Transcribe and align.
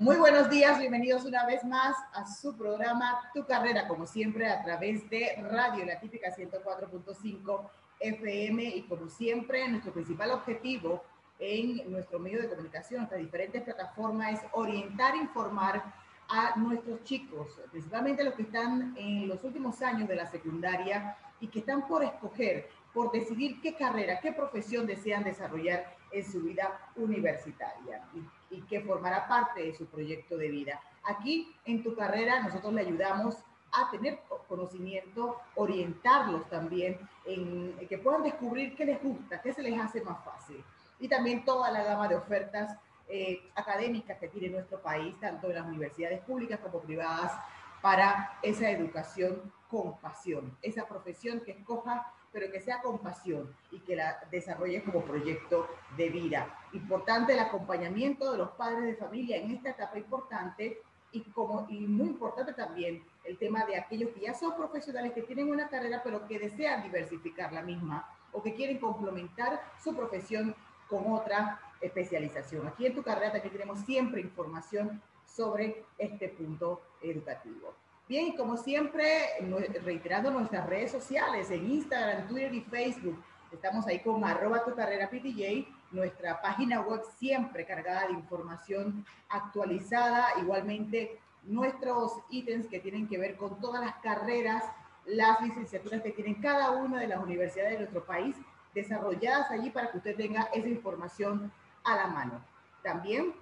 Muy 0.00 0.16
buenos 0.16 0.48
días, 0.48 0.78
bienvenidos 0.78 1.26
una 1.26 1.44
vez 1.44 1.62
más 1.62 1.94
a 2.14 2.26
su 2.26 2.56
programa 2.56 3.20
Tu 3.34 3.44
Carrera, 3.44 3.86
como 3.86 4.06
siempre 4.06 4.48
a 4.48 4.64
través 4.64 5.10
de 5.10 5.36
Radio 5.50 5.84
La 5.84 6.00
Típica 6.00 6.34
104.5 6.34 7.68
FM 8.00 8.64
y 8.64 8.82
como 8.84 9.10
siempre 9.10 9.68
nuestro 9.68 9.92
principal 9.92 10.30
objetivo 10.30 11.04
en 11.38 11.92
nuestro 11.92 12.18
medio 12.18 12.40
de 12.40 12.48
comunicación, 12.48 13.00
nuestras 13.00 13.20
diferentes 13.20 13.62
plataformas 13.62 14.42
es 14.42 14.48
orientar, 14.52 15.16
informar 15.16 15.92
a 16.30 16.56
nuestros 16.56 17.04
chicos, 17.04 17.60
principalmente 17.70 18.24
los 18.24 18.32
que 18.32 18.44
están 18.44 18.94
en 18.96 19.28
los 19.28 19.44
últimos 19.44 19.82
años 19.82 20.08
de 20.08 20.16
la 20.16 20.30
secundaria 20.30 21.14
y 21.40 21.48
que 21.48 21.58
están 21.58 21.86
por 21.86 22.02
escoger, 22.02 22.70
por 22.94 23.12
decidir 23.12 23.60
qué 23.60 23.74
carrera, 23.74 24.18
qué 24.20 24.32
profesión 24.32 24.86
desean 24.86 25.24
desarrollar 25.24 25.94
en 26.10 26.24
su 26.24 26.40
vida 26.40 26.90
universitaria 26.96 28.02
que 28.68 28.80
formará 28.80 29.28
parte 29.28 29.62
de 29.62 29.74
su 29.74 29.86
proyecto 29.86 30.36
de 30.36 30.48
vida. 30.48 30.80
Aquí 31.04 31.54
en 31.64 31.82
tu 31.82 31.94
carrera 31.94 32.40
nosotros 32.40 32.72
le 32.72 32.82
ayudamos 32.82 33.36
a 33.72 33.90
tener 33.90 34.20
conocimiento, 34.48 35.40
orientarlos 35.54 36.48
también 36.48 36.98
en, 37.24 37.76
que 37.88 37.98
puedan 37.98 38.24
descubrir 38.24 38.74
qué 38.74 38.84
les 38.84 39.02
gusta, 39.02 39.40
qué 39.40 39.52
se 39.52 39.62
les 39.62 39.78
hace 39.78 40.02
más 40.02 40.24
fácil. 40.24 40.62
Y 40.98 41.08
también 41.08 41.44
toda 41.44 41.70
la 41.70 41.84
gama 41.84 42.08
de 42.08 42.16
ofertas 42.16 42.76
eh, 43.08 43.40
académicas 43.54 44.18
que 44.18 44.28
tiene 44.28 44.50
nuestro 44.50 44.80
país, 44.80 45.18
tanto 45.20 45.48
en 45.48 45.54
las 45.54 45.66
universidades 45.66 46.20
públicas 46.22 46.58
como 46.60 46.80
privadas, 46.80 47.32
para 47.80 48.38
esa 48.42 48.70
educación 48.70 49.52
con 49.68 49.98
pasión, 49.98 50.56
esa 50.62 50.86
profesión 50.86 51.40
que 51.40 51.52
escoja 51.52 52.12
pero 52.32 52.50
que 52.50 52.60
sea 52.60 52.80
con 52.80 52.98
pasión 52.98 53.52
y 53.70 53.80
que 53.80 53.96
la 53.96 54.18
desarrolle 54.30 54.82
como 54.82 55.04
proyecto 55.04 55.68
de 55.96 56.08
vida. 56.08 56.58
Importante 56.72 57.32
el 57.32 57.40
acompañamiento 57.40 58.30
de 58.32 58.38
los 58.38 58.50
padres 58.50 58.84
de 58.84 58.94
familia 58.94 59.36
en 59.36 59.50
esta 59.50 59.70
etapa 59.70 59.98
importante 59.98 60.80
y, 61.12 61.22
como, 61.30 61.66
y 61.68 61.80
muy 61.80 62.08
importante 62.08 62.52
también 62.52 63.02
el 63.24 63.36
tema 63.36 63.64
de 63.64 63.76
aquellos 63.76 64.10
que 64.10 64.20
ya 64.20 64.34
son 64.34 64.56
profesionales, 64.56 65.12
que 65.12 65.22
tienen 65.22 65.50
una 65.50 65.68
carrera, 65.68 66.02
pero 66.02 66.26
que 66.26 66.38
desean 66.38 66.82
diversificar 66.82 67.52
la 67.52 67.62
misma 67.62 68.08
o 68.32 68.42
que 68.42 68.54
quieren 68.54 68.78
complementar 68.78 69.60
su 69.82 69.94
profesión 69.94 70.54
con 70.88 71.12
otra 71.12 71.60
especialización. 71.80 72.66
Aquí 72.66 72.86
en 72.86 72.94
tu 72.94 73.02
carrera 73.02 73.32
también 73.32 73.52
tenemos 73.52 73.80
siempre 73.80 74.20
información 74.20 75.02
sobre 75.24 75.84
este 75.98 76.28
punto 76.28 76.82
educativo. 77.00 77.74
Bien, 78.10 78.26
y 78.26 78.34
como 78.34 78.56
siempre, 78.56 79.06
reiterando 79.84 80.32
nuestras 80.32 80.66
redes 80.66 80.90
sociales 80.90 81.48
en 81.52 81.70
Instagram, 81.70 82.26
Twitter 82.26 82.52
y 82.52 82.60
Facebook, 82.62 83.22
estamos 83.52 83.86
ahí 83.86 84.00
con 84.00 84.24
arroba 84.24 84.64
tu 84.64 84.74
carrera 84.74 85.08
PTJ, 85.08 85.68
nuestra 85.92 86.42
página 86.42 86.80
web 86.80 87.02
siempre 87.20 87.64
cargada 87.64 88.08
de 88.08 88.14
información 88.14 89.06
actualizada, 89.28 90.26
igualmente 90.40 91.20
nuestros 91.44 92.14
ítems 92.30 92.66
que 92.66 92.80
tienen 92.80 93.06
que 93.06 93.16
ver 93.16 93.36
con 93.36 93.60
todas 93.60 93.80
las 93.80 93.94
carreras, 93.98 94.64
las 95.06 95.40
licenciaturas 95.40 96.02
que 96.02 96.10
tienen 96.10 96.34
cada 96.42 96.72
una 96.72 96.98
de 96.98 97.06
las 97.06 97.22
universidades 97.22 97.74
de 97.74 97.78
nuestro 97.78 98.04
país, 98.04 98.34
desarrolladas 98.74 99.52
allí 99.52 99.70
para 99.70 99.92
que 99.92 99.98
usted 99.98 100.16
tenga 100.16 100.48
esa 100.52 100.68
información 100.68 101.52
a 101.84 101.94
la 101.94 102.08
mano. 102.08 102.44
También 102.82 103.34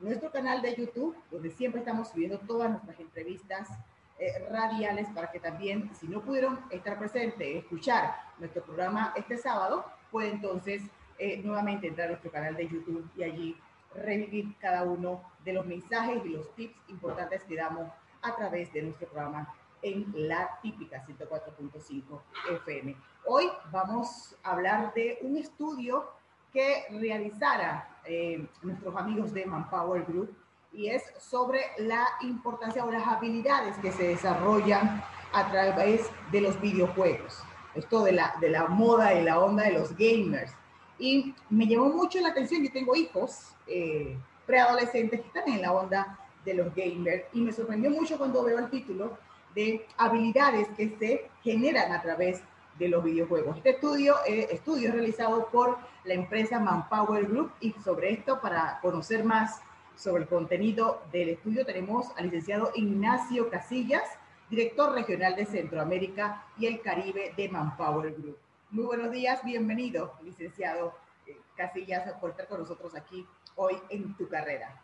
nuestro 0.00 0.30
canal 0.30 0.60
de 0.60 0.74
YouTube, 0.74 1.16
donde 1.30 1.50
siempre 1.50 1.80
estamos 1.80 2.10
subiendo 2.10 2.38
todas 2.40 2.68
nuestras 2.68 3.00
entrevistas 3.00 3.70
eh, 4.18 4.46
radiales 4.50 5.08
para 5.14 5.30
que 5.30 5.40
también, 5.40 5.90
si 5.94 6.06
no 6.08 6.20
pudieron 6.20 6.60
estar 6.70 6.98
presentes, 6.98 7.56
escuchar 7.56 8.14
nuestro 8.38 8.62
programa 8.62 9.12
este 9.16 9.36
sábado, 9.36 9.84
puede 10.10 10.30
entonces 10.30 10.82
eh, 11.18 11.40
nuevamente 11.42 11.88
entrar 11.88 12.06
a 12.06 12.10
nuestro 12.10 12.30
canal 12.30 12.56
de 12.56 12.68
YouTube 12.68 13.08
y 13.16 13.22
allí 13.22 13.56
revivir 13.94 14.56
cada 14.58 14.82
uno 14.84 15.22
de 15.44 15.52
los 15.52 15.66
mensajes 15.66 16.24
y 16.24 16.30
los 16.30 16.54
tips 16.54 16.74
importantes 16.88 17.42
que 17.44 17.56
damos 17.56 17.90
a 18.22 18.36
través 18.36 18.72
de 18.72 18.82
nuestro 18.82 19.08
programa 19.08 19.52
en 19.82 20.06
la 20.14 20.58
típica 20.62 21.04
104.5 21.04 22.20
FM. 22.52 22.96
Hoy 23.26 23.48
vamos 23.70 24.36
a 24.42 24.52
hablar 24.52 24.94
de 24.94 25.18
un 25.22 25.36
estudio 25.36 26.08
que 26.52 26.84
realizara 26.90 27.88
eh, 28.04 28.46
nuestros 28.62 28.94
amigos 28.96 29.32
de 29.32 29.46
Manpower 29.46 30.04
Group 30.04 30.36
y 30.72 30.88
es 30.88 31.02
sobre 31.18 31.60
la 31.78 32.06
importancia 32.22 32.84
o 32.84 32.90
las 32.90 33.06
habilidades 33.06 33.76
que 33.78 33.92
se 33.92 34.08
desarrollan 34.08 35.02
a 35.32 35.50
través 35.50 36.08
de 36.30 36.40
los 36.40 36.60
videojuegos. 36.60 37.42
Esto 37.74 38.02
de 38.04 38.12
la, 38.12 38.34
de 38.40 38.50
la 38.50 38.66
moda 38.66 39.14
y 39.14 39.22
la 39.22 39.38
onda 39.40 39.64
de 39.64 39.72
los 39.72 39.96
gamers. 39.96 40.52
Y 40.98 41.34
me 41.50 41.66
llamó 41.66 41.88
mucho 41.90 42.20
la 42.20 42.28
atención, 42.28 42.62
yo 42.62 42.72
tengo 42.72 42.94
hijos 42.94 43.54
eh, 43.66 44.16
preadolescentes 44.46 45.20
que 45.20 45.26
están 45.26 45.48
en 45.48 45.62
la 45.62 45.72
onda 45.72 46.18
de 46.44 46.54
los 46.54 46.74
gamers 46.74 47.24
y 47.32 47.40
me 47.40 47.52
sorprendió 47.52 47.90
mucho 47.90 48.18
cuando 48.18 48.42
veo 48.44 48.58
el 48.58 48.70
título 48.70 49.16
de 49.54 49.86
habilidades 49.96 50.68
que 50.76 50.96
se 50.98 51.30
generan 51.42 51.92
a 51.92 52.02
través 52.02 52.42
de 52.78 52.88
los 52.88 53.04
videojuegos. 53.04 53.58
Este 53.58 53.70
estudio, 53.70 54.16
eh, 54.26 54.48
estudio 54.50 54.88
es 54.88 54.94
realizado 54.94 55.48
por 55.48 55.78
la 56.04 56.14
empresa 56.14 56.58
Manpower 56.58 57.26
Group 57.26 57.52
y 57.60 57.72
sobre 57.84 58.12
esto, 58.12 58.40
para 58.40 58.78
conocer 58.80 59.24
más 59.24 59.60
sobre 59.96 60.22
el 60.22 60.28
contenido 60.28 61.02
del 61.12 61.30
estudio 61.30 61.64
tenemos 61.64 62.06
al 62.16 62.24
licenciado 62.24 62.70
Ignacio 62.74 63.50
Casillas, 63.50 64.02
director 64.50 64.92
regional 64.92 65.36
de 65.36 65.46
Centroamérica 65.46 66.44
y 66.58 66.66
el 66.66 66.80
Caribe 66.80 67.32
de 67.36 67.48
Manpower 67.48 68.12
Group. 68.14 68.38
Muy 68.70 68.84
buenos 68.84 69.10
días, 69.10 69.44
bienvenido, 69.44 70.14
licenciado 70.22 70.94
eh, 71.26 71.36
Casillas, 71.56 72.12
por 72.20 72.30
estar 72.30 72.48
con 72.48 72.60
nosotros 72.60 72.94
aquí 72.94 73.26
hoy 73.56 73.74
en 73.90 74.16
tu 74.16 74.28
carrera. 74.28 74.82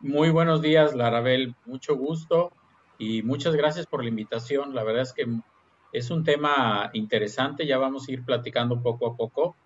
Muy 0.00 0.30
buenos 0.30 0.60
días, 0.60 0.94
Larabel, 0.94 1.54
mucho 1.64 1.96
gusto 1.96 2.52
y 2.98 3.22
muchas 3.22 3.54
gracias 3.54 3.86
por 3.86 4.02
la 4.02 4.08
invitación. 4.08 4.74
La 4.74 4.82
verdad 4.82 5.02
es 5.02 5.12
que 5.12 5.26
es 5.92 6.10
un 6.10 6.24
tema 6.24 6.90
interesante, 6.92 7.66
ya 7.66 7.78
vamos 7.78 8.08
a 8.08 8.12
ir 8.12 8.24
platicando 8.24 8.82
poco 8.82 9.06
a 9.06 9.16
poco 9.16 9.56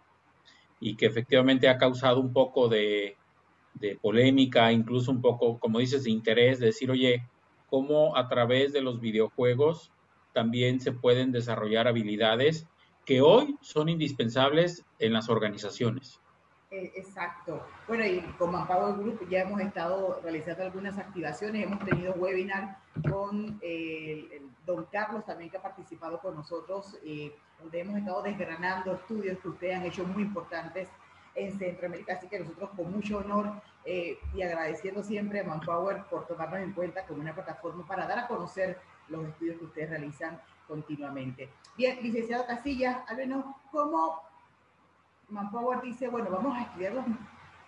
y 0.78 0.96
que 0.96 1.06
efectivamente 1.06 1.68
ha 1.68 1.78
causado 1.78 2.20
un 2.20 2.32
poco 2.32 2.68
de 2.68 3.16
de 3.74 3.96
polémica, 3.96 4.72
incluso 4.72 5.10
un 5.10 5.20
poco, 5.20 5.58
como 5.58 5.78
dices, 5.78 6.04
de 6.04 6.10
interés, 6.10 6.58
de 6.58 6.66
decir, 6.66 6.90
oye, 6.90 7.22
cómo 7.68 8.16
a 8.16 8.28
través 8.28 8.72
de 8.72 8.82
los 8.82 9.00
videojuegos 9.00 9.92
también 10.32 10.80
se 10.80 10.92
pueden 10.92 11.32
desarrollar 11.32 11.88
habilidades 11.88 12.66
que 13.04 13.20
hoy 13.20 13.56
son 13.60 13.88
indispensables 13.88 14.84
en 14.98 15.12
las 15.12 15.28
organizaciones. 15.28 16.20
Eh, 16.70 16.92
exacto. 16.94 17.66
Bueno, 17.88 18.04
y 18.06 18.20
con 18.38 18.52
Manpower 18.52 18.94
Group 18.94 19.28
ya 19.28 19.40
hemos 19.40 19.60
estado 19.60 20.20
realizando 20.22 20.62
algunas 20.62 20.96
activaciones, 20.98 21.64
hemos 21.64 21.84
tenido 21.84 22.12
webinar 22.14 22.78
con 23.10 23.58
eh, 23.60 24.40
don 24.64 24.84
Carlos 24.92 25.24
también 25.26 25.50
que 25.50 25.56
ha 25.56 25.62
participado 25.62 26.20
con 26.20 26.36
nosotros, 26.36 26.96
eh, 27.04 27.34
donde 27.60 27.80
hemos 27.80 27.98
estado 27.98 28.22
desgranando 28.22 28.94
estudios 28.94 29.38
que 29.40 29.48
ustedes 29.48 29.76
han 29.76 29.86
hecho 29.86 30.04
muy 30.04 30.22
importantes 30.22 30.88
en 31.34 31.58
Centroamérica. 31.58 32.14
Así 32.14 32.28
que 32.28 32.40
nosotros 32.40 32.70
con 32.76 32.90
mucho 32.90 33.18
honor 33.18 33.52
eh, 33.84 34.18
y 34.34 34.42
agradeciendo 34.42 35.02
siempre 35.02 35.40
a 35.40 35.44
Manpower 35.44 36.04
por 36.10 36.26
tomarnos 36.26 36.60
en 36.60 36.72
cuenta 36.72 37.06
como 37.06 37.20
una 37.20 37.34
plataforma 37.34 37.86
para 37.86 38.06
dar 38.06 38.20
a 38.20 38.28
conocer 38.28 38.78
los 39.08 39.26
estudios 39.26 39.58
que 39.58 39.64
ustedes 39.64 39.90
realizan 39.90 40.40
continuamente. 40.66 41.48
Bien, 41.76 41.98
licenciado 42.02 42.46
Casillas, 42.46 42.98
háblenos 43.08 43.44
cómo 43.72 44.22
Manpower 45.28 45.80
dice, 45.80 46.08
bueno, 46.08 46.30
vamos 46.30 46.56
a 46.56 46.62
estudiar 46.62 46.92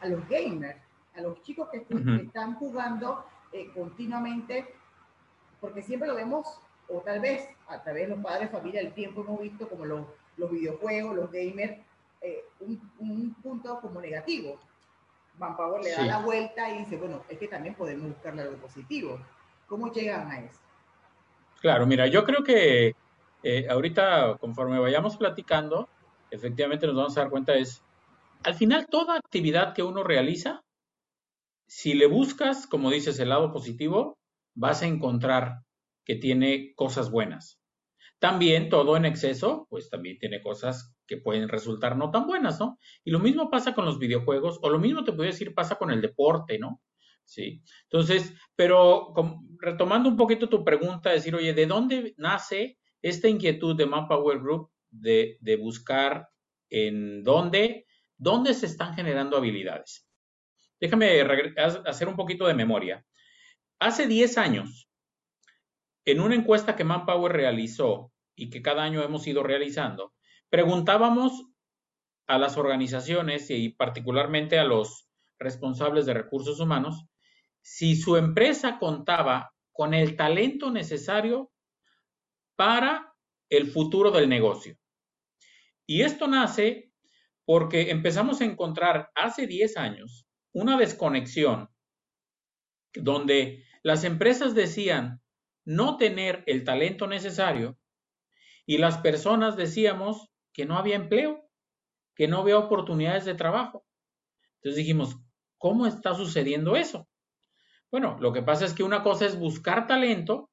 a 0.01 0.07
los 0.09 0.29
gamers, 0.29 0.79
a 1.17 1.21
los 1.21 1.41
chicos 1.43 1.69
que, 1.71 1.87
están 2.23 2.55
jugando 2.55 3.25
eh, 3.53 3.71
continuamente, 3.75 4.75
porque 5.61 5.83
siempre 5.83 6.09
lo 6.09 6.15
vemos, 6.15 6.61
o 6.89 7.01
tal 7.01 7.21
vez 7.21 7.49
a 7.69 7.83
través 7.83 8.09
de 8.09 8.17
los 8.17 8.25
padres 8.25 8.51
de 8.51 8.57
familia 8.57 8.83
del 8.83 8.93
tiempo 8.93 9.23
hemos 9.23 9.41
visto 9.41 9.69
como 9.69 9.85
los, 9.85 10.07
los 10.37 10.51
videojuegos, 10.51 11.17
los 11.17 11.31
gamers, 11.31 11.79
un, 12.67 13.35
punto 13.43 13.81
como 13.81 14.01
negativo. 14.01 14.59
Manpower 15.39 15.83
le 15.83 15.93
da 15.93 16.05
la 16.05 16.19
vuelta 16.19 16.71
y 16.71 16.79
dice, 16.79 16.97
bueno, 16.97 17.23
es 17.29 17.39
que 17.39 17.49
también 17.49 17.75
podemos 17.75 18.09
buscarle 18.09 18.43
algo 18.43 18.57
positivo. 18.59 19.19
¿Cómo 19.67 19.91
llegan 19.91 20.31
a 20.31 20.41
eso? 20.41 20.61
Claro, 21.61 21.87
mira, 21.87 22.07
yo 22.07 22.25
creo 22.25 22.45
que 22.45 22.95
eh, 23.43 23.67
ahorita 23.69 24.37
conforme 24.39 24.79
vayamos 24.79 25.17
platicando, 25.17 25.89
efectivamente 26.31 26.87
nos 26.87 26.97
vamos 26.97 27.17
a 27.17 27.23
dar 27.23 27.31
cuenta 27.31 27.55
es 27.55 27.83
al 28.45 28.55
final 28.55 28.87
toda 28.89 29.17
actividad 29.17 29.75
que 29.75 29.83
uno 29.83 30.03
realiza, 30.03 30.63
si 31.67 31.95
le 31.95 32.07
buscas, 32.07 32.67
como 32.67 32.91
dices, 32.91 33.19
el 33.19 33.31
lado 33.31 33.53
positivo, 33.53 34.19
vas 34.55 34.83
a 34.83 34.87
encontrar 34.87 35.63
que 36.05 36.17
tiene 36.17 36.75
cosas 36.75 37.11
buenas. 37.11 37.59
También 38.19 38.69
todo 38.69 38.97
en 38.97 39.05
exceso, 39.05 39.67
pues 39.71 39.89
también 39.91 40.19
tiene 40.19 40.43
cosas 40.43 40.92
que 41.13 41.19
pueden 41.19 41.47
resultar 41.51 41.95
no 41.95 42.11
tan 42.11 42.27
buenas, 42.27 42.59
¿no? 42.59 42.79
Y 43.05 43.11
lo 43.11 43.19
mismo 43.19 43.51
pasa 43.51 43.75
con 43.75 43.85
los 43.85 43.99
videojuegos, 43.99 44.59
o 44.63 44.71
lo 44.71 44.79
mismo 44.79 45.05
te 45.05 45.13
puedo 45.13 45.31
decir 45.31 45.53
pasa 45.53 45.77
con 45.77 45.91
el 45.91 46.01
deporte, 46.01 46.59
¿no? 46.59 46.81
Sí. 47.23 47.63
Entonces, 47.83 48.33
pero 48.57 49.13
retomando 49.59 50.09
un 50.09 50.17
poquito 50.17 50.49
tu 50.49 50.65
pregunta, 50.65 51.11
decir, 51.11 51.35
oye, 51.35 51.53
¿de 51.53 51.67
dónde 51.67 52.15
nace 52.17 52.79
esta 53.03 53.29
inquietud 53.29 53.77
de 53.77 53.85
Manpower 53.85 54.39
Group 54.39 54.71
de, 54.91 55.37
de 55.41 55.57
buscar 55.57 56.31
en 56.71 57.23
dónde, 57.23 57.87
dónde 58.17 58.55
se 58.55 58.65
están 58.65 58.95
generando 58.95 59.37
habilidades? 59.37 60.09
Déjame 60.81 61.21
hacer 61.85 62.09
un 62.09 62.17
poquito 62.17 62.47
de 62.47 62.55
memoria. 62.55 63.05
Hace 63.79 64.07
10 64.07 64.39
años, 64.39 64.89
en 66.07 66.21
una 66.21 66.37
encuesta 66.37 66.75
que 66.75 66.85
Manpower 66.85 67.33
realizó 67.33 68.13
y 68.35 68.49
que 68.49 68.63
cada 68.63 68.83
año 68.83 69.03
hemos 69.03 69.27
ido 69.27 69.43
realizando, 69.43 70.15
preguntábamos 70.53 71.47
a 72.27 72.37
las 72.37 72.59
organizaciones 72.59 73.49
y 73.49 73.71
particularmente 73.71 74.59
a 74.59 74.65
los 74.65 75.09
responsables 75.39 76.05
de 76.05 76.13
recursos 76.13 76.61
humanos 76.61 77.07
si 77.63 77.97
su 77.97 78.19
empresa 78.19 78.79
contaba 78.79 79.55
con 79.73 79.95
el 79.95 80.15
talento 80.15 80.71
necesario 80.71 81.51
para 82.55 83.15
el 83.49 83.71
futuro 83.71 84.11
del 84.11 84.29
negocio. 84.29 84.77
Y 85.87 86.03
esto 86.03 86.29
nace 86.29 86.93
porque 87.47 87.91
empezamos 87.91 88.43
a 88.43 88.45
encontrar 88.45 89.11
hace 89.15 89.47
10 89.47 89.79
años 89.79 90.29
una 90.53 90.77
desconexión 90.77 91.71
donde 92.93 93.65
las 93.83 94.05
empresas 94.05 94.55
decían 94.55 95.23
no 95.65 95.97
tener 95.97 96.45
el 96.47 96.65
talento 96.65 97.07
necesario 97.07 97.79
y 98.67 98.77
las 98.77 98.99
personas 98.99 99.57
decíamos 99.57 100.32
que 100.53 100.65
no 100.65 100.77
había 100.77 100.97
empleo, 100.97 101.49
que 102.15 102.29
no 102.29 102.39
había 102.39 102.59
oportunidades 102.59 103.25
de 103.25 103.35
trabajo. 103.35 103.85
Entonces 104.57 104.77
dijimos, 104.77 105.17
¿cómo 105.59 105.87
está 105.87 106.15
sucediendo 106.15 106.77
eso? 106.77 107.09
Bueno, 107.91 108.17
lo 108.21 108.33
que 108.33 108.43
pasa 108.43 108.65
es 108.65 108.73
que 108.73 108.83
una 108.83 109.03
cosa 109.03 109.27
es 109.27 109.39
buscar 109.39 109.87
talento 109.87 110.51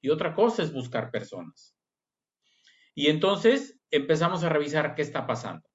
y 0.00 0.10
otra 0.10 0.34
cosa 0.34 0.62
es 0.62 0.72
buscar 0.72 1.10
personas. 1.10 1.76
Y 2.94 3.08
entonces 3.08 3.80
empezamos 3.90 4.44
a 4.44 4.48
revisar 4.48 4.94
qué 4.94 5.02
está 5.02 5.26
pasando. 5.26 5.68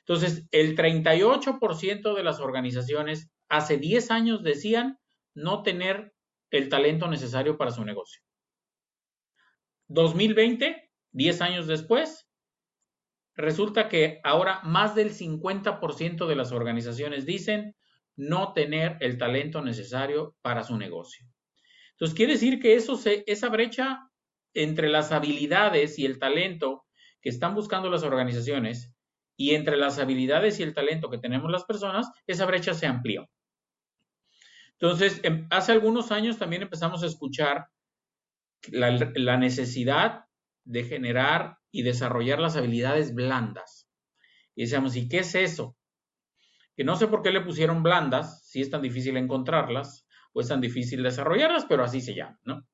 Entonces, 0.00 0.46
el 0.50 0.76
38% 0.76 2.14
de 2.14 2.22
las 2.22 2.40
organizaciones 2.40 3.32
hace 3.48 3.78
10 3.78 4.10
años 4.10 4.42
decían 4.42 4.98
no 5.34 5.62
tener 5.62 6.12
el 6.50 6.68
talento 6.68 7.08
necesario 7.08 7.56
para 7.56 7.70
su 7.70 7.84
negocio. 7.84 8.22
2020, 9.88 10.90
10 11.12 11.40
años 11.40 11.66
después, 11.66 12.23
resulta 13.34 13.88
que 13.88 14.20
ahora 14.22 14.60
más 14.62 14.94
del 14.94 15.12
50% 15.12 16.26
de 16.26 16.36
las 16.36 16.52
organizaciones 16.52 17.26
dicen 17.26 17.74
no 18.16 18.52
tener 18.52 18.96
el 19.00 19.18
talento 19.18 19.60
necesario 19.60 20.36
para 20.40 20.62
su 20.62 20.76
negocio. 20.76 21.26
Entonces, 21.92 22.16
quiere 22.16 22.34
decir 22.34 22.60
que 22.60 22.74
eso 22.74 23.00
esa 23.04 23.48
brecha 23.48 24.08
entre 24.52 24.88
las 24.88 25.10
habilidades 25.12 25.98
y 25.98 26.06
el 26.06 26.18
talento 26.18 26.84
que 27.20 27.28
están 27.28 27.54
buscando 27.54 27.90
las 27.90 28.04
organizaciones 28.04 28.92
y 29.36 29.54
entre 29.54 29.76
las 29.76 29.98
habilidades 29.98 30.60
y 30.60 30.62
el 30.62 30.74
talento 30.74 31.10
que 31.10 31.18
tenemos 31.18 31.50
las 31.50 31.64
personas, 31.64 32.08
esa 32.26 32.46
brecha 32.46 32.72
se 32.72 32.86
amplió. 32.86 33.28
Entonces, 34.72 35.20
em, 35.24 35.46
hace 35.50 35.72
algunos 35.72 36.12
años 36.12 36.38
también 36.38 36.62
empezamos 36.62 37.02
a 37.02 37.06
escuchar 37.06 37.66
la 38.70 39.36
necesidad 39.36 40.24
de 40.64 40.84
generar 40.84 41.58
y 41.74 41.82
desarrollar 41.82 42.38
las 42.38 42.56
habilidades 42.56 43.14
blandas. 43.14 43.90
Y 44.54 44.62
decíamos, 44.62 44.94
¿y 44.94 45.08
qué 45.08 45.18
es 45.18 45.34
eso? 45.34 45.76
Que 46.76 46.84
no 46.84 46.94
sé 46.94 47.08
por 47.08 47.20
qué 47.20 47.32
le 47.32 47.40
pusieron 47.40 47.82
blandas, 47.82 48.48
si 48.48 48.60
es 48.60 48.70
tan 48.70 48.80
difícil 48.80 49.16
encontrarlas 49.16 50.06
o 50.32 50.40
es 50.40 50.46
tan 50.46 50.60
difícil 50.60 51.02
desarrollarlas, 51.02 51.64
pero 51.64 51.82
así 51.82 52.00
se 52.00 52.14
llama, 52.14 52.38
¿no? 52.44 52.64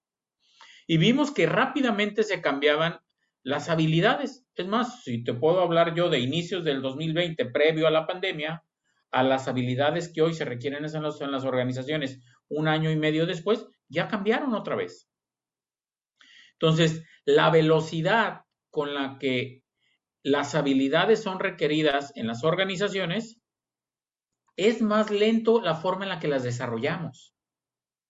Y 0.86 0.98
vimos 0.98 1.30
que 1.30 1.46
rápidamente 1.46 2.22
se 2.24 2.42
cambiaban 2.42 3.00
las 3.42 3.70
habilidades. 3.70 4.44
Es 4.54 4.66
más, 4.66 5.02
si 5.02 5.24
te 5.24 5.32
puedo 5.32 5.62
hablar 5.62 5.94
yo 5.94 6.10
de 6.10 6.18
inicios 6.18 6.62
del 6.62 6.82
2020, 6.82 7.46
previo 7.46 7.86
a 7.86 7.90
la 7.90 8.06
pandemia, 8.06 8.64
a 9.10 9.22
las 9.22 9.48
habilidades 9.48 10.12
que 10.12 10.20
hoy 10.20 10.34
se 10.34 10.44
requieren 10.44 10.84
en 10.84 11.02
las, 11.02 11.20
en 11.22 11.32
las 11.32 11.44
organizaciones 11.44 12.20
un 12.48 12.68
año 12.68 12.90
y 12.90 12.96
medio 12.96 13.24
después, 13.24 13.66
ya 13.88 14.08
cambiaron 14.08 14.52
otra 14.54 14.76
vez. 14.76 15.08
Entonces, 16.52 17.02
la 17.24 17.48
velocidad 17.48 18.42
con 18.70 18.94
la 18.94 19.18
que 19.18 19.62
las 20.22 20.54
habilidades 20.54 21.22
son 21.22 21.38
requeridas 21.38 22.12
en 22.16 22.26
las 22.26 22.44
organizaciones 22.44 23.40
es 24.56 24.82
más 24.82 25.10
lento 25.10 25.60
la 25.60 25.74
forma 25.74 26.04
en 26.04 26.10
la 26.10 26.18
que 26.18 26.28
las 26.28 26.42
desarrollamos. 26.42 27.34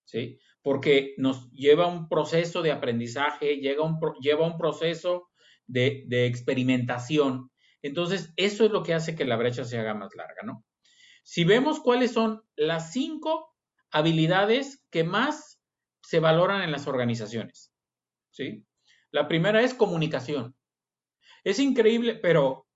¿Sí? 0.05 0.39
Porque 0.63 1.15
nos 1.17 1.51
lleva 1.53 1.87
un 1.87 2.09
proceso 2.09 2.63
de 2.63 2.73
aprendizaje, 2.73 3.57
llega 3.57 3.85
un, 3.85 3.99
lleva 4.21 4.47
un 4.47 4.59
proceso 4.59 5.29
de, 5.67 6.05
de 6.09 6.27
experimentación. 6.27 7.51
Entonces, 7.81 8.33
eso 8.37 8.65
es 8.65 8.73
lo 8.73 8.83
que 8.83 8.95
hace 8.95 9.15
que 9.15 9.25
la 9.25 9.37
brecha 9.37 9.65
se 9.65 9.79
haga 9.79 9.95
más 9.95 10.15
larga, 10.17 10.43
¿no? 10.45 10.65
Si 11.23 11.45
vemos 11.45 11.81
cuáles 11.81 12.13
son 12.13 12.43
las 12.57 12.93
cinco 12.93 13.55
habilidades 13.93 14.85
que 14.91 15.05
más 15.05 15.61
se 16.03 16.19
valoran 16.19 16.63
en 16.63 16.73
las 16.73 16.89
organizaciones, 16.89 17.73
¿sí? 18.31 18.67
La 19.13 19.27
primera 19.27 19.63
es 19.63 19.75
comunicación. 19.75 20.55
Es 21.43 21.59
increíble, 21.59 22.15
pero 22.15 22.67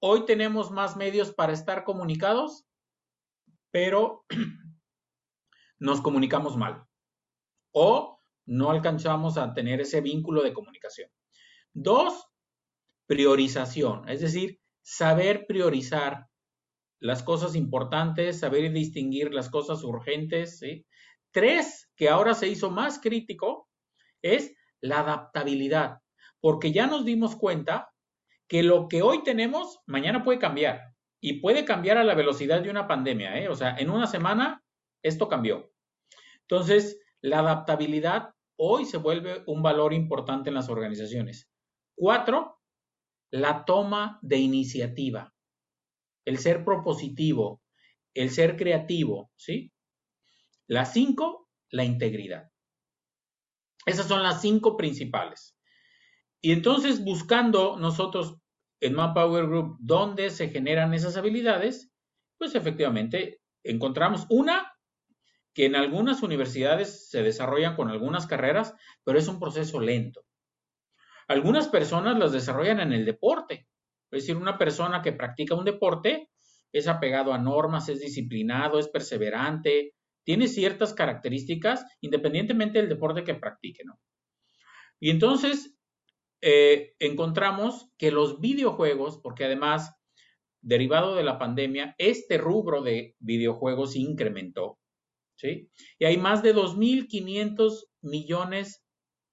hoy 0.00 0.24
tenemos 0.24 0.70
más 0.70 0.96
medios 0.96 1.32
para 1.32 1.52
estar 1.52 1.84
comunicados, 1.84 2.66
pero 3.70 4.24
nos 5.78 6.00
comunicamos 6.00 6.56
mal 6.56 6.86
o 7.72 8.18
no 8.46 8.70
alcanzamos 8.70 9.36
a 9.36 9.52
tener 9.52 9.80
ese 9.80 10.00
vínculo 10.00 10.42
de 10.42 10.54
comunicación. 10.54 11.10
Dos, 11.74 12.26
priorización, 13.06 14.08
es 14.08 14.20
decir, 14.22 14.60
saber 14.82 15.46
priorizar 15.46 16.28
las 17.00 17.22
cosas 17.22 17.54
importantes, 17.54 18.40
saber 18.40 18.72
distinguir 18.72 19.34
las 19.34 19.50
cosas 19.50 19.82
urgentes. 19.84 20.60
Tres, 21.32 21.90
que 21.96 22.08
ahora 22.08 22.34
se 22.34 22.48
hizo 22.48 22.70
más 22.70 22.98
crítico, 22.98 23.68
es 24.22 24.54
la 24.80 25.00
adaptabilidad, 25.00 25.98
porque 26.40 26.72
ya 26.72 26.86
nos 26.86 27.04
dimos 27.04 27.36
cuenta 27.36 27.90
que 28.48 28.62
lo 28.62 28.88
que 28.88 29.02
hoy 29.02 29.22
tenemos, 29.22 29.80
mañana 29.86 30.22
puede 30.22 30.38
cambiar 30.38 30.94
y 31.20 31.40
puede 31.40 31.64
cambiar 31.64 31.98
a 31.98 32.04
la 32.04 32.14
velocidad 32.14 32.60
de 32.60 32.70
una 32.70 32.86
pandemia. 32.86 33.38
¿eh? 33.38 33.48
O 33.48 33.54
sea, 33.54 33.76
en 33.76 33.90
una 33.90 34.06
semana 34.06 34.62
esto 35.02 35.28
cambió. 35.28 35.72
Entonces, 36.42 37.00
la 37.20 37.40
adaptabilidad 37.40 38.30
hoy 38.56 38.84
se 38.84 38.98
vuelve 38.98 39.42
un 39.46 39.62
valor 39.62 39.92
importante 39.92 40.50
en 40.50 40.54
las 40.54 40.68
organizaciones. 40.68 41.48
Cuatro, 41.96 42.60
la 43.30 43.64
toma 43.64 44.18
de 44.22 44.38
iniciativa 44.38 45.32
el 46.26 46.38
ser 46.38 46.64
propositivo, 46.64 47.62
el 48.12 48.30
ser 48.30 48.56
creativo, 48.56 49.30
¿sí? 49.36 49.72
Las 50.66 50.92
cinco, 50.92 51.48
la 51.70 51.84
integridad. 51.84 52.50
Esas 53.86 54.08
son 54.08 54.22
las 54.22 54.42
cinco 54.42 54.76
principales. 54.76 55.56
Y 56.42 56.52
entonces 56.52 57.02
buscando 57.02 57.78
nosotros 57.78 58.36
en 58.80 58.94
Manpower 58.94 59.46
Group 59.46 59.76
dónde 59.80 60.30
se 60.30 60.48
generan 60.48 60.92
esas 60.92 61.16
habilidades, 61.16 61.90
pues 62.38 62.54
efectivamente 62.54 63.40
encontramos 63.64 64.26
una 64.28 64.72
que 65.54 65.64
en 65.64 65.74
algunas 65.74 66.22
universidades 66.22 67.08
se 67.08 67.22
desarrollan 67.22 67.76
con 67.76 67.88
algunas 67.88 68.26
carreras, 68.26 68.74
pero 69.04 69.18
es 69.18 69.26
un 69.26 69.40
proceso 69.40 69.80
lento. 69.80 70.26
Algunas 71.28 71.68
personas 71.68 72.18
las 72.18 72.32
desarrollan 72.32 72.80
en 72.80 72.92
el 72.92 73.06
deporte, 73.06 73.66
es 74.10 74.22
decir, 74.22 74.36
una 74.36 74.58
persona 74.58 75.00
que 75.02 75.12
practica 75.12 75.54
un 75.54 75.64
deporte 75.64 76.30
es 76.72 76.88
apegado 76.88 77.32
a 77.32 77.38
normas, 77.38 77.88
es 77.88 78.00
disciplinado, 78.00 78.78
es 78.78 78.88
perseverante, 78.88 79.94
tiene 80.26 80.48
ciertas 80.48 80.92
características 80.92 81.86
independientemente 82.00 82.80
del 82.80 82.88
deporte 82.88 83.22
que 83.22 83.36
practique. 83.36 83.84
Y 84.98 85.10
entonces 85.10 85.78
eh, 86.40 86.96
encontramos 86.98 87.88
que 87.96 88.10
los 88.10 88.40
videojuegos, 88.40 89.20
porque 89.22 89.44
además, 89.44 89.94
derivado 90.60 91.14
de 91.14 91.22
la 91.22 91.38
pandemia, 91.38 91.94
este 91.98 92.38
rubro 92.38 92.82
de 92.82 93.14
videojuegos 93.20 93.94
incrementó, 93.94 94.80
¿sí? 95.36 95.70
Y 96.00 96.06
hay 96.06 96.16
más 96.16 96.42
de 96.42 96.56
2.500 96.56 97.86
millones 98.00 98.84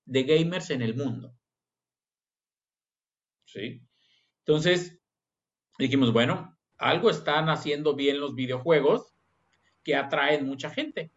de 0.05 0.23
gamers 0.25 0.69
en 0.69 0.83
el 0.83 0.95
mundo, 0.95 1.33
¿sí? 3.45 3.81
Entonces, 4.45 5.01
dijimos, 5.79 6.13
bueno, 6.13 6.55
algo 6.77 7.09
están 7.09 7.49
haciendo 7.49 7.95
bien 7.95 8.19
los 8.19 8.35
videojuegos 8.35 9.12
que 9.83 9.95
atraen 9.95 10.45
mucha 10.45 10.69
gente. 10.69 11.11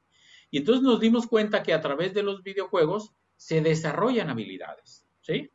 Y 0.50 0.58
entonces 0.58 0.82
nos 0.82 1.00
dimos 1.00 1.26
cuenta 1.26 1.62
que 1.62 1.72
a 1.72 1.80
través 1.80 2.14
de 2.14 2.22
los 2.22 2.42
videojuegos 2.42 3.12
se 3.36 3.60
desarrollan 3.60 4.30
habilidades, 4.30 5.06
¿sí? 5.20 5.50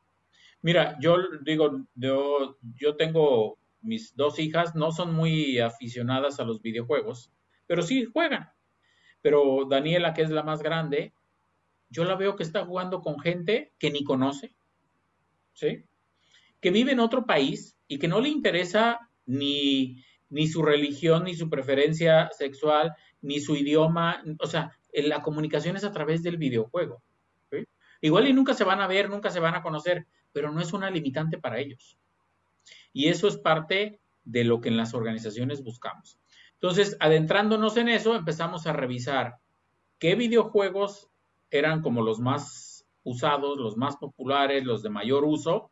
Mira, 0.62 0.98
yo 1.00 1.18
digo, 1.42 1.86
yo, 1.96 2.58
yo 2.76 2.96
tengo 2.96 3.58
mis 3.82 4.16
dos 4.16 4.38
hijas, 4.40 4.76
no 4.76 4.92
son 4.92 5.16
muy 5.16 5.60
aficionadas 5.60 6.40
a 6.40 6.44
los 6.44 6.62
videojuegos, 6.62 7.32
pero 7.66 7.82
sí 7.82 8.06
juegan. 8.06 8.52
Pero 9.22 9.66
Daniela, 9.66 10.14
que 10.14 10.22
es 10.22 10.30
la 10.30 10.44
más 10.44 10.62
grande, 10.62 11.14
yo 11.90 12.06
la 12.06 12.16
veo 12.16 12.36
que 12.36 12.44
está 12.44 12.66
jugando 12.66 13.02
con 13.02 13.20
gente 13.20 13.74
que 13.80 13.92
ni 13.92 14.04
conoce, 14.04 14.56
¿sí? 15.54 15.84
Que 16.60 16.72
vive 16.72 16.92
en 16.92 17.00
otro 17.00 17.26
país 17.26 17.78
y 17.88 17.98
que 17.98 18.08
no 18.08 18.22
le 18.22 18.30
interesa 18.30 19.10
ni, 19.26 20.04
ni 20.32 20.48
su 20.48 20.64
religión, 20.64 21.26
ni 21.26 21.36
su 21.36 21.50
preferencia 21.50 22.30
sexual, 22.32 22.94
ni 23.22 23.40
su 23.40 23.56
idioma, 23.56 24.24
o 24.40 24.48
sea, 24.48 24.72
la 24.94 25.22
comunicación 25.22 25.76
es 25.76 25.84
a 25.84 25.92
través 25.92 26.24
del 26.24 26.38
videojuego. 26.38 27.04
Igual 28.02 28.28
y 28.28 28.34
nunca 28.34 28.56
se 28.56 28.64
van 28.64 28.82
a 28.82 28.88
ver, 28.88 29.10
nunca 29.10 29.30
se 29.30 29.40
van 29.40 29.54
a 29.54 29.62
conocer, 29.62 30.08
pero 30.32 30.52
no 30.52 30.60
es 30.60 30.74
una 30.74 30.90
limitante 30.90 31.38
para 31.38 31.60
ellos. 31.60 32.00
Y 32.94 33.10
eso 33.10 33.28
es 33.28 33.38
parte 33.38 34.02
de 34.24 34.44
lo 34.44 34.60
que 34.60 34.70
en 34.70 34.78
las 34.78 34.94
organizaciones 34.96 35.64
buscamos. 35.64 36.18
Entonces, 36.54 36.98
adentrándonos 37.00 37.78
en 37.78 37.90
eso, 37.90 38.16
empezamos 38.16 38.66
a 38.66 38.74
revisar 38.74 39.36
qué 40.00 40.16
videojuegos 40.16 41.10
eran 41.52 41.82
como 41.82 42.02
los 42.02 42.20
más 42.20 42.88
usados, 43.04 43.58
los 43.60 43.78
más 43.78 43.98
populares, 43.98 44.64
los 44.64 44.82
de 44.82 44.90
mayor 44.90 45.24
uso, 45.26 45.72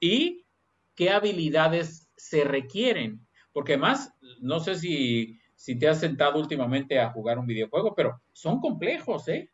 y 0.00 0.46
qué 0.94 1.10
habilidades 1.10 2.08
se 2.16 2.44
requieren. 2.44 3.26
Porque 3.58 3.72
además, 3.72 4.14
no 4.38 4.60
sé 4.60 4.76
si, 4.76 5.40
si 5.56 5.76
te 5.76 5.88
has 5.88 5.98
sentado 5.98 6.38
últimamente 6.38 7.00
a 7.00 7.10
jugar 7.10 7.40
un 7.40 7.46
videojuego, 7.48 7.92
pero 7.92 8.22
son 8.32 8.60
complejos, 8.60 9.26
¿eh? 9.26 9.50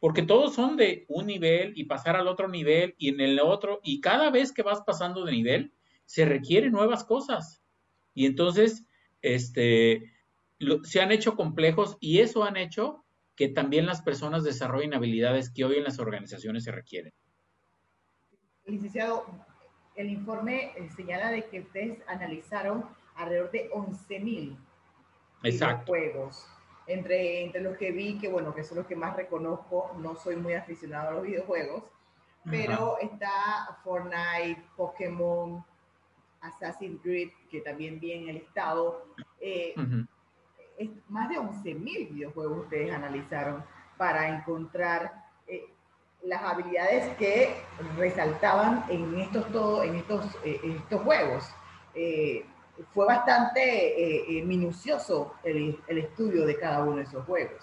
porque 0.00 0.24
todos 0.24 0.56
son 0.56 0.76
de 0.76 1.04
un 1.06 1.28
nivel 1.28 1.72
y 1.76 1.84
pasar 1.84 2.16
al 2.16 2.26
otro 2.26 2.48
nivel 2.48 2.96
y 2.98 3.10
en 3.10 3.20
el 3.20 3.38
otro, 3.38 3.78
y 3.84 4.00
cada 4.00 4.30
vez 4.30 4.50
que 4.50 4.64
vas 4.64 4.80
pasando 4.80 5.24
de 5.24 5.30
nivel, 5.30 5.72
se 6.04 6.24
requieren 6.24 6.72
nuevas 6.72 7.04
cosas. 7.04 7.62
Y 8.12 8.26
entonces, 8.26 8.84
este, 9.22 10.12
se 10.82 11.00
han 11.00 11.12
hecho 11.12 11.36
complejos 11.36 11.98
y 12.00 12.18
eso 12.18 12.42
han 12.42 12.56
hecho 12.56 13.04
que 13.36 13.46
también 13.46 13.86
las 13.86 14.02
personas 14.02 14.42
desarrollen 14.42 14.94
habilidades 14.94 15.48
que 15.48 15.64
hoy 15.64 15.76
en 15.76 15.84
las 15.84 16.00
organizaciones 16.00 16.64
se 16.64 16.72
requieren. 16.72 17.12
Licenciado, 18.64 19.26
el 19.94 20.10
informe 20.10 20.72
eh, 20.76 20.90
señala 20.94 21.30
de 21.30 21.44
que 21.46 21.60
ustedes 21.60 22.00
analizaron 22.06 22.95
alrededor 23.16 23.50
de 23.50 23.70
11.000 23.70 24.56
juegos 25.86 26.46
entre, 26.86 27.44
entre 27.44 27.60
los 27.60 27.76
que 27.76 27.92
vi, 27.92 28.18
que 28.18 28.28
bueno, 28.28 28.54
que 28.54 28.64
son 28.64 28.78
los 28.78 28.86
que 28.86 28.96
más 28.96 29.16
reconozco, 29.16 29.92
no 29.98 30.16
soy 30.16 30.36
muy 30.36 30.54
aficionado 30.54 31.08
a 31.08 31.12
los 31.12 31.22
videojuegos, 31.24 31.84
pero 32.48 32.98
está 33.00 33.76
Fortnite, 33.82 34.62
Pokémon, 34.76 35.64
Assassin's 36.40 37.00
Creed, 37.02 37.30
que 37.50 37.60
también 37.60 37.98
vi 37.98 38.12
en 38.12 38.28
el 38.28 38.36
estado. 38.36 39.04
Eh, 39.40 39.74
es 40.78 40.90
más 41.08 41.28
de 41.28 41.36
11.000 41.36 42.12
videojuegos 42.12 42.58
ustedes 42.58 42.94
analizaron 42.94 43.64
para 43.96 44.28
encontrar 44.28 45.24
eh, 45.48 45.64
las 46.22 46.40
habilidades 46.42 47.16
que 47.16 47.56
resaltaban 47.96 48.84
en 48.90 49.18
estos, 49.18 49.50
todo, 49.50 49.82
en 49.82 49.96
estos, 49.96 50.24
eh, 50.44 50.60
en 50.62 50.72
estos 50.76 51.02
juegos 51.02 51.50
fue 52.92 53.06
bastante 53.06 53.60
eh, 53.60 54.24
eh, 54.28 54.42
minucioso 54.44 55.34
el, 55.42 55.78
estudio 55.88 56.46
de 56.46 56.58
cada 56.58 56.82
uno 56.84 56.96
de 56.96 57.02
esos 57.02 57.24
juegos. 57.24 57.62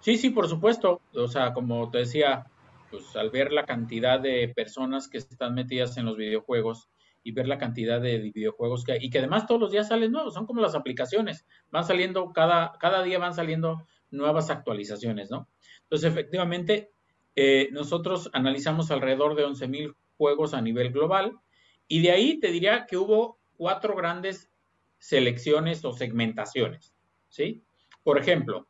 Sí, 0.00 0.16
sí, 0.18 0.30
por 0.30 0.48
supuesto. 0.48 1.00
O 1.14 1.28
sea, 1.28 1.52
como 1.52 1.90
te 1.90 1.98
decía, 1.98 2.46
pues 2.90 3.14
al 3.16 3.30
ver 3.30 3.52
la 3.52 3.64
cantidad 3.64 4.20
de 4.20 4.52
personas 4.54 5.08
que 5.08 5.18
están 5.18 5.54
metidas 5.54 5.96
en 5.96 6.06
los 6.06 6.16
videojuegos 6.16 6.88
y 7.22 7.32
ver 7.32 7.46
la 7.46 7.58
cantidad 7.58 8.00
de 8.00 8.18
videojuegos 8.18 8.84
que 8.84 8.92
hay, 8.92 8.98
y 9.02 9.10
que 9.10 9.18
además 9.18 9.46
todos 9.46 9.60
los 9.60 9.70
días 9.70 9.88
salen 9.88 10.10
nuevos, 10.10 10.34
son 10.34 10.44
como 10.44 10.60
las 10.60 10.74
aplicaciones, 10.74 11.46
van 11.70 11.84
saliendo, 11.84 12.32
cada, 12.32 12.72
cada 12.80 13.04
día 13.04 13.20
van 13.20 13.34
saliendo 13.34 13.86
nuevas 14.10 14.50
actualizaciones, 14.50 15.30
¿no? 15.30 15.48
Entonces, 15.84 16.10
efectivamente, 16.10 16.90
eh, 17.36 17.68
nosotros 17.70 18.28
analizamos 18.32 18.90
alrededor 18.90 19.36
de 19.36 19.46
11.000 19.46 19.94
juegos 20.16 20.52
a 20.52 20.60
nivel 20.60 20.92
global 20.92 21.38
y 21.86 22.02
de 22.02 22.10
ahí 22.10 22.40
te 22.40 22.50
diría 22.50 22.86
que 22.86 22.96
hubo 22.96 23.38
cuatro 23.62 23.94
grandes 23.94 24.50
selecciones 24.98 25.84
o 25.84 25.92
segmentaciones, 25.92 26.92
¿sí? 27.28 27.62
Por 28.02 28.18
ejemplo, 28.18 28.66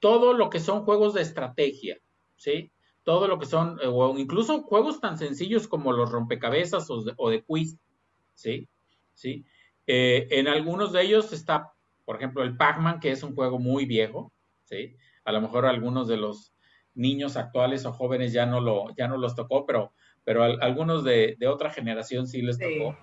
todo 0.00 0.32
lo 0.32 0.50
que 0.50 0.58
son 0.58 0.84
juegos 0.84 1.14
de 1.14 1.22
estrategia, 1.22 2.00
¿sí? 2.34 2.72
Todo 3.04 3.28
lo 3.28 3.38
que 3.38 3.46
son, 3.46 3.78
eh, 3.80 3.86
o 3.86 4.18
incluso 4.18 4.62
juegos 4.62 5.00
tan 5.00 5.16
sencillos 5.16 5.68
como 5.68 5.92
los 5.92 6.10
rompecabezas 6.10 6.88
o 6.90 7.30
de, 7.30 7.44
quiz, 7.44 7.78
¿sí? 8.34 8.68
¿Sí? 9.14 9.44
Eh, 9.86 10.26
en 10.32 10.48
algunos 10.48 10.92
de 10.92 11.02
ellos 11.02 11.32
está, 11.32 11.72
por 12.04 12.16
ejemplo, 12.16 12.42
el 12.42 12.56
Pac-Man, 12.56 12.98
que 12.98 13.12
es 13.12 13.22
un 13.22 13.36
juego 13.36 13.60
muy 13.60 13.86
viejo, 13.86 14.32
¿sí? 14.64 14.96
A 15.24 15.30
lo 15.30 15.40
mejor 15.40 15.66
algunos 15.66 16.08
de 16.08 16.16
los 16.16 16.52
niños 16.94 17.36
actuales 17.36 17.86
o 17.86 17.92
jóvenes 17.92 18.32
ya 18.32 18.44
no, 18.44 18.60
lo, 18.60 18.92
ya 18.96 19.06
no 19.06 19.18
los 19.18 19.36
tocó, 19.36 19.66
pero, 19.66 19.92
pero 20.24 20.42
algunos 20.42 21.04
de, 21.04 21.36
otra 21.48 21.70
generación 21.70 22.26
sí 22.26 22.42
les 22.42 22.58
tocó 22.58 22.98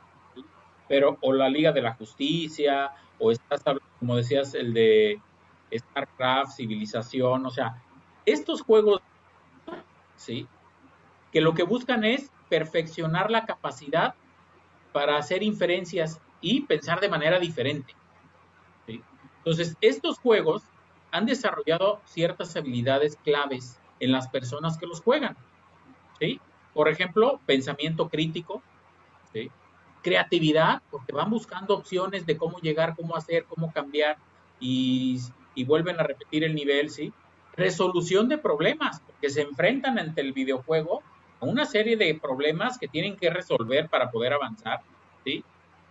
pero 0.90 1.18
o 1.22 1.32
la 1.32 1.48
Liga 1.48 1.72
de 1.72 1.82
la 1.82 1.94
Justicia, 1.94 2.92
o 3.20 3.32
estás, 3.32 3.64
como 4.00 4.18
decías, 4.18 4.54
el 4.56 4.74
de 4.74 5.22
StarCraft, 5.72 6.58
Civilización, 6.58 7.46
o 7.46 7.50
sea, 7.52 7.82
estos 8.26 8.62
juegos, 8.62 9.02
¿sí? 10.18 10.48
Que 11.32 11.40
lo 11.40 11.54
que 11.54 11.64
buscan 11.64 12.04
es 12.04 12.32
perfeccionar 12.50 13.30
la 13.32 13.46
capacidad 13.46 14.16
para 14.92 15.18
hacer 15.18 15.44
inferencias 15.44 16.20
y 16.42 16.62
pensar 16.62 17.00
de 17.00 17.10
manera 17.10 17.40
diferente. 17.40 17.94
¿sí? 18.88 19.04
Entonces, 19.38 19.78
estos 19.82 20.18
juegos 20.18 20.64
han 21.12 21.26
desarrollado 21.26 22.02
ciertas 22.06 22.56
habilidades 22.56 23.18
claves 23.24 23.80
en 24.00 24.12
las 24.12 24.28
personas 24.30 24.78
que 24.78 24.88
los 24.88 25.02
juegan. 25.02 25.38
¿sí? 26.20 26.40
Por 26.74 26.90
ejemplo, 26.90 27.40
pensamiento 27.46 28.10
crítico, 28.10 28.64
¿sí? 29.32 29.52
Creatividad, 30.02 30.82
porque 30.90 31.14
van 31.14 31.30
buscando 31.30 31.76
opciones 31.76 32.26
de 32.26 32.38
cómo 32.38 32.60
llegar, 32.60 32.96
cómo 32.96 33.16
hacer, 33.16 33.46
cómo 33.46 33.72
cambiar 33.72 34.18
y, 34.60 35.22
vuelven 35.68 36.00
a 36.00 36.04
repetir 36.04 36.46
el 36.46 36.56
nivel, 36.56 36.90
¿sí? 36.90 37.12
Resolución 37.58 38.30
de 38.30 38.38
problemas, 38.38 39.02
porque 39.02 39.30
se 39.30 39.42
enfrentan 39.42 40.00
ante 40.00 40.22
el 40.22 40.32
videojuego 40.32 41.04
a 41.42 41.46
una 41.46 41.66
serie 41.66 41.98
de 41.98 42.18
problemas 42.18 42.78
que 42.78 42.88
tienen 42.88 43.18
que 43.18 43.30
resolver 43.30 43.90
para 43.90 44.10
poder 44.10 44.32
avanzar, 44.32 44.80
¿sí? 45.26 45.44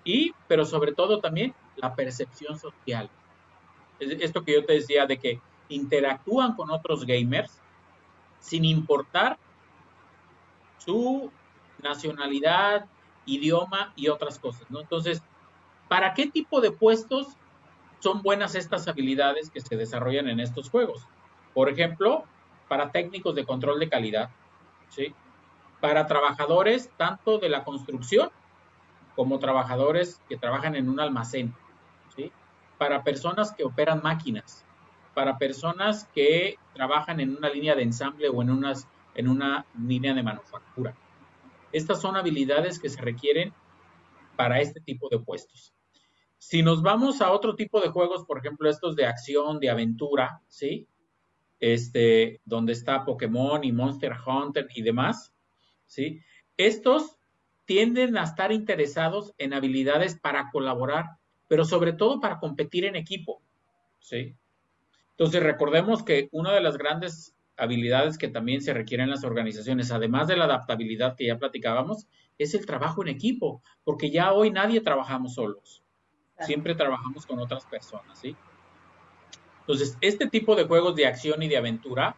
Y, 0.04 0.32
pero 0.46 0.64
sobre 0.64 0.92
todo 0.92 1.20
también 1.20 1.54
la 1.76 1.94
percepción 1.94 2.58
social. 2.58 3.10
Esto 4.00 4.42
que 4.42 4.54
yo 4.54 4.64
te 4.64 4.74
decía 4.74 5.04
de 5.04 5.18
que 5.18 5.38
interactúan 5.68 6.54
con 6.54 6.70
otros 6.70 7.04
gamers 7.04 7.60
sin 8.40 8.64
importar 8.64 9.38
su 10.78 11.30
nacionalidad, 11.82 12.86
idioma 13.28 13.92
y 13.96 14.08
otras 14.08 14.38
cosas, 14.38 14.70
¿no? 14.70 14.80
Entonces, 14.80 15.22
¿para 15.88 16.14
qué 16.14 16.26
tipo 16.26 16.60
de 16.60 16.70
puestos 16.70 17.28
son 18.00 18.22
buenas 18.22 18.54
estas 18.54 18.88
habilidades 18.88 19.50
que 19.50 19.60
se 19.60 19.76
desarrollan 19.76 20.28
en 20.28 20.40
estos 20.40 20.70
juegos? 20.70 21.06
Por 21.54 21.68
ejemplo, 21.68 22.24
para 22.68 22.92
técnicos 22.92 23.34
de 23.34 23.44
control 23.44 23.80
de 23.80 23.88
calidad, 23.88 24.30
¿sí? 24.90 25.14
Para 25.80 26.06
trabajadores 26.06 26.90
tanto 26.96 27.38
de 27.38 27.48
la 27.48 27.64
construcción 27.64 28.30
como 29.16 29.38
trabajadores 29.38 30.20
que 30.28 30.36
trabajan 30.36 30.76
en 30.76 30.88
un 30.88 31.00
almacén, 31.00 31.54
¿sí? 32.14 32.30
Para 32.78 33.02
personas 33.02 33.52
que 33.52 33.64
operan 33.64 34.00
máquinas, 34.02 34.64
para 35.14 35.38
personas 35.38 36.08
que 36.14 36.56
trabajan 36.74 37.18
en 37.18 37.36
una 37.36 37.48
línea 37.48 37.74
de 37.74 37.82
ensamble 37.82 38.28
o 38.28 38.40
en, 38.42 38.50
unas, 38.50 38.86
en 39.14 39.28
una 39.28 39.66
línea 39.76 40.14
de 40.14 40.22
manufactura. 40.22 40.94
Estas 41.72 42.00
son 42.00 42.16
habilidades 42.16 42.78
que 42.78 42.88
se 42.88 43.00
requieren 43.00 43.52
para 44.36 44.60
este 44.60 44.80
tipo 44.80 45.08
de 45.08 45.18
puestos. 45.18 45.74
Si 46.38 46.62
nos 46.62 46.82
vamos 46.82 47.20
a 47.20 47.32
otro 47.32 47.56
tipo 47.56 47.80
de 47.80 47.88
juegos, 47.88 48.24
por 48.24 48.38
ejemplo, 48.38 48.70
estos 48.70 48.94
de 48.94 49.06
acción, 49.06 49.58
de 49.58 49.70
aventura, 49.70 50.40
¿sí? 50.46 50.86
Este, 51.58 52.40
donde 52.44 52.72
está 52.72 53.04
Pokémon 53.04 53.64
y 53.64 53.72
Monster 53.72 54.14
Hunter 54.24 54.68
y 54.74 54.82
demás, 54.82 55.34
¿sí? 55.86 56.20
Estos 56.56 57.16
tienden 57.64 58.16
a 58.16 58.24
estar 58.24 58.52
interesados 58.52 59.34
en 59.36 59.52
habilidades 59.52 60.18
para 60.18 60.50
colaborar, 60.50 61.04
pero 61.48 61.64
sobre 61.64 61.92
todo 61.92 62.20
para 62.20 62.38
competir 62.38 62.84
en 62.84 62.96
equipo, 62.96 63.42
¿sí? 63.98 64.36
Entonces, 65.10 65.42
recordemos 65.42 66.04
que 66.04 66.28
una 66.30 66.52
de 66.52 66.60
las 66.60 66.78
grandes 66.78 67.34
habilidades 67.58 68.18
que 68.18 68.28
también 68.28 68.62
se 68.62 68.72
requieren 68.72 69.04
en 69.04 69.10
las 69.10 69.24
organizaciones, 69.24 69.90
además 69.90 70.28
de 70.28 70.36
la 70.36 70.44
adaptabilidad 70.44 71.16
que 71.16 71.26
ya 71.26 71.38
platicábamos, 71.38 72.06
es 72.38 72.54
el 72.54 72.64
trabajo 72.66 73.02
en 73.02 73.08
equipo, 73.08 73.62
porque 73.84 74.10
ya 74.10 74.32
hoy 74.32 74.50
nadie 74.50 74.80
trabajamos 74.80 75.34
solos. 75.34 75.82
siempre 76.40 76.76
trabajamos 76.76 77.26
con 77.26 77.40
otras 77.40 77.66
personas, 77.66 78.16
¿sí? 78.16 78.36
Entonces, 79.58 79.98
este 80.00 80.28
tipo 80.28 80.54
de 80.54 80.64
juegos 80.64 80.94
de 80.94 81.04
acción 81.04 81.42
y 81.42 81.48
de 81.48 81.56
aventura 81.56 82.14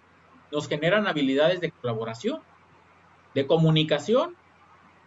nos 0.52 0.68
generan 0.68 1.06
habilidades 1.06 1.62
de 1.62 1.70
colaboración, 1.70 2.40
de 3.34 3.46
comunicación, 3.46 4.36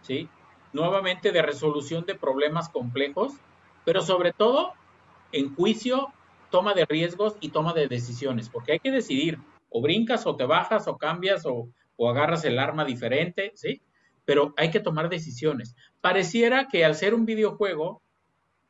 ¿sí? 0.02 0.28
Nuevamente 0.72 1.30
de 1.30 1.42
resolución 1.42 2.04
de 2.06 2.16
problemas 2.16 2.68
complejos, 2.68 3.34
pero 3.84 4.02
sobre 4.02 4.32
todo 4.32 4.72
en 5.30 5.54
juicio, 5.54 6.12
toma 6.50 6.74
de 6.74 6.86
riesgos 6.86 7.36
y 7.40 7.50
toma 7.50 7.72
de 7.72 7.88
decisiones, 7.88 8.48
porque 8.48 8.72
hay 8.72 8.80
que 8.80 8.90
decidir, 8.90 9.38
o 9.76 9.80
brincas 9.80 10.24
o 10.24 10.36
te 10.36 10.44
bajas 10.44 10.86
o 10.86 10.96
cambias 10.96 11.44
o, 11.46 11.68
agarras 12.08 12.44
el 12.44 12.60
arma 12.60 12.84
diferente, 12.84 13.50
¿sí? 13.56 13.82
Pero 14.24 14.54
hay 14.56 14.70
que 14.70 14.78
tomar 14.78 15.08
decisiones. 15.08 15.74
Pareciera 16.00 16.68
que 16.68 16.84
al 16.84 16.94
ser 16.94 17.12
un 17.12 17.26
videojuego, 17.26 18.00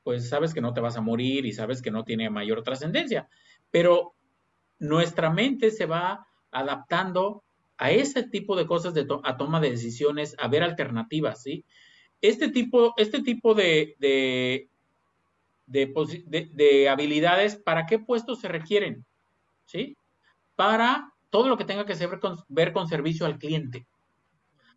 pues 0.02 0.30
sabes 0.30 0.54
que 0.54 0.62
no 0.62 0.72
te 0.72 0.80
vas 0.80 0.96
a 0.96 1.02
morir 1.02 1.44
y 1.44 1.52
sabes 1.52 1.82
que 1.82 1.90
no 1.90 2.04
tiene 2.04 2.30
mayor 2.30 2.62
trascendencia, 2.62 3.28
pero 3.70 4.14
nuestra 4.78 5.28
mente 5.28 5.70
se 5.70 5.84
va 5.84 6.26
adaptando 6.50 7.44
a 7.76 7.90
ese 7.90 8.22
tipo 8.22 8.56
de 8.56 8.66
cosas 8.66 8.94
de 8.94 9.06
a 9.24 9.36
toma 9.36 9.60
de 9.60 9.72
decisiones, 9.72 10.34
a 10.38 10.48
ver 10.48 10.62
alternativas, 10.62 11.42
¿sí? 11.42 11.66
Este 12.22 12.48
tipo, 12.48 12.94
este 12.96 13.20
tipo 13.20 13.52
de, 13.54 13.94
de, 13.98 14.70
de, 15.66 16.88
habilidades, 16.88 17.56
¿para 17.56 17.84
qué 17.84 17.98
puestos 17.98 18.40
se 18.40 18.48
requieren? 18.48 19.04
¿Sí? 19.66 19.98
Para 20.56 21.12
todo 21.30 21.48
lo 21.48 21.56
que 21.56 21.64
tenga 21.64 21.84
que 21.84 21.94
ver 21.94 22.20
con, 22.20 22.38
ver 22.48 22.72
con 22.72 22.88
servicio 22.88 23.26
al 23.26 23.38
cliente, 23.38 23.86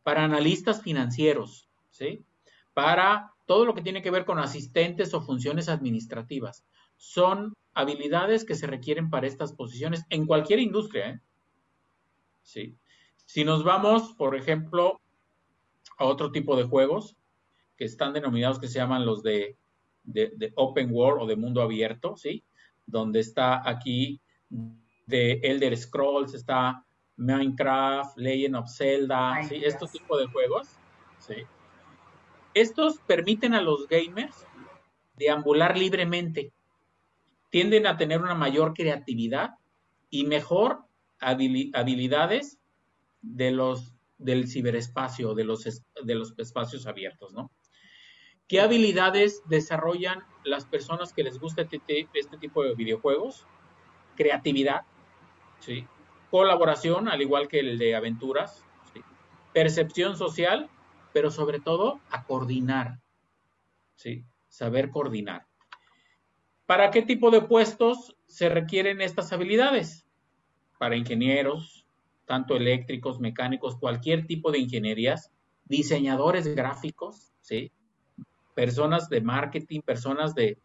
para 0.04 0.24
analistas 0.24 0.82
financieros, 0.82 1.70
¿sí? 1.90 2.26
Para 2.74 3.34
todo 3.46 3.66
lo 3.66 3.74
que 3.74 3.82
tiene 3.82 4.02
que 4.02 4.12
ver 4.12 4.26
con 4.26 4.40
asistentes 4.40 5.14
o 5.14 5.22
funciones 5.22 5.70
administrativas. 5.70 6.66
Son 6.96 7.54
habilidades 7.74 8.44
que 8.44 8.56
se 8.56 8.68
requieren 8.68 9.10
para 9.10 9.28
estas 9.28 9.54
posiciones 9.54 10.04
en 10.10 10.26
cualquier 10.26 10.60
industria, 10.60 11.10
¿eh? 11.10 11.22
¿sí? 12.42 12.78
Si 13.26 13.44
nos 13.44 13.64
vamos, 13.64 14.14
por 14.14 14.36
ejemplo, 14.36 15.02
a 15.98 16.06
otro 16.06 16.32
tipo 16.32 16.56
de 16.56 16.64
juegos 16.64 17.16
que 17.76 17.86
están 17.86 18.14
denominados 18.14 18.60
que 18.60 18.68
se 18.68 18.80
llaman 18.80 19.06
los 19.06 19.22
de, 19.22 19.58
Open 20.56 20.90
World 20.92 21.24
o 21.24 21.28
de 21.28 21.36
mundo 21.36 21.62
abierto, 21.62 22.16
¿sí? 22.16 22.44
Donde 22.86 23.20
está 23.20 23.68
aquí 23.70 24.22
de 25.08 25.40
Elder 25.44 25.76
Scrolls, 25.76 26.34
está 26.34 26.86
Minecraft, 27.16 28.18
Legend 28.18 28.56
of 28.56 28.70
Zelda, 28.70 29.44
¿sí? 29.48 29.62
Estos 29.64 29.92
tipos 29.92 30.20
de 30.20 30.28
juegos, 30.28 30.68
¿sí? 31.18 31.36
Estos 32.54 33.00
permiten 33.00 33.54
a 33.56 33.62
los 33.62 33.88
gamers 33.88 34.46
deambular 35.16 35.78
libremente, 35.78 36.54
tienden 37.50 37.88
a 37.88 37.98
tener 37.98 38.22
una 38.22 38.36
mayor 38.36 38.74
creatividad 38.74 39.56
y 40.10 40.26
mejor 40.26 40.84
habilidades 41.20 42.60
de 43.22 43.52
los, 43.52 43.94
del 44.18 44.48
ciberespacio, 44.48 45.34
de 45.34 45.44
los, 45.44 45.64
de 46.04 46.16
los 46.16 46.38
espacios 46.38 46.86
abiertos, 46.86 47.34
¿no? 47.34 47.52
¿Qué 48.48 48.62
habilidades 48.62 49.42
desarrollan 49.46 50.24
las 50.46 50.66
personas 50.66 51.12
que 51.12 51.24
les 51.24 51.38
gusta 51.38 51.64
este, 51.64 52.08
este 52.14 52.38
tipo 52.38 52.64
de 52.64 52.76
videojuegos? 52.76 53.46
Creatividad, 54.16 54.84
¿sí? 55.60 55.88
colaboración, 56.30 57.08
al 57.08 57.22
igual 57.22 57.48
que 57.48 57.60
el 57.60 57.78
de 57.78 57.96
aventuras, 57.96 58.64
percepción 59.54 60.18
social, 60.18 60.70
pero 61.14 61.32
sobre 61.32 61.60
todo 61.60 62.02
a 62.12 62.26
coordinar, 62.26 63.00
¿sí? 63.96 64.26
saber 64.50 64.90
coordinar. 64.90 65.46
¿Para 66.66 66.92
qué 66.92 67.02
tipo 67.02 67.32
de 67.32 67.42
puestos 67.42 68.16
se 68.28 68.50
requieren 68.50 69.02
estas 69.02 69.32
habilidades? 69.32 70.08
para 70.78 70.96
ingenieros, 70.96 71.86
tanto 72.26 72.56
eléctricos, 72.56 73.20
mecánicos, 73.20 73.78
cualquier 73.78 74.26
tipo 74.28 74.52
de 74.52 74.60
ingenierías, 74.60 75.32
diseñadores 75.66 76.56
gráficos, 76.56 77.34
¿sí? 77.42 77.72
personas 78.54 79.10
de 79.10 79.22
marketing, 79.22 79.82
personas 79.82 80.34
de, 80.36 80.58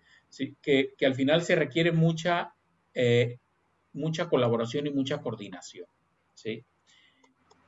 que, 0.62 0.94
al 1.04 1.14
final 1.14 1.42
se 1.42 1.54
requiere 1.54 1.92
mucha, 1.92 2.54
eh, 2.94 3.38
mucha 3.92 4.28
colaboración 4.28 4.86
y 4.86 4.90
mucha 4.90 5.20
coordinación. 5.20 5.86
¿sí? 6.34 6.64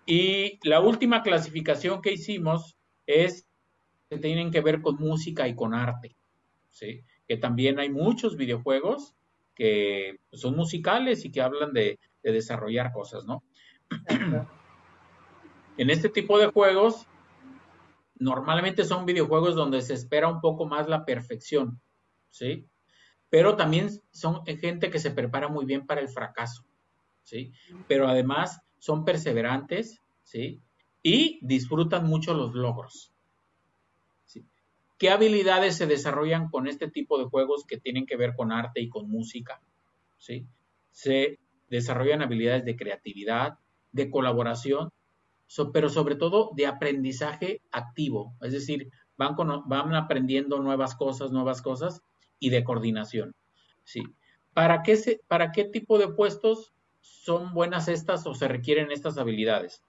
Y 0.06 0.58
la 0.68 0.80
última 0.80 1.22
clasificación 1.22 2.02
que 2.02 2.12
hicimos 2.12 2.76
es 3.06 3.46
que 4.10 4.18
tienen 4.18 4.50
que 4.50 4.60
ver 4.60 4.82
con 4.82 4.96
música 4.96 5.48
y 5.48 5.54
con 5.54 5.74
arte, 5.74 6.16
¿sí? 6.70 7.02
que 7.26 7.37
también 7.37 7.78
hay 7.78 7.90
muchos 7.90 8.37
videojuegos 8.37 9.14
que 9.54 10.20
son 10.32 10.56
musicales 10.56 11.24
y 11.24 11.30
que 11.30 11.40
hablan 11.40 11.72
de, 11.72 11.98
de 12.22 12.32
desarrollar 12.32 12.92
cosas, 12.92 13.24
¿no? 13.24 13.42
En 15.76 15.90
este 15.90 16.08
tipo 16.08 16.38
de 16.38 16.46
juegos, 16.46 17.08
normalmente 18.16 18.84
son 18.84 19.06
videojuegos 19.06 19.56
donde 19.56 19.82
se 19.82 19.94
espera 19.94 20.28
un 20.28 20.40
poco 20.40 20.66
más 20.66 20.88
la 20.88 21.04
perfección, 21.04 21.80
¿sí? 22.30 22.68
Pero 23.30 23.56
también 23.56 23.90
son 24.10 24.44
gente 24.46 24.90
que 24.90 24.98
se 24.98 25.10
prepara 25.10 25.48
muy 25.48 25.64
bien 25.64 25.87
para 25.87 26.00
el 26.00 26.08
fracaso, 26.08 26.64
¿sí? 27.22 27.52
Pero 27.88 28.06
además 28.08 28.60
son 28.78 29.04
perseverantes, 29.04 30.00
¿sí? 30.22 30.60
Y 31.02 31.38
disfrutan 31.42 32.06
mucho 32.06 32.34
los 32.34 32.54
logros. 32.54 33.14
¿Qué 34.96 35.10
habilidades 35.10 35.76
se 35.76 35.87
desarrollan 35.87 36.48
con 36.48 36.68
este 36.68 36.88
tipo 36.88 37.18
de 37.18 37.24
juegos 37.24 37.64
que 37.66 37.78
tienen 37.78 38.06
que 38.06 38.16
ver 38.16 38.34
con 38.37 38.52
arte 38.52 38.80
y 38.80 38.88
con 38.88 39.10
música? 39.10 39.60
¿sí? 40.18 40.46
Se 40.92 41.38
desarrollan 41.68 42.22
habilidades 42.22 42.64
de 42.64 42.76
creatividad, 42.76 43.58
de 43.92 44.10
colaboración, 44.10 44.90
pero 45.72 45.88
sobre 45.88 46.14
todo 46.14 46.52
de 46.56 46.66
aprendizaje 46.66 47.60
activo, 47.70 48.34
es 48.40 48.52
decir, 48.52 48.90
van, 49.16 49.37
van 49.66 49.94
aprendiendo 49.94 50.60
nuevas 50.60 50.94
cosas, 50.94 51.32
nuevas 51.32 51.60
cosas 51.60 52.02
y 52.44 52.50
de 52.50 52.62
coordinación. 52.62 53.35
¿sí? 53.85 54.02
¿Para, 54.52 54.83
qué 54.83 54.96
se, 54.96 55.22
¿Para 55.28 55.50
qué 55.50 55.64
tipo 55.64 55.96
de 55.96 56.09
puestos 56.09 56.74
son 57.00 57.54
buenas 57.54 57.88
estas 57.88 58.26
o 58.26 58.35
se 58.35 58.48
requieren 58.48 58.92
estas 58.92 59.16
habilidades? 59.16 59.83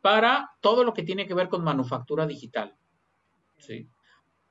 Para 0.00 0.52
todo 0.60 0.84
lo 0.84 0.94
que 0.94 1.02
tiene 1.02 1.26
que 1.26 1.34
ver 1.34 1.48
con 1.48 1.64
manufactura 1.64 2.24
digital, 2.24 2.76
¿sí? 3.58 3.88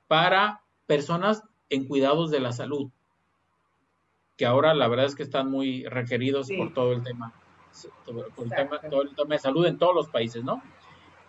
para 0.08 0.60
personas 0.86 1.42
en 1.70 1.88
cuidados 1.88 2.30
de 2.30 2.40
la 2.40 2.52
salud, 2.52 2.90
que 4.36 4.44
ahora 4.44 4.74
la 4.74 4.88
verdad 4.88 5.06
es 5.06 5.14
que 5.14 5.22
están 5.22 5.50
muy 5.50 5.86
requeridos 5.86 6.50
por 6.54 6.74
todo 6.74 6.92
el 6.92 7.02
tema, 7.02 7.32
por 8.04 8.44
el 8.44 8.50
tema, 8.50 8.78
todo 8.78 9.02
el 9.02 9.14
tema 9.14 9.34
de 9.36 9.38
salud 9.38 9.64
en 9.64 9.78
todos 9.78 9.94
los 9.94 10.10
países, 10.10 10.44
¿no? 10.44 10.62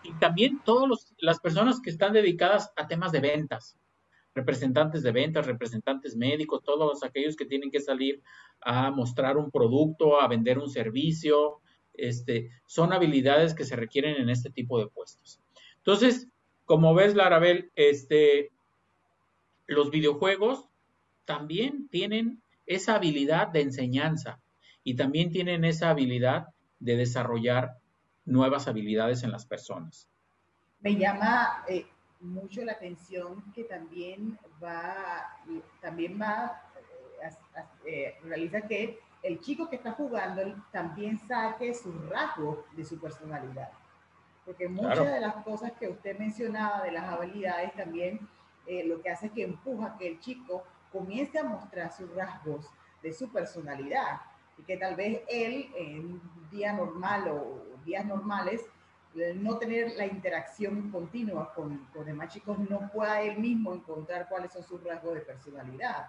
Y 0.03 0.11
también 0.15 0.59
todas 0.65 1.15
las 1.19 1.39
personas 1.39 1.79
que 1.79 1.91
están 1.91 2.11
dedicadas 2.11 2.73
a 2.75 2.87
temas 2.87 3.13
de 3.13 3.21
ventas, 3.21 3.77
representantes 4.35 5.03
de 5.03 5.11
ventas, 5.11 5.45
representantes 5.45 6.15
médicos, 6.15 6.63
todos 6.63 7.03
aquellos 7.03 7.35
que 7.35 7.45
tienen 7.45 7.71
que 7.71 7.79
salir 7.79 8.21
a 8.61 8.91
mostrar 8.91 9.37
un 9.37 9.51
producto, 9.51 10.19
a 10.19 10.27
vender 10.27 10.57
un 10.57 10.69
servicio, 10.69 11.59
este, 11.93 12.49
son 12.65 12.93
habilidades 12.93 13.53
que 13.53 13.65
se 13.65 13.75
requieren 13.75 14.15
en 14.15 14.29
este 14.29 14.49
tipo 14.49 14.79
de 14.79 14.87
puestos. 14.87 15.39
Entonces, 15.77 16.27
como 16.65 16.93
ves, 16.95 17.15
Larabel, 17.15 17.71
este, 17.75 18.51
los 19.67 19.91
videojuegos 19.91 20.69
también 21.25 21.87
tienen 21.89 22.41
esa 22.65 22.95
habilidad 22.95 23.49
de 23.49 23.61
enseñanza 23.61 24.41
y 24.83 24.95
también 24.95 25.31
tienen 25.31 25.65
esa 25.65 25.89
habilidad 25.89 26.47
de 26.79 26.97
desarrollar 26.97 27.77
nuevas 28.25 28.67
habilidades 28.67 29.23
en 29.23 29.31
las 29.31 29.45
personas. 29.45 30.09
Me 30.81 30.97
llama 30.97 31.63
eh, 31.67 31.85
mucho 32.23 32.63
la 32.63 32.73
atención 32.73 33.43
que 33.53 33.63
también 33.65 34.37
va, 34.63 35.37
también 35.81 36.19
va, 36.19 36.61
eh, 37.21 37.29
eh, 37.85 38.17
realiza 38.23 38.61
que 38.61 38.99
el 39.21 39.39
chico 39.39 39.69
que 39.69 39.77
está 39.77 39.91
jugando 39.91 40.41
también 40.71 41.19
saque 41.27 41.73
sus 41.73 42.09
rasgos 42.09 42.59
de 42.75 42.83
su 42.83 42.99
personalidad. 42.99 43.69
Porque 44.45 44.67
muchas 44.67 45.05
de 45.05 45.21
las 45.21 45.35
cosas 45.43 45.71
que 45.73 45.87
usted 45.87 46.17
mencionaba 46.17 46.81
de 46.83 46.91
las 46.91 47.05
habilidades 47.05 47.73
también 47.75 48.27
lo 48.85 49.01
que 49.01 49.09
hace 49.09 49.27
es 49.27 49.31
que 49.31 49.43
empuja 49.43 49.97
que 49.97 50.07
el 50.07 50.19
chico 50.19 50.63
comience 50.91 51.39
a 51.39 51.43
mostrar 51.43 51.91
sus 51.91 52.13
rasgos 52.13 52.69
de 53.01 53.11
su 53.13 53.29
personalidad 53.29 54.21
y 54.57 54.63
que 54.63 54.77
tal 54.77 54.95
vez 54.95 55.21
él 55.27 55.69
en 55.75 56.05
un 56.05 56.49
día 56.51 56.73
normal 56.73 57.27
o 57.29 57.63
días 57.83 58.05
normales 58.05 58.61
no 59.35 59.57
tener 59.57 59.93
la 59.95 60.05
interacción 60.05 60.89
continua 60.91 61.53
con 61.53 61.87
los 61.93 62.05
demás 62.05 62.33
chicos 62.33 62.57
no 62.69 62.89
pueda 62.91 63.21
él 63.21 63.37
mismo 63.37 63.73
encontrar 63.73 64.27
cuáles 64.27 64.51
son 64.51 64.63
sus 64.63 64.83
rasgos 64.83 65.15
de 65.15 65.21
personalidad. 65.21 66.07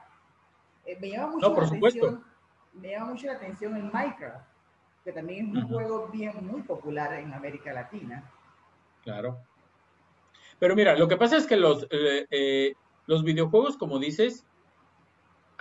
Eh, 0.86 0.98
me 1.00 1.10
llama 1.10 1.32
mucho 1.32 1.54
la 1.54 1.66
atención, 1.66 2.24
me 2.72 2.90
llama 2.90 3.12
mucho 3.12 3.26
la 3.26 3.32
atención 3.34 3.76
el 3.76 3.84
Minecraft, 3.84 4.46
que 5.04 5.12
también 5.12 5.48
es 5.48 5.64
un 5.64 5.68
juego 5.68 6.08
bien 6.08 6.46
muy 6.46 6.62
popular 6.62 7.12
en 7.14 7.32
América 7.32 7.72
Latina. 7.72 8.30
Claro. 9.02 9.38
Pero 10.58 10.74
mira, 10.74 10.96
lo 10.96 11.08
que 11.08 11.16
pasa 11.16 11.36
es 11.36 11.46
que 11.46 11.56
los, 11.56 11.86
eh, 11.90 12.26
eh, 12.30 12.74
los 13.06 13.22
videojuegos, 13.22 13.76
como 13.76 13.98
dices, 13.98 14.46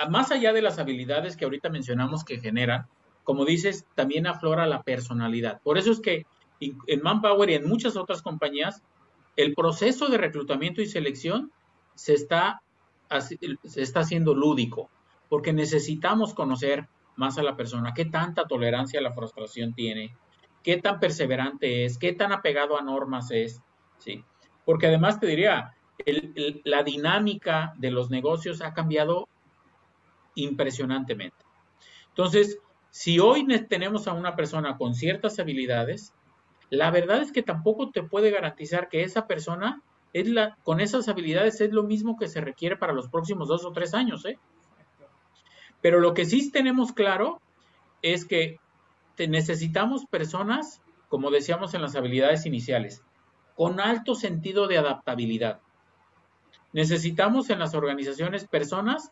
más 0.10 0.32
allá 0.32 0.53
de 0.53 0.62
las 0.62 0.79
habilidades 0.79 1.36
que 1.36 1.45
ahorita 1.45 1.69
mencionamos 1.69 2.23
que 2.23 2.39
generan, 2.39 2.88
como 3.23 3.45
dices, 3.45 3.86
también 3.95 4.27
aflora 4.27 4.65
la 4.65 4.84
personalidad. 4.84 5.62
Por 5.62 5.77
eso 5.77 5.91
es 5.91 5.99
que 5.99 6.25
en 6.88 7.02
Manpower 7.02 7.49
y 7.49 7.56
en 7.56 7.67
muchas 7.67 7.95
otras 7.95 8.21
compañías, 8.21 8.82
el 9.36 9.54
proceso 9.54 10.08
de 10.08 10.17
reclutamiento 10.17 10.82
y 10.82 10.86
selección 10.86 11.52
se 11.95 12.13
está, 12.13 12.62
se 13.63 13.82
está 13.82 14.02
haciendo 14.02 14.34
lúdico, 14.34 14.89
porque 15.30 15.54
necesitamos 15.54 16.34
conocer 16.34 16.88
más 17.15 17.38
a 17.38 17.43
la 17.43 17.56
persona, 17.56 17.93
qué 17.93 18.06
tanta 18.06 18.45
tolerancia 18.45 18.99
a 18.99 19.04
la 19.04 19.13
frustración 19.13 19.73
tiene, 19.73 20.15
qué 20.63 20.78
tan 20.78 20.99
perseverante 20.99 21.86
es, 21.86 21.97
qué 21.97 22.13
tan 22.13 22.32
apegado 22.32 22.78
a 22.78 22.82
normas 22.82 23.32
es, 23.32 23.62
¿sí? 23.97 24.23
Porque 24.65 24.88
además 24.88 25.19
te 25.19 25.28
diría, 25.28 25.76
la 26.63 26.84
dinámica 26.84 27.73
de 27.78 27.91
los 27.91 28.10
negocios 28.10 28.62
ha 28.62 28.73
cambiado 28.73 29.28
impresionantemente. 30.36 31.38
Entonces, 32.10 32.60
si 32.89 33.19
hoy 33.19 33.45
tenemos 33.67 34.08
a 34.08 34.13
una 34.13 34.36
persona 34.36 34.78
con 34.78 34.95
ciertas 34.95 35.39
habilidades, 35.39 36.13
la 36.74 36.90
verdad 36.90 37.22
es 37.22 37.32
que 37.32 37.44
tampoco 37.44 37.92
te 37.92 38.02
puede 38.02 38.32
garantizar 38.32 38.90
que 38.90 39.04
esa 39.04 39.28
persona 39.28 39.84
con 40.64 40.80
esas 40.80 41.08
habilidades 41.08 41.62
es 41.62 41.72
lo 41.72 41.84
mismo 41.84 42.18
que 42.18 42.28
se 42.28 42.42
requiere 42.42 42.78
para 42.78 42.94
los 42.94 43.10
próximos 43.10 43.48
dos 43.48 43.64
o 43.64 43.72
tres 43.72 43.94
años, 43.94 44.26
¿eh? 44.26 44.40
Pero 45.82 46.00
lo 46.00 46.16
que 46.16 46.26
sí 46.26 46.52
tenemos 46.52 46.92
claro 46.94 47.40
es 48.02 48.26
que 48.26 48.60
necesitamos 49.18 50.06
personas, 50.06 50.82
como 51.10 51.30
decíamos 51.30 51.76
en 51.76 51.84
las 51.84 51.96
habilidades 51.96 52.48
iniciales, 52.48 53.04
con 53.56 53.80
alto 53.80 54.16
sentido 54.16 54.68
de 54.68 54.80
adaptabilidad. 54.80 55.60
Necesitamos 56.72 57.52
en 57.52 57.60
las 57.60 57.76
organizaciones 57.76 58.48
personas 58.48 59.12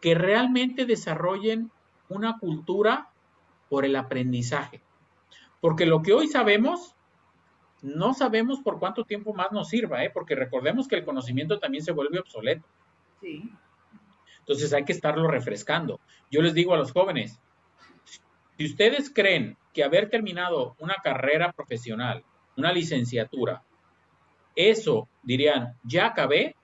que 0.00 0.14
realmente 0.14 0.86
desarrollen 0.86 1.70
una 2.08 2.38
cultura 2.38 3.10
por 3.68 3.84
el 3.84 3.94
aprendizaje. 3.96 4.82
Porque 5.62 5.86
lo 5.86 6.02
que 6.02 6.12
hoy 6.12 6.26
sabemos, 6.26 6.96
no 7.82 8.14
sabemos 8.14 8.58
por 8.58 8.80
cuánto 8.80 9.04
tiempo 9.04 9.32
más 9.32 9.52
nos 9.52 9.68
sirva, 9.68 10.04
¿eh? 10.04 10.10
porque 10.12 10.34
recordemos 10.34 10.88
que 10.88 10.96
el 10.96 11.04
conocimiento 11.04 11.60
también 11.60 11.84
se 11.84 11.92
vuelve 11.92 12.18
obsoleto. 12.18 12.66
Sí. 13.20 13.48
Entonces 14.40 14.72
hay 14.72 14.84
que 14.84 14.92
estarlo 14.92 15.28
refrescando. 15.28 16.00
Yo 16.32 16.42
les 16.42 16.52
digo 16.52 16.74
a 16.74 16.78
los 16.78 16.90
jóvenes, 16.90 17.38
si 18.58 18.66
ustedes 18.66 19.08
creen 19.14 19.56
que 19.72 19.84
haber 19.84 20.10
terminado 20.10 20.74
una 20.80 20.96
carrera 20.96 21.52
profesional, 21.52 22.24
una 22.56 22.72
licenciatura, 22.72 23.62
eso 24.56 25.08
dirían, 25.22 25.78
ya 25.84 26.06
acabé, 26.06 26.56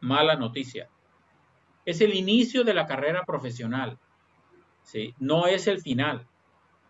mala 0.00 0.36
noticia. 0.36 0.90
Es 1.86 2.02
el 2.02 2.14
inicio 2.14 2.64
de 2.64 2.74
la 2.74 2.84
carrera 2.84 3.24
profesional, 3.24 3.98
¿sí? 4.82 5.14
no 5.18 5.46
es 5.46 5.66
el 5.68 5.80
final, 5.80 6.26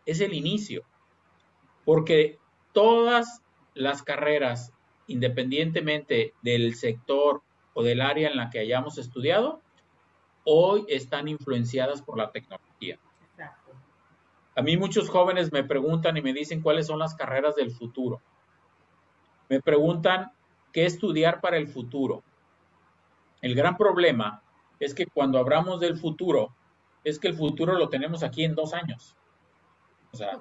es 0.09 0.23
el 0.23 0.33
inicio. 0.33 0.85
Porque 1.85 2.39
todas 2.73 3.43
las 3.75 4.03
carreras, 4.03 4.73
independientemente 5.07 6.33
del 6.43 6.75
sector 6.75 7.43
o 7.75 7.83
del 7.83 8.01
área 8.01 8.31
en 8.31 8.37
la 8.37 8.49
que 8.49 8.59
hayamos 8.59 8.97
estudiado, 8.97 9.61
hoy 10.45 10.87
están 10.89 11.29
influenciadas 11.29 12.01
por 12.01 12.17
la 12.17 12.31
tecnología. 12.33 12.99
A 14.57 14.63
mí 14.63 14.79
muchos 14.79 15.11
jóvenes 15.11 15.53
me 15.53 15.63
preguntan 15.63 16.17
y 16.17 16.23
me 16.23 16.33
dicen 16.33 16.63
cuáles 16.63 16.87
son 16.87 16.99
las 16.99 17.15
carreras 17.15 17.55
del 17.55 17.71
futuro. 17.71 18.23
Me 19.51 19.61
preguntan 19.61 20.33
qué 20.73 20.87
estudiar 20.87 21.43
para 21.43 21.59
el 21.59 21.69
futuro. 21.69 22.25
El 23.43 23.55
gran 23.55 23.77
problema 23.77 24.43
es 24.81 24.95
que 24.95 25.07
cuando 25.07 25.39
hablamos 25.39 25.81
del 25.81 25.99
futuro, 25.99 26.55
es 27.05 27.19
que 27.19 27.29
el 27.29 27.35
futuro 27.35 27.75
lo 27.75 27.91
tenemos 27.91 28.23
aquí 28.23 28.45
en 28.45 28.55
dos 28.55 28.73
años. 28.73 29.15
O 30.13 30.17
sea, 30.17 30.41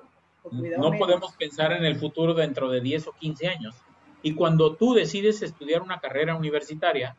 no 0.51 0.91
podemos 0.97 1.35
pensar 1.35 1.73
en 1.73 1.85
el 1.85 1.97
futuro 1.97 2.33
dentro 2.33 2.69
de 2.69 2.81
10 2.81 3.07
o 3.07 3.11
15 3.13 3.47
años. 3.47 3.75
Y 4.21 4.33
cuando 4.33 4.75
tú 4.75 4.93
decides 4.93 5.41
estudiar 5.41 5.81
una 5.81 5.99
carrera 5.99 6.35
universitaria, 6.35 7.15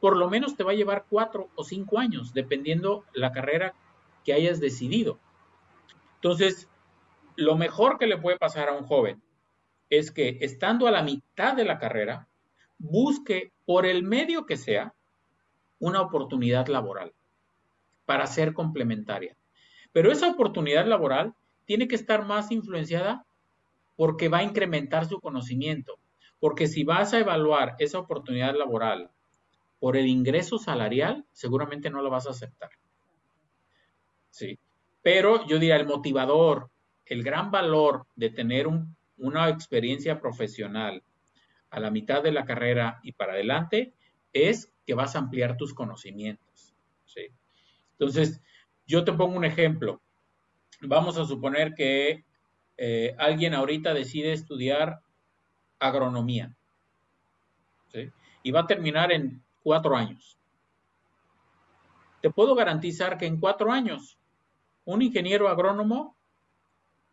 por 0.00 0.16
lo 0.16 0.28
menos 0.30 0.56
te 0.56 0.64
va 0.64 0.72
a 0.72 0.74
llevar 0.76 1.04
cuatro 1.08 1.48
o 1.54 1.64
cinco 1.64 1.98
años, 1.98 2.32
dependiendo 2.32 3.04
la 3.12 3.32
carrera 3.32 3.74
que 4.24 4.32
hayas 4.32 4.60
decidido. 4.60 5.18
Entonces, 6.16 6.68
lo 7.36 7.56
mejor 7.56 7.98
que 7.98 8.06
le 8.06 8.18
puede 8.18 8.38
pasar 8.38 8.68
a 8.68 8.74
un 8.74 8.84
joven 8.84 9.22
es 9.90 10.10
que 10.10 10.38
estando 10.40 10.86
a 10.86 10.90
la 10.90 11.02
mitad 11.02 11.54
de 11.54 11.64
la 11.64 11.78
carrera, 11.78 12.28
busque 12.78 13.52
por 13.66 13.86
el 13.86 14.02
medio 14.02 14.46
que 14.46 14.56
sea 14.56 14.94
una 15.78 16.00
oportunidad 16.00 16.68
laboral 16.68 17.12
para 18.06 18.26
ser 18.26 18.54
complementaria. 18.54 19.36
Pero 19.92 20.12
esa 20.12 20.28
oportunidad 20.28 20.86
laboral 20.86 21.34
tiene 21.70 21.86
que 21.86 21.94
estar 21.94 22.26
más 22.26 22.50
influenciada 22.50 23.24
porque 23.94 24.28
va 24.28 24.38
a 24.38 24.42
incrementar 24.42 25.06
su 25.06 25.20
conocimiento. 25.20 26.00
Porque 26.40 26.66
si 26.66 26.82
vas 26.82 27.14
a 27.14 27.20
evaluar 27.20 27.76
esa 27.78 28.00
oportunidad 28.00 28.56
laboral 28.56 29.08
por 29.78 29.96
el 29.96 30.08
ingreso 30.08 30.58
salarial, 30.58 31.24
seguramente 31.30 31.88
no 31.88 32.02
lo 32.02 32.10
vas 32.10 32.26
a 32.26 32.30
aceptar. 32.30 32.70
Sí. 34.30 34.58
Pero 35.00 35.46
yo 35.46 35.60
diría, 35.60 35.76
el 35.76 35.86
motivador, 35.86 36.70
el 37.06 37.22
gran 37.22 37.52
valor 37.52 38.04
de 38.16 38.30
tener 38.30 38.66
una 39.16 39.48
experiencia 39.48 40.20
profesional 40.20 41.04
a 41.70 41.78
la 41.78 41.92
mitad 41.92 42.20
de 42.20 42.32
la 42.32 42.44
carrera 42.44 42.98
y 43.04 43.12
para 43.12 43.34
adelante 43.34 43.92
es 44.32 44.72
que 44.84 44.94
vas 44.94 45.14
a 45.14 45.20
ampliar 45.20 45.56
tus 45.56 45.72
conocimientos. 45.72 46.74
¿sí? 47.04 47.28
Entonces, 47.92 48.40
yo 48.88 49.04
te 49.04 49.12
pongo 49.12 49.36
un 49.36 49.44
ejemplo. 49.44 50.02
Vamos 50.82 51.18
a 51.18 51.24
suponer 51.24 51.74
que 51.74 52.24
eh, 52.76 53.14
alguien 53.18 53.54
ahorita 53.54 53.92
decide 53.92 54.32
estudiar 54.32 55.00
agronomía. 55.78 56.54
Y 58.42 58.52
va 58.52 58.60
a 58.60 58.66
terminar 58.66 59.12
en 59.12 59.42
cuatro 59.62 59.94
años. 59.94 60.38
Te 62.22 62.30
puedo 62.30 62.54
garantizar 62.54 63.18
que 63.18 63.26
en 63.26 63.38
cuatro 63.38 63.70
años 63.70 64.18
un 64.84 65.02
ingeniero 65.02 65.48
agrónomo 65.48 66.16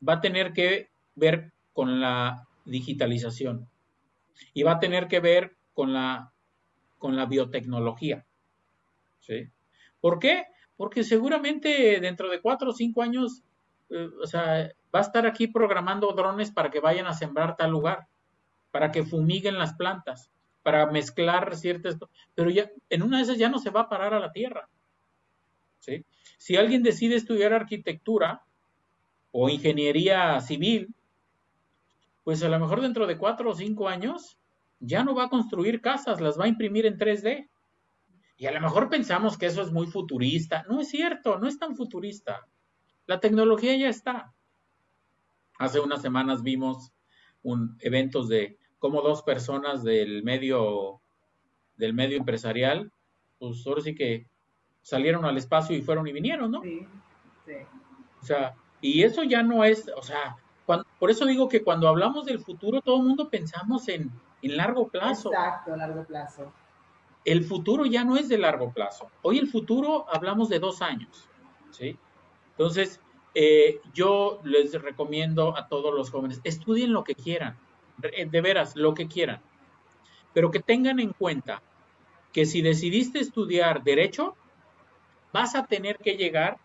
va 0.07 0.13
a 0.13 0.21
tener 0.21 0.53
que 0.53 0.89
ver 1.15 1.51
con 1.73 1.99
la 1.99 2.47
digitalización 2.65 3.67
y 4.53 4.63
va 4.63 4.73
a 4.73 4.79
tener 4.79 5.07
que 5.07 5.19
ver 5.19 5.57
con 5.73 5.93
la, 5.93 6.31
con 6.97 7.15
la 7.15 7.25
biotecnología. 7.25 8.25
¿sí? 9.19 9.49
¿Por 9.99 10.19
qué? 10.19 10.45
Porque 10.75 11.03
seguramente 11.03 11.99
dentro 11.99 12.29
de 12.29 12.41
cuatro 12.41 12.69
o 12.69 12.73
cinco 12.73 13.01
años, 13.01 13.43
eh, 13.89 14.09
o 14.21 14.27
sea, 14.27 14.71
va 14.93 14.99
a 14.99 15.01
estar 15.01 15.25
aquí 15.25 15.47
programando 15.47 16.11
drones 16.13 16.51
para 16.51 16.69
que 16.69 16.79
vayan 16.79 17.07
a 17.07 17.13
sembrar 17.13 17.55
tal 17.55 17.71
lugar, 17.71 18.07
para 18.71 18.91
que 18.91 19.03
fumiguen 19.03 19.57
las 19.57 19.73
plantas, 19.73 20.31
para 20.63 20.85
mezclar 20.87 21.55
ciertas, 21.55 21.97
pero 22.35 22.49
ya 22.49 22.69
en 22.89 23.03
una 23.03 23.17
de 23.17 23.23
esas 23.23 23.37
ya 23.37 23.49
no 23.49 23.59
se 23.59 23.69
va 23.69 23.81
a 23.81 23.89
parar 23.89 24.13
a 24.13 24.19
la 24.19 24.31
tierra. 24.31 24.69
¿sí? 25.79 26.05
Si 26.37 26.55
alguien 26.57 26.83
decide 26.83 27.15
estudiar 27.15 27.53
arquitectura 27.53 28.43
o 29.31 29.49
ingeniería 29.49 30.39
civil, 30.41 30.93
pues 32.23 32.43
a 32.43 32.49
lo 32.49 32.59
mejor 32.59 32.81
dentro 32.81 33.07
de 33.07 33.17
cuatro 33.17 33.51
o 33.51 33.55
cinco 33.55 33.87
años 33.87 34.37
ya 34.79 35.03
no 35.03 35.15
va 35.15 35.25
a 35.25 35.29
construir 35.29 35.81
casas, 35.81 36.21
las 36.21 36.39
va 36.39 36.45
a 36.45 36.49
imprimir 36.49 36.85
en 36.85 36.97
3D. 36.97 37.49
Y 38.37 38.45
a 38.45 38.51
lo 38.51 38.61
mejor 38.61 38.89
pensamos 38.89 39.37
que 39.37 39.47
eso 39.47 39.61
es 39.61 39.71
muy 39.71 39.87
futurista. 39.87 40.63
No 40.69 40.79
es 40.81 40.89
cierto, 40.89 41.39
no 41.39 41.47
es 41.47 41.57
tan 41.57 41.75
futurista. 41.75 42.45
La 43.07 43.19
tecnología 43.19 43.75
ya 43.75 43.89
está. 43.89 44.33
Hace 45.57 45.79
unas 45.79 46.01
semanas 46.01 46.43
vimos 46.43 46.91
un, 47.41 47.77
eventos 47.79 48.27
de 48.27 48.59
como 48.79 49.01
dos 49.01 49.23
personas 49.23 49.83
del 49.83 50.23
medio, 50.23 51.01
del 51.77 51.93
medio 51.93 52.17
empresarial, 52.17 52.91
pues 53.39 53.65
ahora 53.65 53.81
sí 53.81 53.95
que 53.95 54.29
salieron 54.81 55.25
al 55.25 55.37
espacio 55.37 55.75
y 55.75 55.81
fueron 55.81 56.07
y 56.07 56.11
vinieron, 56.11 56.51
¿no? 56.51 56.61
Sí, 56.61 56.85
sí. 57.45 57.53
O 58.21 58.25
sea, 58.25 58.55
y 58.81 59.03
eso 59.03 59.23
ya 59.23 59.41
no 59.41 59.63
es, 59.63 59.89
o 59.95 60.03
sea, 60.03 60.35
por 60.99 61.09
eso 61.09 61.25
digo 61.25 61.47
que 61.47 61.63
cuando 61.63 61.87
hablamos 61.87 62.25
del 62.25 62.39
futuro, 62.39 62.81
todo 62.81 62.97
el 62.97 63.03
mundo 63.03 63.29
pensamos 63.29 63.87
en, 63.87 64.11
en 64.41 64.57
largo 64.57 64.89
plazo. 64.89 65.31
Exacto, 65.31 65.75
largo 65.75 66.03
plazo. 66.03 66.51
El 67.23 67.43
futuro 67.45 67.85
ya 67.85 68.03
no 68.03 68.17
es 68.17 68.27
de 68.27 68.37
largo 68.37 68.71
plazo. 68.73 69.09
Hoy 69.21 69.37
el 69.37 69.47
futuro 69.47 70.05
hablamos 70.13 70.49
de 70.49 70.59
dos 70.59 70.81
años, 70.81 71.29
¿sí? 71.71 71.97
Entonces, 72.57 72.99
eh, 73.35 73.79
yo 73.93 74.41
les 74.43 74.73
recomiendo 74.81 75.55
a 75.57 75.67
todos 75.67 75.93
los 75.93 76.09
jóvenes, 76.09 76.41
estudien 76.43 76.91
lo 76.91 77.03
que 77.03 77.15
quieran, 77.15 77.57
de 77.97 78.41
veras, 78.41 78.75
lo 78.75 78.93
que 78.93 79.07
quieran, 79.07 79.41
pero 80.33 80.51
que 80.51 80.59
tengan 80.59 80.99
en 80.99 81.13
cuenta 81.13 81.61
que 82.31 82.45
si 82.45 82.61
decidiste 82.61 83.19
estudiar 83.19 83.83
derecho, 83.83 84.35
vas 85.33 85.55
a 85.55 85.65
tener 85.65 85.97
que 85.97 86.15
llegar 86.15 86.57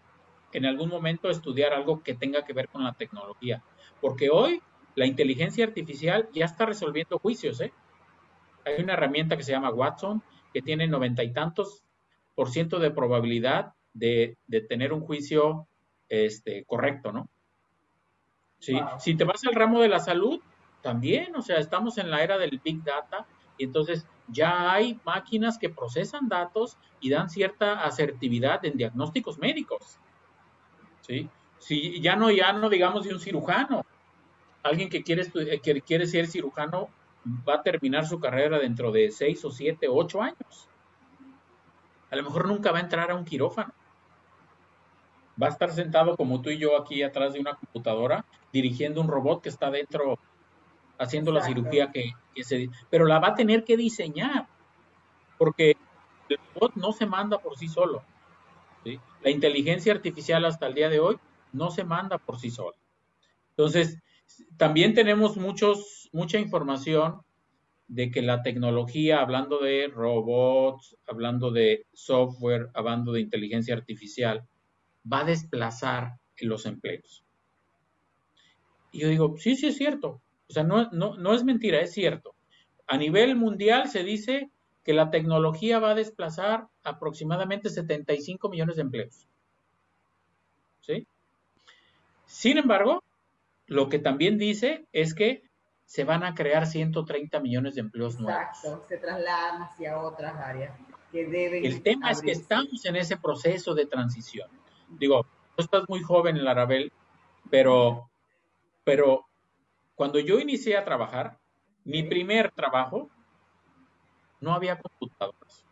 en 0.52 0.66
algún 0.66 0.88
momento 0.88 1.28
a 1.28 1.32
estudiar 1.32 1.72
algo 1.72 2.02
que 2.02 2.14
tenga 2.14 2.44
que 2.44 2.52
ver 2.52 2.68
con 2.68 2.84
la 2.84 2.92
tecnología, 2.92 3.62
porque 4.00 4.30
hoy 4.30 4.62
la 4.94 5.06
inteligencia 5.06 5.64
artificial 5.64 6.28
ya 6.34 6.44
está 6.44 6.66
resolviendo 6.66 7.18
juicios, 7.18 7.60
¿eh? 7.60 7.72
Hay 8.64 8.82
una 8.82 8.92
herramienta 8.92 9.36
que 9.36 9.42
se 9.42 9.52
llama 9.52 9.70
Watson, 9.70 10.22
que 10.52 10.62
tiene 10.62 10.86
noventa 10.86 11.24
y 11.24 11.32
tantos 11.32 11.82
de 12.80 12.90
probabilidad 12.90 13.74
de, 13.92 14.36
tener 14.68 14.92
un 14.92 15.00
juicio 15.00 15.68
este, 16.12 16.64
correcto, 16.64 17.10
¿no? 17.10 17.28
Sí. 18.58 18.78
Si 18.98 19.14
te 19.14 19.24
vas 19.24 19.44
al 19.46 19.54
ramo 19.54 19.80
de 19.80 19.88
la 19.88 19.98
salud, 19.98 20.40
también, 20.82 21.34
o 21.34 21.42
sea, 21.42 21.56
estamos 21.56 21.96
en 21.96 22.10
la 22.10 22.22
era 22.22 22.36
del 22.36 22.60
Big 22.62 22.84
Data 22.84 23.26
y 23.56 23.64
entonces 23.64 24.06
ya 24.28 24.72
hay 24.72 25.00
máquinas 25.04 25.56
que 25.56 25.70
procesan 25.70 26.28
datos 26.28 26.76
y 27.00 27.08
dan 27.08 27.30
cierta 27.30 27.82
asertividad 27.84 28.64
en 28.64 28.76
diagnósticos 28.76 29.38
médicos. 29.38 29.98
¿Sí? 31.00 31.28
Si 31.58 32.00
ya 32.00 32.14
no, 32.14 32.30
ya 32.30 32.52
no 32.52 32.68
digamos 32.68 33.04
de 33.04 33.14
un 33.14 33.20
cirujano, 33.20 33.86
alguien 34.62 34.90
que 34.90 35.02
quiere, 35.02 35.22
eh, 35.34 35.60
que 35.60 35.80
quiere 35.80 36.06
ser 36.06 36.26
cirujano 36.26 36.88
va 37.48 37.54
a 37.54 37.62
terminar 37.62 38.06
su 38.06 38.20
carrera 38.20 38.58
dentro 38.58 38.92
de 38.92 39.10
seis 39.10 39.42
o 39.46 39.50
siete 39.50 39.88
o 39.88 39.94
ocho 39.94 40.20
años. 40.20 40.68
A 42.10 42.16
lo 42.16 42.22
mejor 42.24 42.46
nunca 42.46 42.70
va 42.70 42.78
a 42.78 42.82
entrar 42.82 43.10
a 43.10 43.14
un 43.14 43.24
quirófano. 43.24 43.72
Va 45.40 45.46
a 45.46 45.50
estar 45.50 45.70
sentado 45.72 46.16
como 46.16 46.42
tú 46.42 46.50
y 46.50 46.58
yo 46.58 46.76
aquí 46.76 47.02
atrás 47.02 47.32
de 47.32 47.40
una 47.40 47.54
computadora 47.54 48.24
dirigiendo 48.52 49.00
un 49.00 49.08
robot 49.08 49.42
que 49.42 49.48
está 49.48 49.70
dentro 49.70 50.18
haciendo 50.98 51.32
la 51.32 51.42
cirugía 51.42 51.90
que, 51.90 52.12
se... 52.42 52.68
Pero 52.90 53.06
la 53.06 53.18
va 53.18 53.28
a 53.28 53.34
tener 53.34 53.64
que 53.64 53.76
diseñar, 53.76 54.46
porque 55.38 55.76
el 56.28 56.38
robot 56.54 56.74
no 56.76 56.92
se 56.92 57.06
manda 57.06 57.38
por 57.38 57.56
sí 57.56 57.68
solo. 57.68 58.02
La 59.22 59.30
inteligencia 59.30 59.92
artificial 59.92 60.44
hasta 60.44 60.66
el 60.66 60.74
día 60.74 60.88
de 60.88 61.00
hoy 61.00 61.16
no 61.52 61.70
se 61.70 61.84
manda 61.84 62.18
por 62.18 62.38
sí 62.38 62.50
sola. 62.50 62.76
Entonces, 63.50 64.02
también 64.56 64.94
tenemos 64.94 65.36
muchos, 65.36 66.08
mucha 66.12 66.38
información 66.38 67.22
de 67.88 68.10
que 68.10 68.22
la 68.22 68.42
tecnología, 68.42 69.20
hablando 69.20 69.58
de 69.58 69.88
robots, 69.88 70.96
hablando 71.06 71.50
de 71.50 71.86
software, 71.92 72.70
hablando 72.74 73.12
de 73.12 73.20
inteligencia 73.20 73.74
artificial, 73.74 74.48
va 75.10 75.20
a 75.20 75.24
desplazar 75.24 76.18
los 76.38 76.66
empleos. 76.66 77.24
Y 78.90 79.00
yo 79.00 79.08
digo, 79.08 79.36
sí, 79.38 79.56
sí 79.56 79.68
es 79.68 79.76
cierto. 79.76 80.20
O 80.48 80.52
sea, 80.52 80.64
no, 80.64 80.90
no, 80.90 81.16
no 81.16 81.34
es 81.34 81.44
mentira, 81.44 81.80
es 81.80 81.92
cierto. 81.92 82.34
A 82.86 82.98
nivel 82.98 83.36
mundial 83.36 83.88
se 83.88 84.04
dice 84.04 84.50
que 84.84 84.92
la 84.92 85.10
tecnología 85.10 85.78
va 85.78 85.92
a 85.92 85.94
desplazar 85.94 86.68
aproximadamente 86.82 87.70
75 87.70 88.48
millones 88.48 88.76
de 88.76 88.82
empleos. 88.82 89.26
¿Sí? 90.80 91.06
Sin 92.26 92.58
embargo, 92.58 93.02
lo 93.66 93.88
que 93.88 93.98
también 93.98 94.36
dice 94.36 94.86
es 94.92 95.14
que 95.14 95.42
se 95.86 96.04
van 96.04 96.24
a 96.24 96.34
crear 96.34 96.66
130 96.66 97.40
millones 97.40 97.74
de 97.74 97.82
empleos 97.82 98.18
nuevos. 98.18 98.42
Exacto, 98.42 98.84
se 98.88 98.98
trasladan 98.98 99.62
hacia 99.62 100.00
otras 100.00 100.34
áreas 100.36 100.76
que 101.10 101.26
deben. 101.26 101.64
El 101.64 101.82
tema 101.82 102.10
es 102.10 102.20
que 102.22 102.32
estamos 102.32 102.84
en 102.84 102.96
ese 102.96 103.16
proceso 103.16 103.74
de 103.74 103.86
transición. 103.86 104.48
Digo, 104.98 105.26
tú 105.56 105.62
estás 105.62 105.84
muy 105.88 106.00
joven, 106.00 106.36
en 106.36 106.44
Larabel, 106.44 106.92
pero, 107.50 108.10
pero 108.84 109.26
cuando 109.94 110.18
yo 110.18 110.38
inicié 110.38 110.76
a 110.76 110.84
trabajar, 110.84 111.38
mi 111.84 112.02
primer 112.02 112.50
trabajo, 112.52 113.10
no 114.40 114.52
había 114.52 114.78
computadoras, 114.78 115.64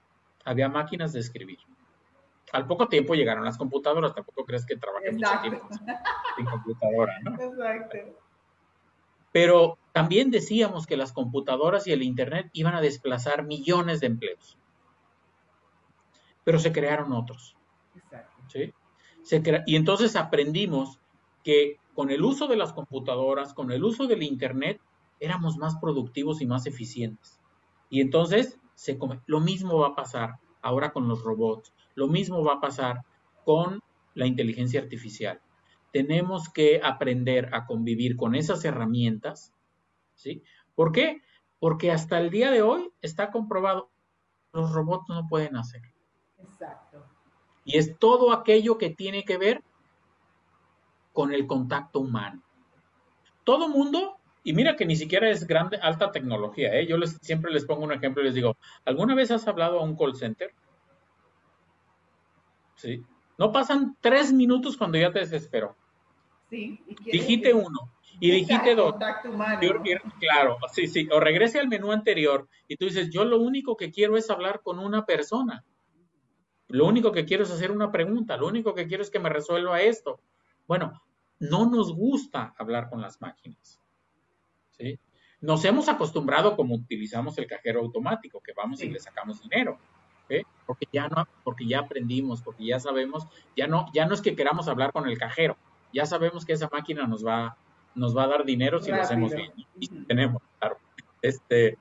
había 0.45 0.69
máquinas 0.69 1.13
de 1.13 1.21
escribir. 1.21 1.59
Al 2.53 2.67
poco 2.67 2.89
tiempo 2.89 3.15
llegaron 3.15 3.45
las 3.45 3.59
computadoras, 3.59 4.15
tampoco 4.15 4.45
crees 4.45 4.67
que 4.67 4.77
trabajé 4.77 5.13
mucho 5.13 5.31
tiempo 5.41 5.69
sin 6.37 6.47
computadora, 6.47 7.21
¿no? 7.21 7.41
Exacto. 7.41 7.99
Pero 9.33 9.79
también 9.93 10.31
decíamos 10.31 10.87
que 10.87 10.97
las 10.97 11.13
computadoras 11.13 11.87
y 11.87 11.93
el 11.93 12.03
Internet 12.03 12.51
iban 12.53 12.75
a 12.75 12.81
desplazar 12.81 13.45
millones 13.45 14.01
de 14.01 14.09
empleos. 14.09 14.59
Pero 16.43 16.59
se 16.59 16.73
crearon 16.73 17.13
otros. 17.13 17.57
Exacto. 17.95 18.43
¿sí? 18.49 18.73
Y 19.67 19.77
entonces 19.77 20.17
aprendimos 20.17 20.99
que 21.45 21.79
con 21.95 22.11
el 22.11 22.23
uso 22.23 22.47
de 22.49 22.57
las 22.57 22.73
computadoras, 22.73 23.55
con 23.55 23.71
el 23.73 23.85
uso 23.85 24.07
del 24.07 24.23
Internet, 24.23 24.81
éramos 25.21 25.57
más 25.59 25.77
productivos 25.77 26.41
y 26.41 26.47
más 26.47 26.67
eficientes. 26.67 27.41
Y 27.89 28.01
entonces 28.01 28.59
se 28.75 28.99
lo 29.27 29.41
mismo 29.41 29.79
va 29.79 29.89
a 29.89 29.95
pasar 29.95 30.39
ahora 30.63 30.93
con 30.93 31.09
los 31.09 31.23
robots, 31.23 31.73
lo 31.95 32.09
mismo 32.09 32.43
va 32.45 32.55
a 32.55 32.61
pasar 32.61 33.03
con 33.45 33.81
la 34.15 34.27
inteligencia 34.27 34.81
artificial. 34.81 35.41
Tenemos 35.93 36.49
que 36.49 36.81
aprender 36.83 37.51
a 37.55 37.67
convivir 37.67 38.17
con 38.17 38.35
esas 38.35 38.65
herramientas, 38.65 39.53
¿sí? 40.15 40.43
¿Por 40.75 40.93
qué? 40.93 41.23
Porque 41.59 41.91
hasta 41.91 42.19
el 42.19 42.31
día 42.31 42.51
de 42.51 42.63
hoy 42.63 42.91
está 43.03 43.31
comprobado, 43.31 43.91
los 44.53 44.73
robots 44.73 45.09
no 45.09 45.29
pueden 45.29 45.57
hacer. 45.57 45.83
Exacto. 46.39 47.05
Y 47.65 47.79
es 47.79 47.99
todo 47.99 48.33
aquello 48.33 48.79
que 48.79 48.91
tiene 48.91 49.25
que 49.25 49.39
ver 49.39 49.63
con 51.13 51.33
el 51.33 51.47
contacto 51.47 52.01
humano. 52.01 52.43
Todo 53.45 53.69
mundo, 53.69 54.17
y 54.45 54.53
mira 54.53 54.77
que 54.77 54.87
ni 54.87 54.97
siquiera 54.97 55.29
es 55.29 55.47
grande, 55.47 55.77
alta 55.77 56.13
tecnología, 56.13 56.75
¿eh? 56.75 56.87
yo 56.87 56.97
les, 56.97 57.17
siempre 57.21 57.53
les 57.53 57.65
pongo 57.65 57.85
un 57.85 57.93
ejemplo 57.93 58.23
y 58.23 58.27
les 58.27 58.35
digo, 58.35 58.57
¿alguna 58.85 59.15
vez 59.15 59.31
has 59.31 59.47
hablado 59.49 59.81
a 59.81 59.83
un 59.83 59.97
call 59.97 60.17
center? 60.17 60.53
Sí. 62.77 63.05
No 63.37 63.53
pasan 63.53 63.97
tres 64.01 64.33
minutos 64.33 64.77
cuando 64.77 64.99
ya 64.99 65.13
te 65.13 65.21
desesperó. 65.21 65.77
Sí. 66.49 66.81
Dijiste 67.05 67.55
uno 67.55 67.91
y 68.19 68.31
dijiste 68.31 68.75
dos. 68.75 68.95
Humano. 69.25 69.61
claro, 70.19 70.59
sí, 70.73 70.87
sí. 70.87 71.09
O 71.11 71.21
regrese 71.21 71.59
al 71.59 71.69
menú 71.69 71.93
anterior 71.93 72.49
y 72.69 72.77
tú 72.77 72.87
dices, 72.87 73.11
yo 73.11 73.25
lo 73.25 73.39
único 73.39 73.77
que 73.77 73.91
quiero 73.91 74.17
es 74.17 74.31
hablar 74.31 74.61
con 74.63 74.79
una 74.79 75.07
persona. 75.07 75.65
Lo 76.71 76.87
único 76.87 77.13
que 77.13 77.25
quiero 77.25 77.45
es 77.45 77.51
hacer 77.51 77.71
una 77.71 77.91
pregunta. 77.91 78.37
Lo 78.37 78.47
único 78.47 78.75
que 78.75 78.87
quiero 78.87 79.03
es 79.03 79.11
que 79.11 79.19
me 79.19 79.29
resuelva 79.29 79.81
esto. 79.81 80.21
Bueno, 80.67 81.03
no 81.39 81.69
nos 81.69 81.93
gusta 81.95 82.55
hablar 82.57 82.89
con 82.89 83.01
las 83.01 83.21
máquinas. 83.21 83.81
¿sí? 84.71 84.99
Nos 85.41 85.65
hemos 85.65 85.89
acostumbrado 85.89 86.57
como 86.57 86.75
utilizamos 86.75 87.39
el 87.39 87.47
cajero 87.47 87.81
automático, 87.81 88.41
que 88.41 88.53
vamos 88.53 88.83
y 88.83 88.91
le 88.91 89.01
sacamos 89.01 89.43
dinero. 89.43 89.79
Porque 90.67 90.87
ya 90.93 91.09
no, 91.09 91.27
porque 91.43 91.67
ya 91.67 91.81
aprendimos, 91.81 92.43
porque 92.43 92.65
ya 92.65 92.79
sabemos, 92.79 93.27
ya 93.57 93.67
no, 93.67 93.87
ya 93.93 94.07
no 94.07 94.15
es 94.15 94.21
que 94.21 94.37
queramos 94.37 94.69
hablar 94.69 94.93
con 94.93 95.09
el 95.09 95.19
cajero, 95.19 95.57
ya 95.93 96.07
sabemos 96.07 96.45
que 96.45 96.53
esa 96.53 96.69
máquina 96.71 97.07
nos 97.07 97.27
va, 97.27 97.57
nos 97.97 98.17
va 98.17 98.25
a 98.25 98.29
dar 98.29 98.45
dinero 98.45 98.81
si 98.81 98.93
lo 98.93 99.03
hacemos 99.03 99.35
bien. 99.35 99.53
Y 99.81 99.89
tenemos, 100.05 100.41
claro. 100.59 100.79
Este, 101.21 101.77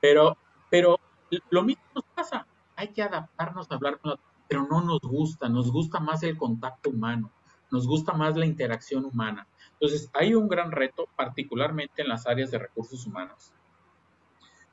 pero, 0.00 0.36
pero 0.68 1.00
lo 1.48 1.62
mismo 1.62 1.82
nos 1.94 2.04
pasa. 2.14 2.46
Hay 2.82 2.88
que 2.92 3.02
adaptarnos 3.02 3.70
a 3.70 3.74
hablar 3.76 3.98
con 3.98 4.12
la, 4.12 4.18
pero 4.48 4.66
no 4.66 4.80
nos 4.80 5.00
gusta, 5.00 5.48
nos 5.48 5.70
gusta 5.70 6.00
más 6.00 6.22
el 6.22 6.36
contacto 6.36 6.90
humano 6.90 7.30
nos 7.72 7.88
gusta 7.88 8.12
más 8.12 8.36
la 8.36 8.44
interacción 8.44 9.04
humana. 9.04 9.48
Entonces, 9.72 10.08
hay 10.12 10.34
un 10.34 10.46
gran 10.46 10.70
reto, 10.70 11.08
particularmente 11.16 12.02
en 12.02 12.08
las 12.08 12.26
áreas 12.26 12.50
de 12.50 12.58
recursos 12.58 13.06
humanos, 13.06 13.50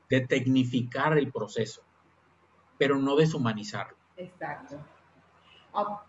de 0.08 0.20
tecnificar 0.20 1.16
el 1.16 1.32
proceso, 1.32 1.82
pero 2.78 2.98
no 2.98 3.16
deshumanizarlo. 3.16 3.96
Exacto. 4.18 4.76
Ah, 5.72 6.04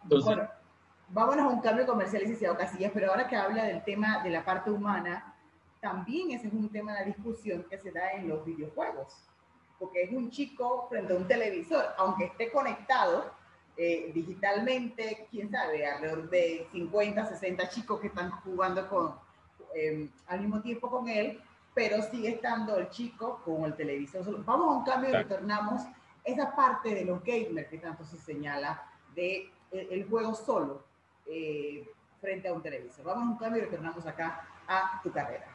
vámonos 1.08 1.46
a 1.46 1.48
un 1.48 1.62
cambio 1.62 1.86
comercial, 1.86 2.24
licenciado 2.24 2.58
Casillas, 2.58 2.92
pero 2.94 3.10
ahora 3.10 3.28
que 3.28 3.38
habla 3.38 3.64
del 3.64 3.84
tema 3.86 4.22
de 4.22 4.30
la 4.30 4.44
parte 4.44 4.70
humana, 4.70 5.34
también 5.80 6.32
ese 6.32 6.48
es 6.48 6.54
un 6.54 6.70
tema 6.70 6.92
de 6.94 7.00
la 7.00 7.06
discusión 7.06 7.66
que 7.70 7.78
se 7.78 7.92
da 7.92 8.12
en 8.12 8.28
los 8.28 8.44
videojuegos, 8.44 9.14
porque 9.82 10.04
es 10.04 10.12
un 10.14 10.30
chico 10.30 10.86
frente 10.90 11.12
a 11.12 11.16
un 11.16 11.28
televisor, 11.28 11.84
aunque 11.98 12.26
esté 12.26 12.52
conectado, 12.52 13.32
eh, 13.76 14.12
digitalmente, 14.14 15.28
quién 15.32 15.50
sabe, 15.50 15.88
alrededor 15.88 16.30
de 16.30 16.68
50, 16.72 17.26
60 17.26 17.68
chicos 17.70 18.00
que 18.00 18.08
están 18.08 18.30
jugando 18.42 18.88
con, 18.88 19.16
em, 19.74 20.08
al 20.28 20.42
mismo 20.42 20.62
tiempo 20.62 20.88
con 20.88 21.10
él, 21.10 21.42
pero 21.74 22.00
sigue 22.04 22.30
estando 22.30 22.78
el 22.78 22.90
chico 22.90 23.42
con 23.44 23.66
el 23.66 23.76
televisor. 23.76 24.46
Vamos 24.46 24.68
a 24.68 24.78
un 24.78 24.86
cambio 24.86 25.10
y 25.10 25.14
retornamos 25.14 25.82
esa 26.24 26.56
parte 26.56 26.94
de 26.94 27.04
los 27.04 27.24
gamers 27.24 27.68
que 27.68 27.80
tanto 27.80 28.06
se 28.06 28.18
señala 28.18 28.84
de 29.16 29.50
eh, 29.72 29.88
el, 29.90 30.08
juego 30.08 30.36
solo 30.36 30.84
eh, 31.26 31.90
frente 32.20 32.50
a 32.50 32.54
un 32.54 32.62
televisor. 32.62 33.04
Vamos 33.04 33.24
a 33.24 33.32
un 33.32 33.38
cambio 33.38 33.64
y 33.64 33.66
retornamos 33.66 34.06
acá 34.06 34.48
a 34.68 35.02
tu 35.02 35.12
carrera. 35.12 35.48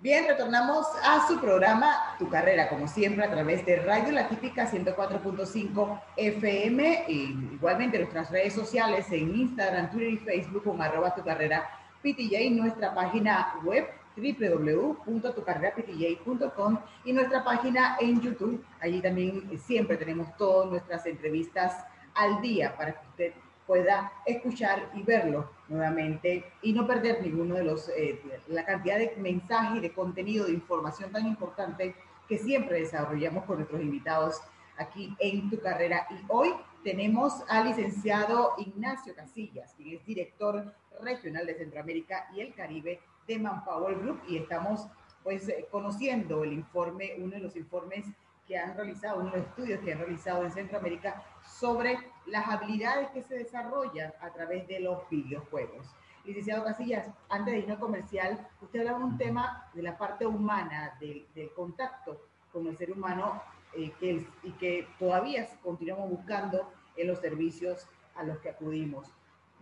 Bien, 0.00 0.26
retornamos 0.28 0.86
a 1.02 1.26
su 1.26 1.40
programa 1.40 2.14
Tu 2.18 2.28
Carrera, 2.28 2.68
como 2.68 2.86
siempre, 2.86 3.24
a 3.24 3.30
través 3.30 3.64
de 3.64 3.76
Radio 3.76 4.12
La 4.12 4.28
Típica 4.28 4.70
104.5 4.70 6.00
FM 6.18 7.04
y 7.08 7.54
igualmente 7.54 7.98
nuestras 7.98 8.30
redes 8.30 8.52
sociales 8.52 9.10
en 9.10 9.34
Instagram, 9.34 9.90
Twitter 9.90 10.12
y 10.12 10.18
Facebook 10.18 10.64
con 10.64 10.82
arroba 10.82 11.14
Tu 11.14 11.24
Carrera 11.24 11.66
PTJ, 12.02 12.50
nuestra 12.50 12.94
página 12.94 13.54
web 13.64 13.86
www.tucarreraptj.com 14.16 16.78
y 17.06 17.14
nuestra 17.14 17.42
página 17.42 17.96
en 17.98 18.20
YouTube. 18.20 18.62
Allí 18.80 19.00
también 19.00 19.58
siempre 19.58 19.96
tenemos 19.96 20.28
todas 20.36 20.70
nuestras 20.70 21.06
entrevistas 21.06 21.86
al 22.14 22.42
día 22.42 22.76
para 22.76 22.92
que 22.92 23.08
usted 23.08 23.32
pueda 23.66 24.12
escuchar 24.24 24.90
y 24.94 25.02
verlo 25.02 25.50
nuevamente 25.68 26.44
y 26.62 26.72
no 26.72 26.86
perder 26.86 27.22
ninguno 27.22 27.56
de 27.56 27.64
los, 27.64 27.88
eh, 27.88 28.20
la 28.48 28.64
cantidad 28.64 28.98
de 28.98 29.14
mensajes, 29.16 29.82
de 29.82 29.92
contenido, 29.92 30.46
de 30.46 30.52
información 30.52 31.10
tan 31.10 31.26
importante 31.26 31.94
que 32.28 32.38
siempre 32.38 32.80
desarrollamos 32.80 33.44
con 33.44 33.56
nuestros 33.56 33.80
invitados 33.80 34.40
aquí 34.78 35.16
en 35.18 35.50
tu 35.50 35.60
carrera. 35.60 36.06
Y 36.10 36.24
hoy 36.28 36.54
tenemos 36.84 37.42
al 37.48 37.66
licenciado 37.66 38.54
Ignacio 38.58 39.14
Casillas, 39.14 39.74
quien 39.74 39.96
es 39.96 40.06
director 40.06 40.72
regional 41.00 41.46
de 41.46 41.54
Centroamérica 41.54 42.28
y 42.34 42.40
el 42.40 42.54
Caribe 42.54 43.00
de 43.26 43.38
Manpower 43.38 43.98
Group 43.98 44.20
y 44.28 44.36
estamos 44.36 44.86
pues 45.22 45.48
eh, 45.48 45.66
conociendo 45.70 46.44
el 46.44 46.52
informe, 46.52 47.14
uno 47.18 47.32
de 47.32 47.40
los 47.40 47.56
informes 47.56 48.06
que 48.46 48.56
han 48.56 48.76
realizado, 48.76 49.20
uno 49.20 49.32
de 49.32 49.38
los 49.38 49.46
estudios 49.48 49.80
que 49.80 49.92
han 49.92 49.98
realizado 49.98 50.44
en 50.44 50.52
Centroamérica 50.52 51.24
sobre 51.58 51.98
las 52.26 52.48
habilidades 52.48 53.10
que 53.10 53.22
se 53.22 53.36
desarrollan 53.36 54.12
a 54.20 54.30
través 54.30 54.66
de 54.68 54.80
los 54.80 55.08
videojuegos. 55.08 55.86
Licenciado 56.24 56.64
Casillas, 56.64 57.08
antes 57.28 57.54
de 57.54 57.60
irnos 57.60 57.78
comercial, 57.78 58.48
usted 58.60 58.80
hablaba 58.80 58.98
de 58.98 59.04
un 59.04 59.18
tema 59.18 59.68
de 59.74 59.82
la 59.82 59.96
parte 59.96 60.26
humana, 60.26 60.96
del, 60.98 61.26
contacto 61.54 62.20
con 62.52 62.66
el 62.66 62.76
ser 62.76 62.90
humano 62.90 63.40
eh, 63.74 63.92
que, 64.00 64.26
y 64.42 64.50
que 64.52 64.88
todavía 64.98 65.46
continuamos 65.62 66.10
buscando 66.10 66.68
en 66.96 67.06
los 67.06 67.20
servicios 67.20 67.86
a 68.16 68.24
los 68.24 68.38
que 68.38 68.50
acudimos. 68.50 69.12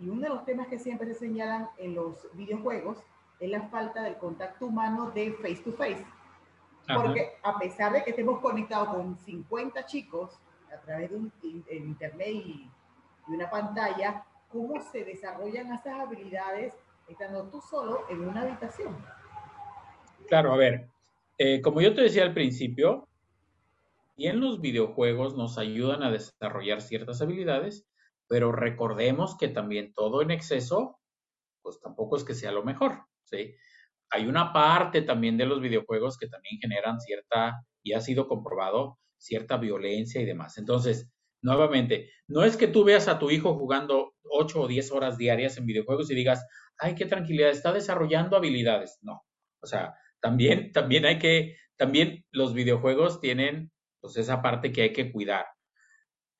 Y 0.00 0.08
uno 0.08 0.22
de 0.22 0.28
los 0.30 0.44
temas 0.44 0.68
que 0.68 0.78
siempre 0.78 1.06
se 1.08 1.14
señalan 1.14 1.68
en 1.76 1.94
los 1.94 2.26
videojuegos 2.32 2.98
es 3.40 3.50
la 3.50 3.68
falta 3.68 4.02
del 4.02 4.16
contacto 4.16 4.66
humano 4.66 5.10
de 5.10 5.32
face 5.34 5.62
to 5.62 5.72
face. 5.72 6.04
Porque 6.94 7.36
a 7.42 7.58
pesar 7.58 7.92
de 7.92 8.04
que 8.04 8.10
estemos 8.10 8.40
conectados 8.40 8.88
con 8.88 9.16
50 9.18 9.86
chicos 9.86 10.38
través 10.84 11.10
de 11.10 11.16
un 11.16 11.32
internet 11.68 12.28
y, 12.28 12.70
una 13.26 13.48
pantalla, 13.48 14.22
¿cómo 14.48 14.80
se 14.92 15.02
desarrollan 15.02 15.72
esas 15.72 15.98
habilidades 15.98 16.74
estando 17.08 17.48
tú 17.48 17.60
solo 17.62 18.04
en 18.10 18.20
una 18.20 18.42
habitación? 18.42 18.94
Claro, 20.28 20.52
a 20.52 20.56
ver, 20.56 20.90
eh, 21.38 21.62
como 21.62 21.80
yo 21.80 21.94
te 21.94 22.02
decía 22.02 22.22
al 22.22 22.34
principio, 22.34 23.08
y 24.16 24.28
en 24.28 24.40
los 24.40 24.60
videojuegos 24.60 25.36
nos 25.36 25.58
ayudan 25.58 26.02
a 26.02 26.10
desarrollar 26.10 26.82
ciertas 26.82 27.20
habilidades, 27.20 27.86
pero 28.28 28.52
recordemos 28.52 29.36
que 29.36 29.48
también 29.48 29.92
todo 29.92 30.22
en 30.22 30.30
exceso, 30.30 30.98
pues 31.62 31.80
tampoco 31.80 32.16
es 32.16 32.24
que 32.24 32.34
sea 32.34 32.52
lo 32.52 32.62
mejor, 32.62 33.06
¿sí? 33.24 33.54
Hay 34.10 34.26
una 34.26 34.52
parte 34.52 35.02
también 35.02 35.36
de 35.36 35.46
los 35.46 35.60
videojuegos 35.60 36.16
que 36.18 36.28
también 36.28 36.58
generan 36.60 37.00
cierta, 37.00 37.64
y 37.82 37.94
ha 37.94 38.00
sido 38.00 38.28
comprobado, 38.28 38.98
cierta 39.24 39.56
violencia 39.56 40.20
y 40.20 40.24
demás. 40.24 40.58
Entonces, 40.58 41.10
nuevamente, 41.42 42.10
no 42.28 42.44
es 42.44 42.56
que 42.56 42.68
tú 42.68 42.84
veas 42.84 43.08
a 43.08 43.18
tu 43.18 43.30
hijo 43.30 43.56
jugando 43.58 44.14
8 44.24 44.60
o 44.60 44.68
10 44.68 44.92
horas 44.92 45.18
diarias 45.18 45.56
en 45.56 45.66
videojuegos 45.66 46.10
y 46.10 46.14
digas, 46.14 46.46
ay, 46.78 46.94
qué 46.94 47.06
tranquilidad, 47.06 47.50
está 47.50 47.72
desarrollando 47.72 48.36
habilidades. 48.36 48.98
No, 49.02 49.22
o 49.62 49.66
sea, 49.66 49.94
también, 50.20 50.72
también 50.72 51.06
hay 51.06 51.18
que, 51.18 51.56
también 51.76 52.24
los 52.30 52.54
videojuegos 52.54 53.20
tienen 53.20 53.70
pues 54.00 54.16
esa 54.16 54.42
parte 54.42 54.72
que 54.72 54.82
hay 54.82 54.92
que 54.92 55.10
cuidar. 55.10 55.46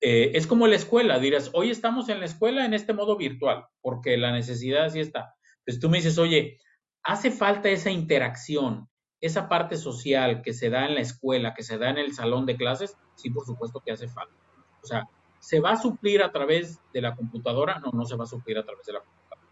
Eh, 0.01 0.33
es 0.35 0.47
como 0.47 0.67
la 0.67 0.77
escuela, 0.77 1.19
dirás, 1.19 1.51
hoy 1.55 1.71
estamos 1.71 2.11
en 2.11 2.21
la 2.21 2.27
escuela 2.27 2.67
en 2.67 2.75
este 2.75 2.93
modo 2.93 3.17
virtual, 3.17 3.65
porque 3.81 4.19
la 4.19 4.33
necesidad 4.33 4.85
así 4.85 5.01
está. 5.01 5.35
Pues 5.65 5.81
tú 5.81 5.89
me 5.89 5.97
dices, 5.97 6.19
oye, 6.19 6.59
hace 7.03 7.31
falta 7.31 7.71
esa 7.71 7.91
interacción, 7.91 8.89
esa 9.25 9.49
parte 9.49 9.79
social 9.79 10.43
que 10.43 10.53
se 10.53 10.69
da 10.69 10.85
en 10.85 10.97
la 10.97 11.01
escuela, 11.01 11.55
que 11.55 11.63
se 11.63 11.79
da 11.79 11.89
en 11.89 11.97
el 11.97 12.13
salón 12.13 12.45
de 12.45 12.59
clases, 12.59 12.95
sí, 13.15 13.31
por 13.31 13.47
supuesto 13.47 13.81
que 13.81 13.91
hace 13.91 14.07
falta. 14.07 14.35
O 14.83 14.87
sea, 14.87 15.09
¿se 15.39 15.61
va 15.61 15.71
a 15.71 15.77
suplir 15.81 16.23
a 16.23 16.31
través 16.31 16.79
de 16.93 17.01
la 17.01 17.17
computadora? 17.17 17.81
No, 17.81 17.91
no 17.93 18.05
se 18.05 18.17
va 18.17 18.25
a 18.25 18.27
suplir 18.27 18.59
a 18.59 18.65
través 18.65 18.85
de 18.85 18.93
la 18.93 18.99
computadora. 19.01 19.49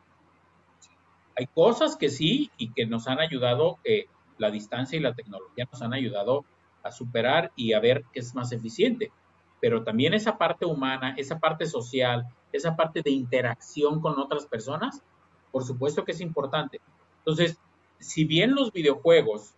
Hay 1.39 1.47
cosas 1.47 1.97
que 1.97 2.11
sí 2.11 2.51
y 2.59 2.71
que 2.75 2.85
nos 2.85 3.09
han 3.09 3.19
ayudado, 3.19 3.79
que 3.83 4.11
la 4.37 4.51
distancia 4.51 4.99
y 4.99 5.01
la 5.01 5.15
tecnología 5.15 5.67
nos 5.73 5.81
han 5.81 5.95
ayudado 5.95 6.45
a 6.83 6.93
superar 6.93 7.51
y 7.57 7.73
a 7.73 7.81
ver 7.81 8.05
qué 8.13 8.21
es 8.21 8.35
más 8.35 8.53
eficiente. 8.53 9.11
Pero 9.59 9.85
también 9.85 10.13
esa 10.13 10.37
parte 10.37 10.67
humana, 10.67 11.15
esa 11.17 11.39
parte 11.39 11.65
social, 11.65 12.27
esa 12.53 12.77
parte 12.77 13.01
de 13.01 13.11
interacción 13.11 14.03
con 14.03 14.19
otras 14.19 14.45
personas, 14.45 15.03
por 15.51 15.65
supuesto 15.65 16.05
que 16.05 16.13
es 16.13 16.21
importante. 16.21 16.79
Entonces, 17.21 17.57
si 18.01 18.25
bien 18.25 18.55
los 18.55 18.71
videojuegos 18.71 19.55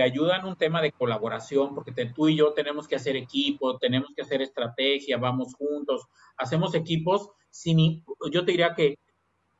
te 0.00 0.04
ayudan 0.04 0.46
un 0.46 0.56
tema 0.56 0.80
de 0.80 0.92
colaboración, 0.92 1.74
porque 1.74 1.92
tú 1.92 2.30
y 2.30 2.36
yo 2.36 2.54
tenemos 2.54 2.88
que 2.88 2.96
hacer 2.96 3.16
equipo, 3.16 3.76
tenemos 3.76 4.08
que 4.16 4.22
hacer 4.22 4.40
estrategia, 4.40 5.18
vamos 5.18 5.54
juntos, 5.54 6.06
hacemos 6.38 6.74
equipos, 6.74 7.28
sin, 7.50 8.02
yo 8.32 8.46
te 8.46 8.52
diría 8.52 8.74
que 8.74 8.98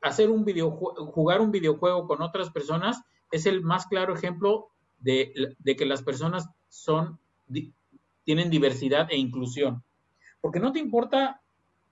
hacer 0.01 0.31
un 0.31 0.47
videojuego, 0.47 1.13
jugar 1.13 1.43
un 1.43 1.51
videojuego 1.51 2.07
con 2.07 2.23
otras 2.23 2.49
personas 2.49 3.03
es 3.31 3.45
el 3.45 3.61
más 3.61 3.87
claro 3.87 4.15
ejemplo 4.15 4.69
de, 4.99 5.55
de 5.59 5.77
que 5.77 5.85
las 5.85 6.03
personas 6.03 6.49
son, 6.71 7.19
tienen 8.25 8.49
diversidad 8.49 9.09
e 9.11 9.19
inclusión. 9.19 9.85
Porque 10.41 10.59
no 10.59 10.73
te 10.73 10.79
importa 10.79 11.43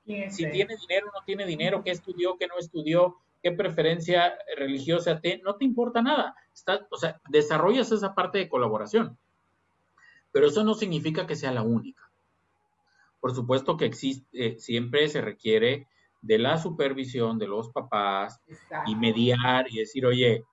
si 0.07 0.51
tiene 0.51 0.75
dinero 0.81 1.09
o 1.09 1.19
no 1.19 1.25
tiene 1.27 1.45
dinero, 1.45 1.83
qué 1.85 1.91
estudió, 1.91 2.39
qué 2.39 2.47
no 2.47 2.57
estudió, 2.59 3.19
qué 3.43 3.53
preferencia 3.53 4.39
religiosa 4.57 5.21
te, 5.21 5.37
no 5.45 5.57
te 5.57 5.67
importa 5.67 6.01
nada. 6.01 6.35
Está, 6.59 6.87
o 6.91 6.97
sea, 6.97 7.21
desarrollas 7.29 7.93
esa 7.93 8.15
parte 8.15 8.39
de 8.39 8.49
colaboración. 8.49 9.17
Pero 10.33 10.49
eso 10.49 10.65
no 10.65 10.75
significa 10.75 11.27
que 11.27 11.37
sea 11.37 11.53
la 11.53 11.63
única. 11.63 12.11
Por 13.21 13.35
supuesto 13.35 13.77
que 13.77 13.87
existe, 13.87 14.27
eh, 14.33 14.59
siempre 14.59 15.09
se 15.09 15.21
requiere 15.21 15.87
de 16.21 16.39
la 16.39 16.59
supervisión 16.59 17.39
de 17.39 17.47
los 17.47 17.71
papás 17.71 18.41
y 18.87 18.97
mediar 18.97 19.67
y 19.71 19.79
decir, 19.79 20.05
oye, 20.05 20.45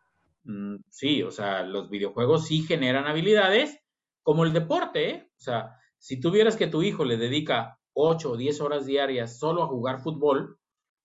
mm, 0.44 0.76
sí, 0.90 1.24
o 1.24 1.32
sea, 1.32 1.64
los 1.64 1.90
videojuegos 1.90 2.46
sí 2.46 2.62
generan 2.62 3.08
habilidades, 3.08 3.80
como 4.22 4.44
el 4.44 4.54
deporte, 4.54 5.10
¿eh? 5.10 5.30
O 5.38 5.42
sea, 5.42 5.78
si 5.98 6.20
tuvieras 6.20 6.56
que 6.56 6.68
tu 6.68 6.84
hijo 6.84 7.04
le 7.04 7.18
dedica 7.18 7.80
8 7.94 8.32
o 8.32 8.38
10 8.38 8.62
horas 8.62 8.86
diarias 8.86 9.40
solo 9.40 9.64
a 9.64 9.68
jugar 9.68 10.02
fútbol, 10.02 10.60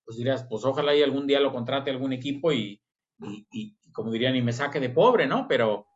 pues 0.04 0.18
dirías, 0.18 0.44
pues 0.44 0.64
ojalá 0.64 0.94
y 0.94 1.02
algún 1.02 1.26
día 1.26 1.40
lo 1.40 1.52
contrate 1.52 1.90
algún 1.90 2.12
equipo 2.12 2.52
y, 2.52 2.80
y, 3.52 3.76
como 3.92 4.10
dirían, 4.10 4.36
y 4.36 4.42
me 4.42 4.52
saque 4.52 4.80
de 4.80 4.90
pobre, 4.90 5.26
¿no? 5.26 5.46
Pero, 5.48 5.86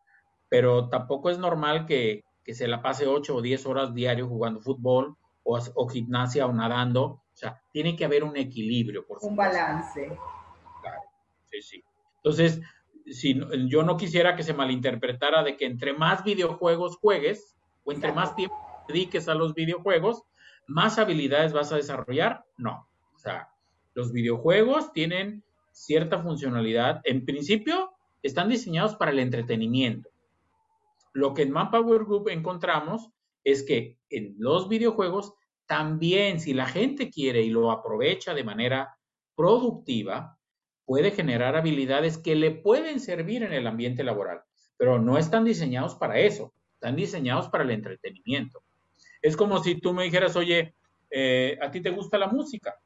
pero 0.48 0.88
tampoco 0.88 1.30
es 1.30 1.38
normal 1.38 1.86
que, 1.86 2.24
que 2.44 2.54
se 2.54 2.68
la 2.68 2.82
pase 2.82 3.06
8 3.06 3.36
o 3.36 3.42
10 3.42 3.66
horas 3.66 3.94
diario 3.94 4.28
jugando 4.28 4.60
fútbol 4.60 5.16
o, 5.42 5.58
o, 5.74 5.88
gimnasia 5.88 6.46
o 6.46 6.52
nadando. 6.52 7.04
O 7.04 7.36
sea, 7.36 7.60
tiene 7.72 7.96
que 7.96 8.04
haber 8.04 8.24
un 8.24 8.36
equilibrio, 8.36 9.06
por 9.06 9.20
supuesto. 9.20 9.28
Un 9.28 9.36
balance. 9.36 10.18
Claro, 10.82 11.00
sí, 11.46 11.62
sí. 11.62 11.84
Entonces, 12.16 12.60
si, 13.06 13.38
yo 13.68 13.82
no 13.82 13.96
quisiera 13.96 14.36
que 14.36 14.42
se 14.42 14.54
malinterpretara 14.54 15.42
de 15.42 15.56
que 15.56 15.66
entre 15.66 15.92
más 15.92 16.24
videojuegos 16.24 16.96
juegues 16.96 17.56
o 17.84 17.92
entre 17.92 18.12
más 18.12 18.34
tiempo 18.34 18.56
dediques 18.88 19.28
a 19.28 19.34
los 19.34 19.54
videojuegos, 19.54 20.22
más 20.66 20.98
habilidades 20.98 21.52
vas 21.52 21.72
a 21.72 21.76
desarrollar. 21.76 22.44
No. 22.56 22.88
O 23.14 23.18
sea, 23.18 23.50
los 23.94 24.12
videojuegos 24.12 24.92
tienen 24.92 25.44
cierta 25.74 26.22
funcionalidad. 26.22 27.00
En 27.04 27.26
principio, 27.26 27.90
están 28.22 28.48
diseñados 28.48 28.96
para 28.96 29.10
el 29.10 29.18
entretenimiento. 29.18 30.08
Lo 31.12 31.34
que 31.34 31.42
en 31.42 31.50
Manpower 31.50 32.04
Group 32.04 32.28
encontramos 32.28 33.10
es 33.42 33.62
que 33.62 33.98
en 34.08 34.34
los 34.38 34.68
videojuegos 34.68 35.34
también, 35.66 36.40
si 36.40 36.54
la 36.54 36.66
gente 36.66 37.10
quiere 37.10 37.42
y 37.42 37.50
lo 37.50 37.70
aprovecha 37.70 38.34
de 38.34 38.44
manera 38.44 38.96
productiva, 39.34 40.38
puede 40.84 41.10
generar 41.10 41.56
habilidades 41.56 42.18
que 42.18 42.34
le 42.34 42.50
pueden 42.50 43.00
servir 43.00 43.42
en 43.42 43.52
el 43.52 43.66
ambiente 43.66 44.04
laboral, 44.04 44.42
pero 44.76 44.98
no 44.98 45.18
están 45.18 45.44
diseñados 45.44 45.94
para 45.94 46.18
eso, 46.18 46.52
están 46.74 46.96
diseñados 46.96 47.48
para 47.48 47.64
el 47.64 47.70
entretenimiento. 47.70 48.62
Es 49.22 49.36
como 49.36 49.62
si 49.62 49.80
tú 49.80 49.92
me 49.92 50.04
dijeras, 50.04 50.36
oye, 50.36 50.74
eh, 51.10 51.58
a 51.62 51.70
ti 51.70 51.80
te 51.80 51.90
gusta 51.90 52.18
la 52.18 52.28
música, 52.28 52.78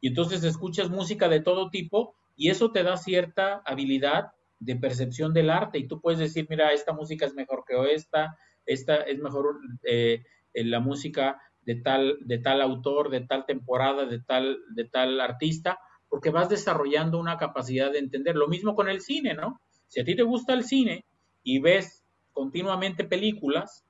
y 0.00 0.08
entonces 0.08 0.44
escuchas 0.44 0.90
música 0.90 1.28
de 1.28 1.40
todo 1.40 1.70
tipo 1.70 2.14
y 2.36 2.50
eso 2.50 2.70
te 2.70 2.82
da 2.82 2.96
cierta 2.96 3.62
habilidad 3.64 4.32
de 4.60 4.76
percepción 4.76 5.32
del 5.32 5.50
arte 5.50 5.78
y 5.78 5.88
tú 5.88 6.00
puedes 6.00 6.18
decir, 6.18 6.46
mira, 6.48 6.72
esta 6.72 6.92
música 6.92 7.26
es 7.26 7.34
mejor 7.34 7.64
que 7.66 7.74
esta, 7.92 8.36
esta 8.66 8.96
es 8.96 9.18
mejor 9.18 9.58
eh, 9.84 10.22
la 10.54 10.80
música 10.80 11.40
de 11.62 11.76
tal, 11.76 12.18
de 12.20 12.38
tal 12.38 12.60
autor, 12.62 13.10
de 13.10 13.20
tal 13.20 13.44
temporada, 13.44 14.06
de 14.06 14.20
tal, 14.20 14.58
de 14.74 14.84
tal 14.84 15.20
artista, 15.20 15.78
porque 16.08 16.30
vas 16.30 16.48
desarrollando 16.48 17.18
una 17.18 17.36
capacidad 17.36 17.92
de 17.92 17.98
entender. 17.98 18.36
Lo 18.36 18.48
mismo 18.48 18.74
con 18.74 18.88
el 18.88 19.00
cine, 19.00 19.34
¿no? 19.34 19.60
Si 19.88 20.00
a 20.00 20.04
ti 20.04 20.16
te 20.16 20.22
gusta 20.22 20.54
el 20.54 20.64
cine 20.64 21.04
y 21.42 21.60
ves 21.60 22.04
continuamente 22.32 23.04
películas, 23.04 23.84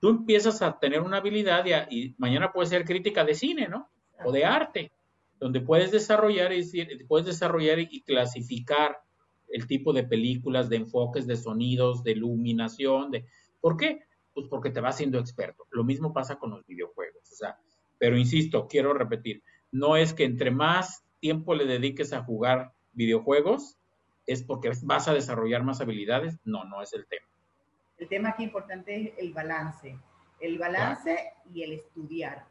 tú 0.00 0.08
empiezas 0.08 0.60
a 0.62 0.78
tener 0.78 1.00
una 1.00 1.18
habilidad 1.18 1.64
y, 1.64 1.72
y 1.96 2.14
mañana 2.18 2.52
puedes 2.52 2.70
ser 2.70 2.84
crítica 2.84 3.24
de 3.24 3.34
cine, 3.34 3.68
¿no? 3.68 3.88
O 4.24 4.32
de 4.32 4.44
arte, 4.44 4.92
donde 5.44 5.60
puedes 5.60 5.90
desarrollar 5.90 6.54
y, 6.54 6.64
puedes 7.06 7.26
desarrollar 7.26 7.78
y 7.78 8.00
clasificar 8.00 8.96
el 9.48 9.66
tipo 9.66 9.92
de 9.92 10.04
películas, 10.04 10.70
de 10.70 10.76
enfoques, 10.76 11.26
de 11.26 11.36
sonidos, 11.36 12.02
de 12.02 12.12
iluminación, 12.12 13.10
de 13.10 13.26
¿por 13.60 13.76
qué? 13.76 14.06
Pues 14.32 14.46
porque 14.48 14.70
te 14.70 14.80
vas 14.80 14.96
siendo 14.96 15.18
experto. 15.18 15.66
Lo 15.70 15.84
mismo 15.84 16.14
pasa 16.14 16.36
con 16.36 16.48
los 16.48 16.66
videojuegos, 16.66 17.30
o 17.30 17.34
sea, 17.34 17.58
pero 17.98 18.16
insisto, 18.16 18.66
quiero 18.68 18.94
repetir, 18.94 19.42
no 19.70 19.98
es 19.98 20.14
que 20.14 20.24
entre 20.24 20.50
más 20.50 21.04
tiempo 21.20 21.54
le 21.54 21.66
dediques 21.66 22.14
a 22.14 22.24
jugar 22.24 22.72
videojuegos, 22.94 23.76
es 24.26 24.42
porque 24.42 24.72
vas 24.84 25.08
a 25.08 25.12
desarrollar 25.12 25.62
más 25.62 25.82
habilidades. 25.82 26.38
No, 26.46 26.64
no 26.64 26.80
es 26.80 26.94
el 26.94 27.04
tema. 27.06 27.26
El 27.98 28.08
tema 28.08 28.30
aquí 28.30 28.44
importante 28.44 28.96
es 28.96 29.18
el 29.18 29.34
balance. 29.34 29.94
El 30.40 30.56
balance 30.56 31.34
y 31.52 31.64
el 31.64 31.72
estudiar, 31.72 32.46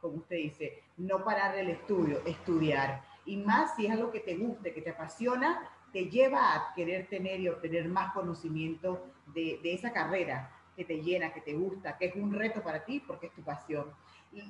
como 0.00 0.16
usted 0.18 0.36
dice, 0.36 0.82
no 0.96 1.24
parar 1.24 1.56
el 1.56 1.70
estudio, 1.70 2.20
estudiar. 2.24 3.02
Y 3.24 3.36
más 3.36 3.76
si 3.76 3.86
es 3.86 3.92
algo 3.92 4.10
que 4.10 4.20
te 4.20 4.36
guste, 4.36 4.72
que 4.72 4.82
te 4.82 4.90
apasiona, 4.90 5.68
te 5.92 6.08
lleva 6.08 6.54
a 6.54 6.74
querer 6.74 7.08
tener 7.08 7.40
y 7.40 7.48
obtener 7.48 7.88
más 7.88 8.12
conocimiento 8.12 9.06
de, 9.34 9.58
de 9.62 9.74
esa 9.74 9.92
carrera 9.92 10.50
que 10.76 10.84
te 10.84 11.02
llena, 11.02 11.32
que 11.32 11.40
te 11.40 11.54
gusta, 11.54 11.98
que 11.98 12.06
es 12.06 12.14
un 12.14 12.32
reto 12.32 12.62
para 12.62 12.84
ti 12.84 13.02
porque 13.04 13.26
es 13.26 13.32
tu 13.32 13.42
pasión. 13.42 13.86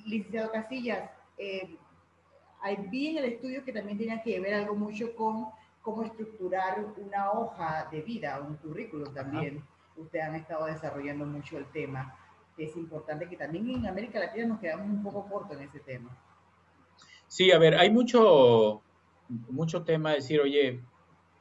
Licenciado 0.05 0.53
Casillas, 0.53 1.11
eh, 1.38 1.78
vi 2.90 3.09
en 3.09 3.18
el 3.18 3.24
estudio 3.32 3.64
que 3.64 3.72
también 3.72 3.96
tenía 3.96 4.22
que 4.22 4.38
ver 4.40 4.55
algo 4.55 4.74
mucho 4.74 5.14
con 5.14 5.46
cómo 5.80 6.03
estructurar 6.03 6.84
una 6.99 7.30
hoja 7.30 7.88
de 7.90 8.03
vida, 8.03 8.40
un 8.40 8.57
currículum 8.57 9.14
también. 9.14 9.64
Ustedes 9.96 10.24
han 10.26 10.34
estado 10.34 10.66
desarrollando 10.66 11.24
mucho 11.24 11.57
el 11.57 11.64
tema. 11.66 12.14
Es 12.59 12.77
importante 12.77 13.29
que 13.29 13.37
también 13.37 13.71
en 13.71 13.87
América 13.87 14.19
Latina 14.19 14.47
nos 14.47 14.61
quedamos 14.61 14.87
un 14.89 15.03
poco 15.03 15.29
cortos 15.29 15.57
en 15.57 15.63
ese 15.63 15.81
tema. 15.81 16.17
Sí, 17.29 17.53
a 17.53 17.59
ver, 17.59 17.77
hay 17.77 17.91
mucho, 17.91 18.83
mucho 19.29 19.85
tema 19.85 20.11
de 20.11 20.17
decir, 20.17 20.41
oye, 20.41 20.81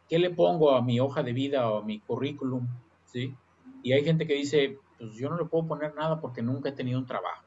¿qué 0.08 0.20
le 0.20 0.30
pongo 0.30 0.76
a 0.76 0.82
mi 0.82 1.00
hoja 1.00 1.24
de 1.24 1.34
vida 1.34 1.70
o 1.70 1.80
a 1.80 1.84
mi 1.84 2.00
currículum? 2.00 2.68
¿Sí? 3.06 3.34
Y 3.82 3.94
hay 3.94 4.04
gente 4.04 4.28
que 4.28 4.36
dice, 4.36 4.78
pues 5.00 5.16
yo 5.16 5.30
no 5.30 5.38
le 5.38 5.46
puedo 5.46 5.68
poner 5.68 5.96
nada 5.96 6.20
porque 6.20 6.42
nunca 6.42 6.70
he 6.70 6.74
tenido 6.74 7.00
un 7.00 7.06
trabajo. 7.06 7.46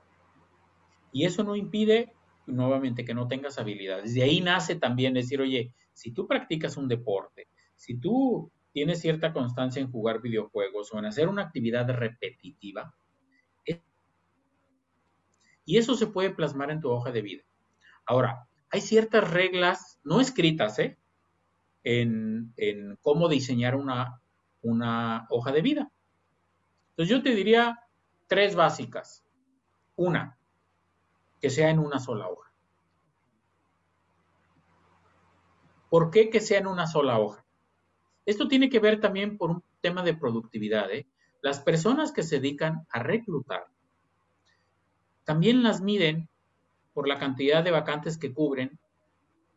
Y 1.12 1.24
eso 1.24 1.44
no 1.44 1.54
impide, 1.54 2.12
nuevamente, 2.46 3.04
que 3.04 3.14
no 3.14 3.28
tengas 3.28 3.58
habilidades. 3.58 4.14
De 4.14 4.22
ahí 4.22 4.40
nace 4.40 4.74
también 4.76 5.14
decir, 5.14 5.40
oye, 5.40 5.72
si 5.92 6.12
tú 6.12 6.26
practicas 6.26 6.76
un 6.76 6.88
deporte, 6.88 7.48
si 7.76 7.98
tú 7.98 8.50
tienes 8.72 9.00
cierta 9.00 9.32
constancia 9.32 9.82
en 9.82 9.90
jugar 9.90 10.20
videojuegos 10.20 10.92
o 10.92 10.98
en 10.98 11.06
hacer 11.06 11.28
una 11.28 11.42
actividad 11.42 11.88
repetitiva, 11.88 12.94
y 15.64 15.78
eso 15.78 15.94
se 15.94 16.06
puede 16.06 16.30
plasmar 16.30 16.70
en 16.70 16.80
tu 16.80 16.90
hoja 16.90 17.10
de 17.10 17.22
vida. 17.22 17.42
Ahora, 18.06 18.48
hay 18.70 18.80
ciertas 18.80 19.30
reglas 19.30 20.00
no 20.04 20.20
escritas 20.20 20.78
¿eh? 20.78 20.98
en, 21.84 22.52
cómo 23.02 23.28
diseñar 23.28 23.74
una, 23.76 24.20
una 24.62 25.26
hoja 25.30 25.52
de 25.52 25.62
vida. 25.62 25.90
Entonces 26.90 27.16
yo 27.16 27.22
te 27.22 27.34
diría 27.34 27.80
tres 28.26 28.54
básicas. 28.54 29.24
Una, 29.96 30.38
que 31.40 31.50
sea 31.50 31.70
en 31.70 31.78
una 31.78 31.98
sola 31.98 32.28
hoja. 32.28 32.52
¿Por 35.88 36.10
qué 36.10 36.30
que 36.30 36.40
sea 36.40 36.60
en 36.60 36.68
una 36.68 36.86
sola 36.86 37.18
hoja? 37.18 37.44
Esto 38.24 38.46
tiene 38.46 38.70
que 38.70 38.78
ver 38.78 39.00
también 39.00 39.36
por 39.36 39.50
un 39.50 39.64
tema 39.80 40.02
de 40.02 40.14
productividad. 40.14 40.90
¿eh? 40.92 41.08
Las 41.42 41.60
personas 41.60 42.12
que 42.12 42.22
se 42.22 42.36
dedican 42.36 42.86
a 42.90 43.02
reclutar 43.02 43.66
también 45.24 45.62
las 45.62 45.80
miden 45.80 46.28
por 46.92 47.08
la 47.08 47.18
cantidad 47.18 47.62
de 47.62 47.70
vacantes 47.70 48.18
que 48.18 48.32
cubren 48.32 48.78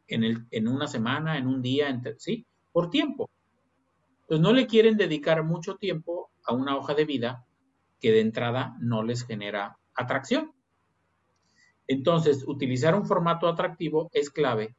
en, 0.08 0.24
el, 0.24 0.46
en 0.52 0.68
una 0.68 0.88
semana, 0.88 1.38
en 1.38 1.48
un 1.48 1.62
día, 1.62 2.02
¿sí? 2.18 2.46
Por 2.72 2.90
tiempo. 2.90 3.30
Entonces 4.22 4.42
no 4.42 4.54
le 4.54 4.68
quieren 4.68 4.98
dedicar 4.98 5.44
mucho 5.44 5.76
tiempo 5.76 6.32
a 6.46 6.54
una 6.54 6.78
hoja 6.78 6.94
de 6.94 7.06
vida 7.06 7.46
que 8.00 8.12
de 8.12 8.22
entrada 8.22 8.76
no 8.80 9.04
les 9.04 9.26
genera 9.26 9.78
atracción. 9.96 10.54
Entonces, 11.88 12.44
utilizar 12.48 12.96
un 12.96 13.06
formato 13.06 13.48
atractivo 13.48 14.10
es 14.14 14.30
clave 14.30 14.76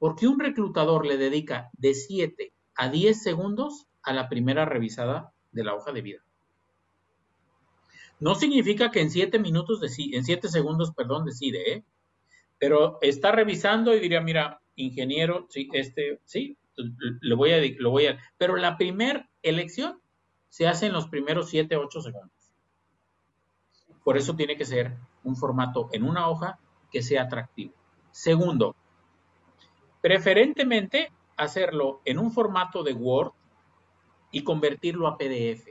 porque 0.00 0.26
un 0.26 0.40
reclutador 0.40 1.06
le 1.06 1.18
dedica 1.18 1.70
de 1.74 1.94
7 1.94 2.52
a 2.74 2.88
10 2.88 3.22
segundos 3.22 3.86
a 4.02 4.14
la 4.14 4.28
primera 4.28 4.64
revisada 4.64 5.32
de 5.52 5.62
la 5.62 5.74
hoja 5.74 5.92
de 5.92 6.00
vida. 6.00 6.20
No 8.20 8.34
significa 8.34 8.90
que 8.90 9.00
en 9.00 9.10
7 9.10 9.38
minutos, 9.38 9.80
en 9.82 10.24
7 10.24 10.48
segundos, 10.48 10.92
perdón, 10.92 11.24
decide, 11.24 11.72
¿eh? 11.72 11.84
Pero 12.58 12.98
está 13.00 13.32
revisando 13.32 13.94
y 13.94 14.00
diría, 14.00 14.20
mira, 14.20 14.60
ingeniero, 14.76 15.46
sí, 15.48 15.68
este, 15.72 16.20
sí, 16.24 16.58
le 16.76 17.34
voy 17.34 17.52
a, 17.52 17.58
lo 17.78 17.90
voy 17.90 18.06
a, 18.06 18.18
pero 18.36 18.56
la 18.56 18.76
primera 18.76 19.28
elección 19.42 20.00
se 20.48 20.68
hace 20.68 20.86
en 20.86 20.92
los 20.92 21.08
primeros 21.08 21.48
7, 21.48 21.76
8 21.76 22.00
segundos. 22.02 22.52
Por 24.04 24.16
eso 24.16 24.36
tiene 24.36 24.56
que 24.56 24.64
ser 24.64 24.96
un 25.24 25.36
formato 25.36 25.88
en 25.92 26.04
una 26.04 26.28
hoja 26.28 26.58
que 26.90 27.02
sea 27.02 27.22
atractivo. 27.22 27.74
Segundo, 28.10 28.74
preferentemente 30.00 31.12
hacerlo 31.36 32.00
en 32.04 32.18
un 32.18 32.32
formato 32.32 32.82
de 32.82 32.92
Word 32.92 33.32
y 34.30 34.42
convertirlo 34.42 35.06
a 35.06 35.16
PDF. 35.16 35.68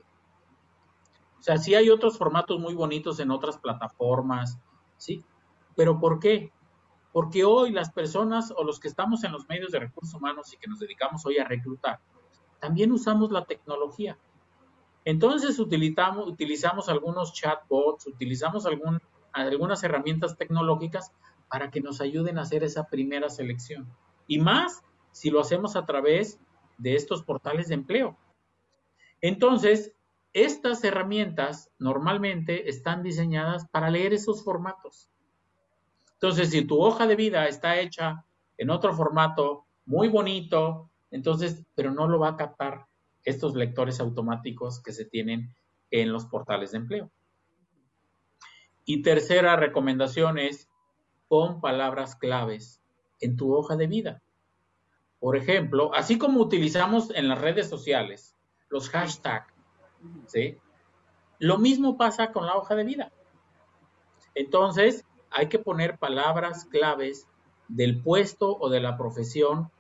O 1.40 1.42
sea, 1.42 1.58
sí 1.58 1.74
hay 1.74 1.90
otros 1.90 2.18
formatos 2.18 2.60
muy 2.60 2.74
bonitos 2.74 3.20
en 3.20 3.32
otras 3.32 3.58
plataformas, 3.58 4.60
¿sí? 4.98 5.24
Pero 5.76 6.00
¿por 6.00 6.20
qué? 6.20 6.52
Porque 7.14 7.46
hoy 7.46 7.72
las 7.72 7.92
personas 7.92 8.54
o 8.56 8.64
los 8.64 8.80
que 8.80 8.90
estamos 8.90 9.24
en 9.24 9.32
los 9.32 9.48
medios 9.48 9.72
de 9.72 9.80
recursos 9.80 10.14
humanos 10.14 10.54
y 10.54 10.58
que 10.58 10.68
nos 10.68 10.80
dedicamos 10.80 11.26
hoy 11.26 11.38
a 11.38 11.46
reclutar, 11.46 12.00
también 12.60 12.92
usamos 12.92 13.32
la 13.32 13.46
tecnología. 13.46 14.18
Entonces 15.06 15.58
utilizamos, 15.60 16.28
utilizamos 16.28 16.90
algunos 16.90 17.34
chatbots, 17.34 18.06
utilizamos 18.08 18.68
algunas 19.32 19.84
herramientas 19.84 20.38
tecnológicas 20.38 21.14
para 21.48 21.72
que 21.72 21.80
nos 21.82 22.02
ayuden 22.02 22.38
a 22.38 22.42
hacer 22.42 22.64
esa 22.64 22.90
primera 22.90 23.30
selección. 23.30 23.88
Y 24.28 24.40
más 24.40 24.84
si 25.12 25.32
lo 25.32 25.40
hacemos 25.40 25.76
a 25.78 25.86
través 25.86 26.40
de 26.78 26.96
estos 26.96 27.24
portales 27.24 27.70
de 27.70 27.76
empleo. 27.76 28.18
Entonces, 29.22 29.94
estas 30.34 30.84
herramientas 30.84 31.72
normalmente 31.80 32.70
están 32.70 33.04
diseñadas 33.04 33.68
para 33.70 33.90
leer 33.90 34.14
esos 34.14 34.44
formatos. 34.44 35.10
Entonces, 36.14 36.52
si 36.52 36.66
tu 36.66 36.82
hoja 36.82 37.08
de 37.08 37.16
vida 37.16 37.48
está 37.48 37.80
hecha 37.80 38.26
en 38.58 38.70
otro 38.70 38.94
formato 38.94 39.66
muy 39.86 40.08
bonito, 40.08 40.92
entonces, 41.12 41.66
pero 41.76 41.92
no 41.92 42.08
lo 42.08 42.20
va 42.20 42.30
a 42.30 42.38
captar 42.38 42.86
estos 43.24 43.56
lectores 43.56 44.00
automáticos 44.00 44.82
que 44.82 44.92
se 44.92 45.06
tienen 45.06 45.54
en 45.92 46.12
los 46.12 46.26
portales 46.26 46.72
de 46.72 46.78
empleo. 46.78 47.12
Y 48.86 49.02
tercera 49.02 49.56
recomendación 49.56 50.38
es 50.38 50.70
pon 51.28 51.62
palabras 51.62 52.16
claves 52.16 52.82
en 53.20 53.38
tu 53.38 53.54
hoja 53.56 53.76
de 53.76 53.88
vida. 53.88 54.24
Por 55.20 55.36
ejemplo, 55.36 55.94
así 55.94 56.18
como 56.18 56.40
utilizamos 56.40 57.12
en 57.16 57.28
las 57.28 57.40
redes 57.40 57.70
sociales 57.70 58.36
los 58.70 58.90
hashtags, 58.90 59.54
¿sí? 60.28 60.58
Lo 61.40 61.58
mismo 61.58 61.98
pasa 61.98 62.32
con 62.32 62.46
la 62.46 62.56
hoja 62.56 62.76
de 62.76 62.84
vida. 62.84 63.12
Entonces, 64.36 65.06
hay 65.32 65.48
que 65.48 65.60
poner 65.60 65.98
palabras 65.98 66.66
claves 66.66 67.28
del 67.68 68.02
puesto 68.02 68.58
o 68.60 68.70
de 68.70 68.80
la 68.80 68.98
profesión 68.98 69.72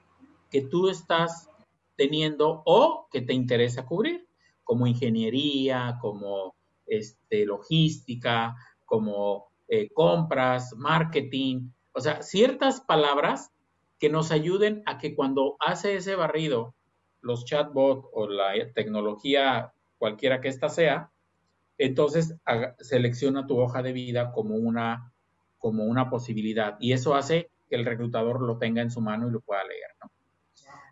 que 0.49 0.61
tú 0.61 0.89
estás 0.89 1.49
teniendo 1.95 2.61
o 2.65 3.07
que 3.11 3.22
te 3.22 3.34
interesa 3.34 3.86
cubrir, 3.86 4.28
como 4.63 4.88
ingeniería, 4.88 5.97
como 6.01 6.55
este, 6.86 7.45
logística, 7.45 8.55
como 8.86 9.49
eh, 9.67 9.89
compras, 9.93 10.74
marketing, 10.76 11.70
o 11.93 11.99
sea, 12.01 12.22
ciertas 12.22 12.82
palabras 12.82 13.51
que 13.99 14.09
nos 14.09 14.32
ayuden 14.32 14.82
a 14.86 14.97
que 14.97 15.15
cuando 15.15 15.57
hace 15.59 15.95
ese 15.95 16.15
barrido 16.15 16.74
los 17.22 17.45
chatbots 17.45 18.07
o 18.13 18.28
la 18.28 18.53
tecnología, 18.74 19.74
cualquiera 20.00 20.41
que 20.41 20.47
ésta 20.47 20.70
sea, 20.70 21.12
entonces 21.78 22.36
selecciona 22.80 23.45
tu 23.45 23.60
hoja 23.60 23.84
de 23.84 23.93
vida 23.93 24.32
como 24.32 24.56
una, 24.56 25.14
como 25.60 25.84
una 25.84 26.10
posibilidad. 26.10 26.78
Y 26.80 26.93
eso 26.93 27.14
hace 27.14 27.52
que 27.70 27.76
el 27.76 27.86
reclutador 27.86 28.41
lo 28.41 28.58
tenga 28.58 28.82
en 28.82 28.89
su 28.89 29.02
mano 29.02 29.28
y 29.28 29.32
lo 29.32 29.41
pueda 29.41 29.64
leer. 29.64 29.91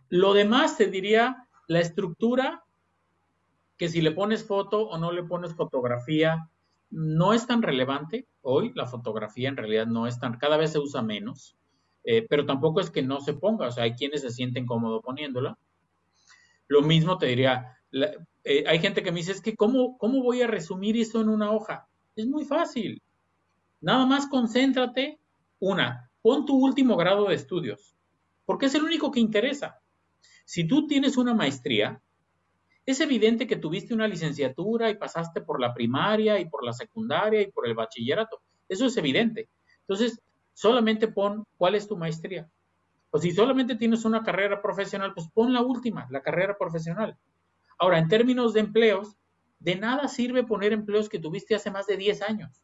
Lo 0.10 0.34
demás 0.34 0.78
te 0.78 0.88
diría 0.88 1.48
la 1.68 1.80
estructura, 1.80 2.64
que 3.78 3.90
si 3.90 4.02
le 4.02 4.12
pones 4.12 4.46
foto 4.46 4.88
o 4.88 4.98
no 4.98 5.12
le 5.12 5.24
pones 5.24 5.54
fotografía, 5.54 6.50
no 6.90 7.34
es 7.34 7.46
tan 7.46 7.62
relevante. 7.62 8.28
Hoy 8.42 8.72
la 8.76 8.86
fotografía 8.86 9.50
en 9.50 9.58
realidad 9.58 9.88
no 9.88 10.08
es 10.08 10.20
tan, 10.20 10.38
cada 10.38 10.58
vez 10.58 10.72
se 10.72 10.80
usa 10.80 11.02
menos, 11.02 11.58
eh, 12.04 12.26
pero 12.30 12.46
tampoco 12.46 12.80
es 12.80 12.90
que 12.90 13.02
no 13.02 13.20
se 13.20 13.34
ponga, 13.34 13.68
o 13.68 13.72
sea, 13.72 13.84
hay 13.84 13.94
quienes 13.94 14.22
se 14.22 14.32
sienten 14.32 14.66
cómodos 14.66 15.02
poniéndola. 15.04 15.58
Lo 16.68 16.82
mismo 16.82 17.18
te 17.18 17.28
diría, 17.28 17.78
eh, 18.48 18.64
hay 18.66 18.80
gente 18.80 19.04
que 19.04 19.12
me 19.12 19.20
dice, 19.20 19.34
es 19.34 19.42
que 19.42 19.56
¿cómo, 19.56 19.98
¿cómo 19.98 20.24
voy 20.24 20.42
a 20.42 20.48
resumir 20.48 20.96
eso 20.96 21.20
en 21.20 21.28
una 21.28 21.52
hoja? 21.52 21.88
Es 22.16 22.26
muy 22.26 22.46
fácil. 22.46 23.02
Nada 23.82 24.06
más 24.06 24.28
concéntrate, 24.28 25.20
una, 25.60 26.10
pon 26.22 26.46
tu 26.46 26.56
último 26.56 26.96
grado 26.96 27.28
de 27.28 27.36
estudios, 27.36 27.96
porque 28.46 28.68
es 28.68 28.76
el 28.76 28.84
único 28.84 29.12
que 29.12 29.20
interesa. 29.20 29.82
Si 30.46 30.66
tú 30.66 30.88
tienes 30.88 31.18
una 31.18 31.34
maestría, 31.34 32.02
es 32.86 33.02
evidente 33.02 33.48
que 33.48 33.58
tuviste 33.58 33.94
una 33.94 34.08
licenciatura 34.08 34.90
y 34.90 34.96
pasaste 34.96 35.42
por 35.42 35.60
la 35.60 35.74
primaria 35.74 36.40
y 36.40 36.46
por 36.46 36.64
la 36.64 36.72
secundaria 36.72 37.42
y 37.42 37.52
por 37.52 37.68
el 37.68 37.76
bachillerato. 37.76 38.42
Eso 38.70 38.86
es 38.86 38.96
evidente. 38.96 39.50
Entonces, 39.82 40.22
solamente 40.54 41.10
pon 41.10 41.46
cuál 41.58 41.76
es 41.76 41.86
tu 41.86 41.98
maestría. 41.98 42.50
O 43.12 43.20
si 43.20 43.32
solamente 43.32 43.76
tienes 43.76 44.06
una 44.06 44.24
carrera 44.24 44.62
profesional, 44.62 45.14
pues 45.14 45.28
pon 45.34 45.52
la 45.52 45.62
última, 45.62 46.08
la 46.10 46.22
carrera 46.22 46.58
profesional. 46.58 47.18
Ahora, 47.78 48.00
en 48.00 48.08
términos 48.08 48.54
de 48.54 48.62
empleos, 48.62 49.16
de 49.60 49.76
nada 49.76 50.08
sirve 50.08 50.44
poner 50.44 50.74
empleos 50.74 51.10
que 51.10 51.20
tuviste 51.20 51.56
hace 51.56 51.72
más 51.72 51.88
de 51.88 51.98
10 51.98 52.22
años. 52.22 52.62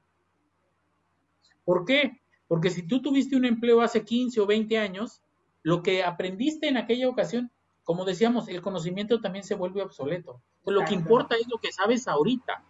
¿Por 1.64 1.86
qué? 1.86 2.22
Porque 2.47 2.70
si 2.70 2.88
tú 2.88 3.01
tuviste 3.01 3.36
un 3.36 3.45
empleo 3.45 3.82
hace 3.82 4.03
15 4.03 4.41
o 4.41 4.45
20 4.45 4.78
años, 4.78 5.22
lo 5.61 5.82
que 5.82 6.03
aprendiste 6.03 6.68
en 6.68 6.78
aquella 6.78 7.09
ocasión, 7.09 7.51
como 7.84 8.05
decíamos, 8.05 8.47
el 8.47 8.61
conocimiento 8.61 9.22
también 9.22 9.43
se 9.43 9.55
vuelve 9.55 9.82
obsoleto. 9.82 10.41
lo 10.66 10.86
que 10.86 10.93
importa 10.93 11.36
es 11.36 11.47
lo 11.47 11.57
que 11.57 11.72
sabes 11.72 12.07
ahorita. 12.07 12.64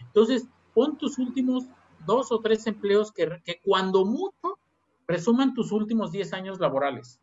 Entonces, 0.00 0.46
pon 0.74 0.98
tus 0.98 1.18
últimos 1.18 1.66
dos 2.06 2.32
o 2.32 2.40
tres 2.40 2.66
empleos 2.66 3.12
que, 3.12 3.40
que 3.44 3.60
cuando 3.62 4.04
mucho 4.04 4.58
resuman 5.06 5.54
tus 5.54 5.72
últimos 5.72 6.12
10 6.12 6.32
años 6.32 6.60
laborales. 6.60 7.20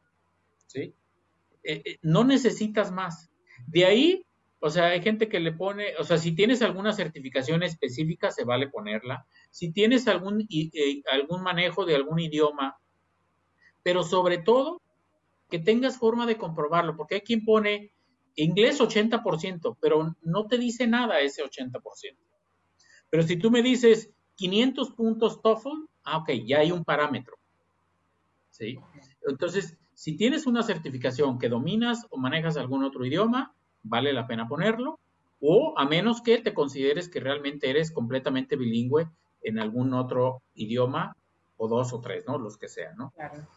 ¿sí? 0.68 0.94
Eh, 1.64 1.82
eh, 1.86 2.00
no 2.02 2.24
necesitas 2.24 2.92
más. 2.92 3.30
De 3.66 3.86
ahí, 3.86 4.26
o 4.60 4.70
sea, 4.70 4.88
hay 4.88 5.02
gente 5.02 5.30
que 5.30 5.40
le 5.40 5.52
pone, 5.52 5.96
o 6.00 6.04
sea, 6.04 6.18
si 6.18 6.34
tienes 6.34 6.62
alguna 6.62 6.92
certificación 6.92 7.62
específica, 7.62 8.32
se 8.32 8.44
vale 8.44 8.68
ponerla. 8.70 9.28
Si 9.52 9.72
tienes 9.72 10.08
algún, 10.08 10.48
eh, 10.50 11.04
algún 11.12 11.44
manejo 11.44 11.86
de 11.86 11.96
algún 11.96 12.20
idioma, 12.20 12.80
pero 13.84 14.04
sobre 14.04 14.40
todo, 14.40 14.82
que 15.50 15.60
tengas 15.60 15.98
forma 15.98 16.26
de 16.26 16.38
comprobarlo, 16.38 16.98
porque 16.98 17.16
hay 17.16 17.22
quien 17.22 17.46
pone 17.46 17.94
inglés 18.36 18.82
80%, 18.82 19.78
pero 19.80 20.16
no 20.22 20.48
te 20.48 20.58
dice 20.58 20.88
nada 20.88 21.20
ese 21.22 21.44
80%. 21.44 22.18
Pero 23.10 23.24
si 23.24 23.38
tú 23.38 23.52
me 23.52 23.62
dices 23.62 24.12
500 24.36 24.92
puntos 24.92 25.42
TOEFL, 25.42 25.70
ah, 26.04 26.18
ok, 26.18 26.32
ya 26.46 26.60
hay 26.60 26.72
un 26.72 26.84
parámetro. 26.84 27.38
¿Sí? 28.50 28.80
Entonces, 29.28 29.78
si 29.94 30.18
tienes 30.18 30.48
una 30.48 30.64
certificación 30.64 31.40
que 31.40 31.50
dominas 31.50 32.06
o 32.10 32.18
manejas 32.18 32.58
algún 32.58 32.84
otro 32.84 33.06
idioma, 33.06 33.56
vale 33.88 34.14
la 34.14 34.28
pena 34.28 34.48
ponerlo, 34.48 35.00
o 35.40 35.74
a 35.78 35.86
menos 35.86 36.22
que 36.22 36.40
te 36.40 36.54
consideres 36.54 37.10
que 37.10 37.20
realmente 37.20 37.70
eres 37.70 37.92
completamente 37.92 38.56
bilingüe 38.56 39.08
en 39.44 39.60
algún 39.60 39.94
otro 39.94 40.42
idioma, 40.56 41.16
o 41.58 41.68
dos 41.68 41.94
o 41.94 42.00
tres, 42.00 42.26
¿no? 42.28 42.38
Los 42.38 42.58
que 42.58 42.68
sean, 42.68 42.96
¿no? 42.98 43.12
Claro. 43.12 43.48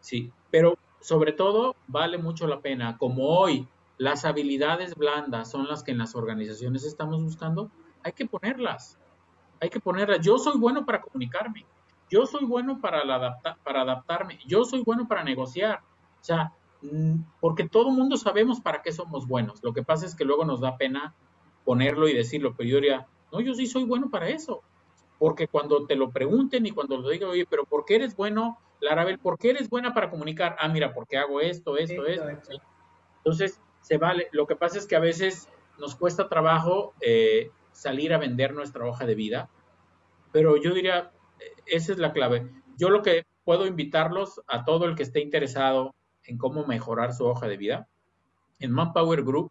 Sí, 0.00 0.32
pero 0.50 0.76
sobre 1.00 1.32
todo 1.32 1.76
vale 1.86 2.18
mucho 2.18 2.46
la 2.46 2.60
pena, 2.60 2.98
como 2.98 3.28
hoy 3.28 3.68
las 3.98 4.24
habilidades 4.24 4.94
blandas 4.94 5.50
son 5.50 5.68
las 5.68 5.82
que 5.82 5.92
en 5.92 5.98
las 5.98 6.14
organizaciones 6.14 6.84
estamos 6.84 7.22
buscando, 7.22 7.70
hay 8.02 8.12
que 8.12 8.26
ponerlas, 8.26 8.98
hay 9.60 9.68
que 9.68 9.80
ponerlas. 9.80 10.24
Yo 10.24 10.38
soy 10.38 10.58
bueno 10.58 10.86
para 10.86 11.02
comunicarme, 11.02 11.66
yo 12.08 12.26
soy 12.26 12.44
bueno 12.44 12.80
para, 12.80 13.02
para 13.62 13.82
adaptarme, 13.82 14.38
yo 14.46 14.64
soy 14.64 14.82
bueno 14.82 15.06
para 15.06 15.22
negociar. 15.22 15.80
O 16.20 16.24
sea, 16.24 16.52
porque 17.40 17.68
todo 17.68 17.90
mundo 17.90 18.16
sabemos 18.16 18.60
para 18.60 18.82
qué 18.82 18.92
somos 18.92 19.26
buenos. 19.26 19.62
Lo 19.62 19.72
que 19.72 19.82
pasa 19.82 20.06
es 20.06 20.14
que 20.14 20.24
luego 20.24 20.44
nos 20.44 20.60
da 20.60 20.76
pena 20.76 21.14
ponerlo 21.64 22.08
y 22.08 22.14
decirlo, 22.14 22.54
pero 22.56 22.68
yo 22.68 22.76
diría, 22.76 23.06
no, 23.32 23.40
yo 23.40 23.54
sí 23.54 23.66
soy 23.66 23.84
bueno 23.84 24.10
para 24.10 24.28
eso. 24.28 24.62
Porque 25.18 25.48
cuando 25.48 25.86
te 25.86 25.96
lo 25.96 26.10
pregunten 26.10 26.64
y 26.64 26.70
cuando 26.70 26.96
lo 26.96 27.08
digan, 27.10 27.30
oye, 27.30 27.46
pero 27.48 27.64
¿por 27.64 27.84
qué 27.84 27.96
eres 27.96 28.16
bueno, 28.16 28.58
Larabel? 28.80 29.18
¿Por 29.18 29.38
qué 29.38 29.50
eres 29.50 29.68
buena 29.68 29.92
para 29.92 30.08
comunicar? 30.08 30.56
Ah, 30.58 30.68
mira, 30.68 30.94
porque 30.94 31.18
hago 31.18 31.40
esto, 31.40 31.76
esto, 31.76 32.06
esto. 32.06 32.26
Entonces, 33.18 33.60
se 33.82 33.98
vale. 33.98 34.28
Lo 34.32 34.46
que 34.46 34.56
pasa 34.56 34.78
es 34.78 34.86
que 34.86 34.96
a 34.96 35.00
veces 35.00 35.48
nos 35.78 35.94
cuesta 35.94 36.28
trabajo 36.28 36.94
eh, 37.02 37.50
salir 37.72 38.14
a 38.14 38.18
vender 38.18 38.54
nuestra 38.54 38.86
hoja 38.86 39.04
de 39.04 39.14
vida, 39.14 39.50
pero 40.32 40.56
yo 40.56 40.72
diría, 40.72 41.12
esa 41.66 41.92
es 41.92 41.98
la 41.98 42.12
clave. 42.12 42.50
Yo 42.76 42.88
lo 42.88 43.02
que 43.02 43.24
puedo 43.44 43.66
invitarlos 43.66 44.40
a 44.46 44.64
todo 44.64 44.86
el 44.86 44.94
que 44.94 45.02
esté 45.02 45.20
interesado 45.20 45.94
en 46.30 46.38
cómo 46.38 46.64
mejorar 46.64 47.12
su 47.12 47.26
hoja 47.26 47.48
de 47.48 47.56
vida. 47.56 47.88
En 48.60 48.70
Manpower 48.70 49.24
Group 49.24 49.50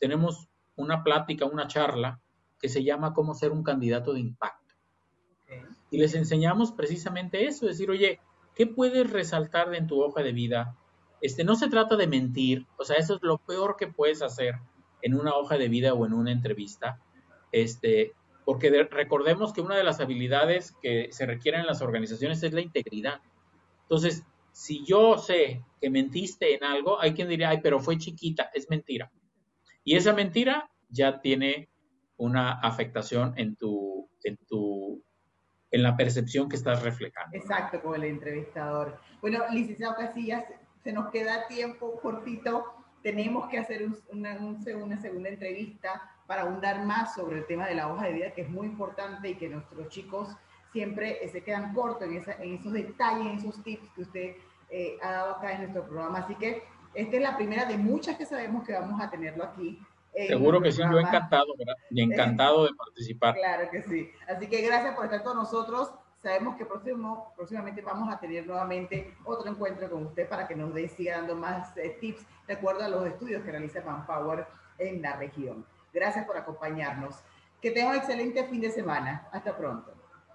tenemos 0.00 0.48
una 0.74 1.04
plática, 1.04 1.44
una 1.44 1.66
charla 1.66 2.18
que 2.58 2.70
se 2.70 2.82
llama 2.82 3.12
cómo 3.12 3.34
ser 3.34 3.52
un 3.52 3.62
candidato 3.62 4.14
de 4.14 4.20
impacto. 4.20 4.74
Y 5.90 5.98
les 5.98 6.14
enseñamos 6.14 6.72
precisamente 6.72 7.46
eso, 7.46 7.66
decir, 7.66 7.90
oye, 7.90 8.20
¿qué 8.54 8.66
puedes 8.66 9.10
resaltar 9.10 9.74
en 9.74 9.86
tu 9.86 10.02
hoja 10.02 10.22
de 10.22 10.32
vida? 10.32 10.74
Este, 11.20 11.44
no 11.44 11.56
se 11.56 11.68
trata 11.68 11.96
de 11.96 12.06
mentir, 12.06 12.66
o 12.78 12.84
sea, 12.84 12.96
eso 12.96 13.16
es 13.16 13.22
lo 13.22 13.36
peor 13.36 13.76
que 13.76 13.86
puedes 13.86 14.22
hacer 14.22 14.54
en 15.02 15.14
una 15.14 15.34
hoja 15.34 15.58
de 15.58 15.68
vida 15.68 15.92
o 15.92 16.06
en 16.06 16.14
una 16.14 16.32
entrevista. 16.32 16.98
Este, 17.52 18.14
porque 18.46 18.70
recordemos 18.90 19.52
que 19.52 19.60
una 19.60 19.76
de 19.76 19.84
las 19.84 20.00
habilidades 20.00 20.72
que 20.80 21.08
se 21.12 21.26
requieren 21.26 21.60
en 21.60 21.66
las 21.66 21.82
organizaciones 21.82 22.42
es 22.42 22.54
la 22.54 22.62
integridad. 22.62 23.20
Entonces, 23.82 24.24
si 24.54 24.84
yo 24.84 25.18
sé 25.18 25.64
que 25.80 25.90
mentiste 25.90 26.54
en 26.54 26.62
algo, 26.62 27.00
hay 27.00 27.12
quien 27.12 27.28
diría, 27.28 27.48
ay, 27.48 27.58
pero 27.60 27.80
fue 27.80 27.98
chiquita, 27.98 28.50
es 28.54 28.70
mentira. 28.70 29.10
Y 29.82 29.96
esa 29.96 30.12
mentira 30.12 30.70
ya 30.88 31.20
tiene 31.20 31.68
una 32.16 32.60
afectación 32.60 33.34
en 33.36 33.56
tu, 33.56 34.08
en 34.22 34.36
tu, 34.46 35.02
en 35.72 35.82
la 35.82 35.96
percepción 35.96 36.48
que 36.48 36.54
estás 36.54 36.84
reflejando. 36.84 37.36
Exacto, 37.36 37.82
como 37.82 37.96
el 37.96 38.04
entrevistador. 38.04 39.00
Bueno, 39.20 39.40
licenciado 39.50 39.96
Casillas, 39.96 40.44
se 40.84 40.92
nos 40.92 41.10
queda 41.10 41.48
tiempo 41.48 41.98
cortito. 42.00 42.64
Tenemos 43.02 43.48
que 43.48 43.58
hacer 43.58 43.84
una, 44.12 44.38
una 44.38 45.00
segunda 45.00 45.30
entrevista 45.30 46.00
para 46.28 46.42
ahondar 46.42 46.86
más 46.86 47.16
sobre 47.16 47.38
el 47.38 47.46
tema 47.46 47.66
de 47.66 47.74
la 47.74 47.92
hoja 47.92 48.06
de 48.06 48.12
vida, 48.12 48.32
que 48.32 48.42
es 48.42 48.48
muy 48.48 48.68
importante 48.68 49.30
y 49.30 49.34
que 49.34 49.48
nuestros 49.48 49.88
chicos 49.88 50.28
siempre 50.74 51.26
se 51.28 51.42
quedan 51.42 51.72
cortos 51.72 52.08
en, 52.08 52.22
en 52.40 52.54
esos 52.56 52.72
detalles, 52.72 53.26
en 53.26 53.38
esos 53.38 53.62
tips 53.62 53.88
que 53.94 54.02
usted 54.02 54.36
eh, 54.70 54.98
ha 55.00 55.12
dado 55.12 55.36
acá 55.36 55.52
en 55.52 55.60
nuestro 55.60 55.84
programa. 55.84 56.18
Así 56.18 56.34
que 56.34 56.64
esta 56.94 57.16
es 57.16 57.22
la 57.22 57.36
primera 57.36 57.64
de 57.64 57.78
muchas 57.78 58.16
que 58.18 58.26
sabemos 58.26 58.66
que 58.66 58.72
vamos 58.72 59.00
a 59.00 59.08
tenerlo 59.08 59.44
aquí. 59.44 59.80
Seguro 60.26 60.60
que 60.60 60.72
sí, 60.72 60.82
yo 60.82 60.98
encantado, 60.98 61.46
¿verdad? 61.56 61.74
Y 61.90 62.02
encantado 62.02 62.64
de 62.64 62.74
participar. 62.74 63.34
Claro 63.34 63.70
que 63.70 63.82
sí. 63.82 64.10
Así 64.28 64.48
que 64.48 64.62
gracias 64.62 64.96
por 64.96 65.04
estar 65.04 65.22
con 65.22 65.36
nosotros. 65.36 65.92
Sabemos 66.22 66.56
que 66.56 66.66
próximo, 66.66 67.32
próximamente 67.36 67.80
vamos 67.82 68.12
a 68.12 68.18
tener 68.18 68.46
nuevamente 68.46 69.14
otro 69.24 69.48
encuentro 69.50 69.88
con 69.88 70.06
usted 70.06 70.28
para 70.28 70.48
que 70.48 70.56
nos 70.56 70.74
dé, 70.74 70.88
siga 70.88 71.18
dando 71.18 71.36
más 71.36 71.76
eh, 71.76 71.96
tips 72.00 72.26
de 72.48 72.54
acuerdo 72.54 72.82
a 72.82 72.88
los 72.88 73.06
estudios 73.06 73.42
que 73.44 73.50
realiza 73.52 73.80
Manpower 73.84 74.46
en 74.78 75.02
la 75.02 75.16
región. 75.16 75.64
Gracias 75.92 76.24
por 76.24 76.36
acompañarnos. 76.36 77.16
Que 77.60 77.70
tenga 77.70 77.90
un 77.90 77.96
excelente 77.96 78.44
fin 78.44 78.60
de 78.60 78.70
semana. 78.70 79.28
Hasta 79.32 79.56
pronto. 79.56 79.93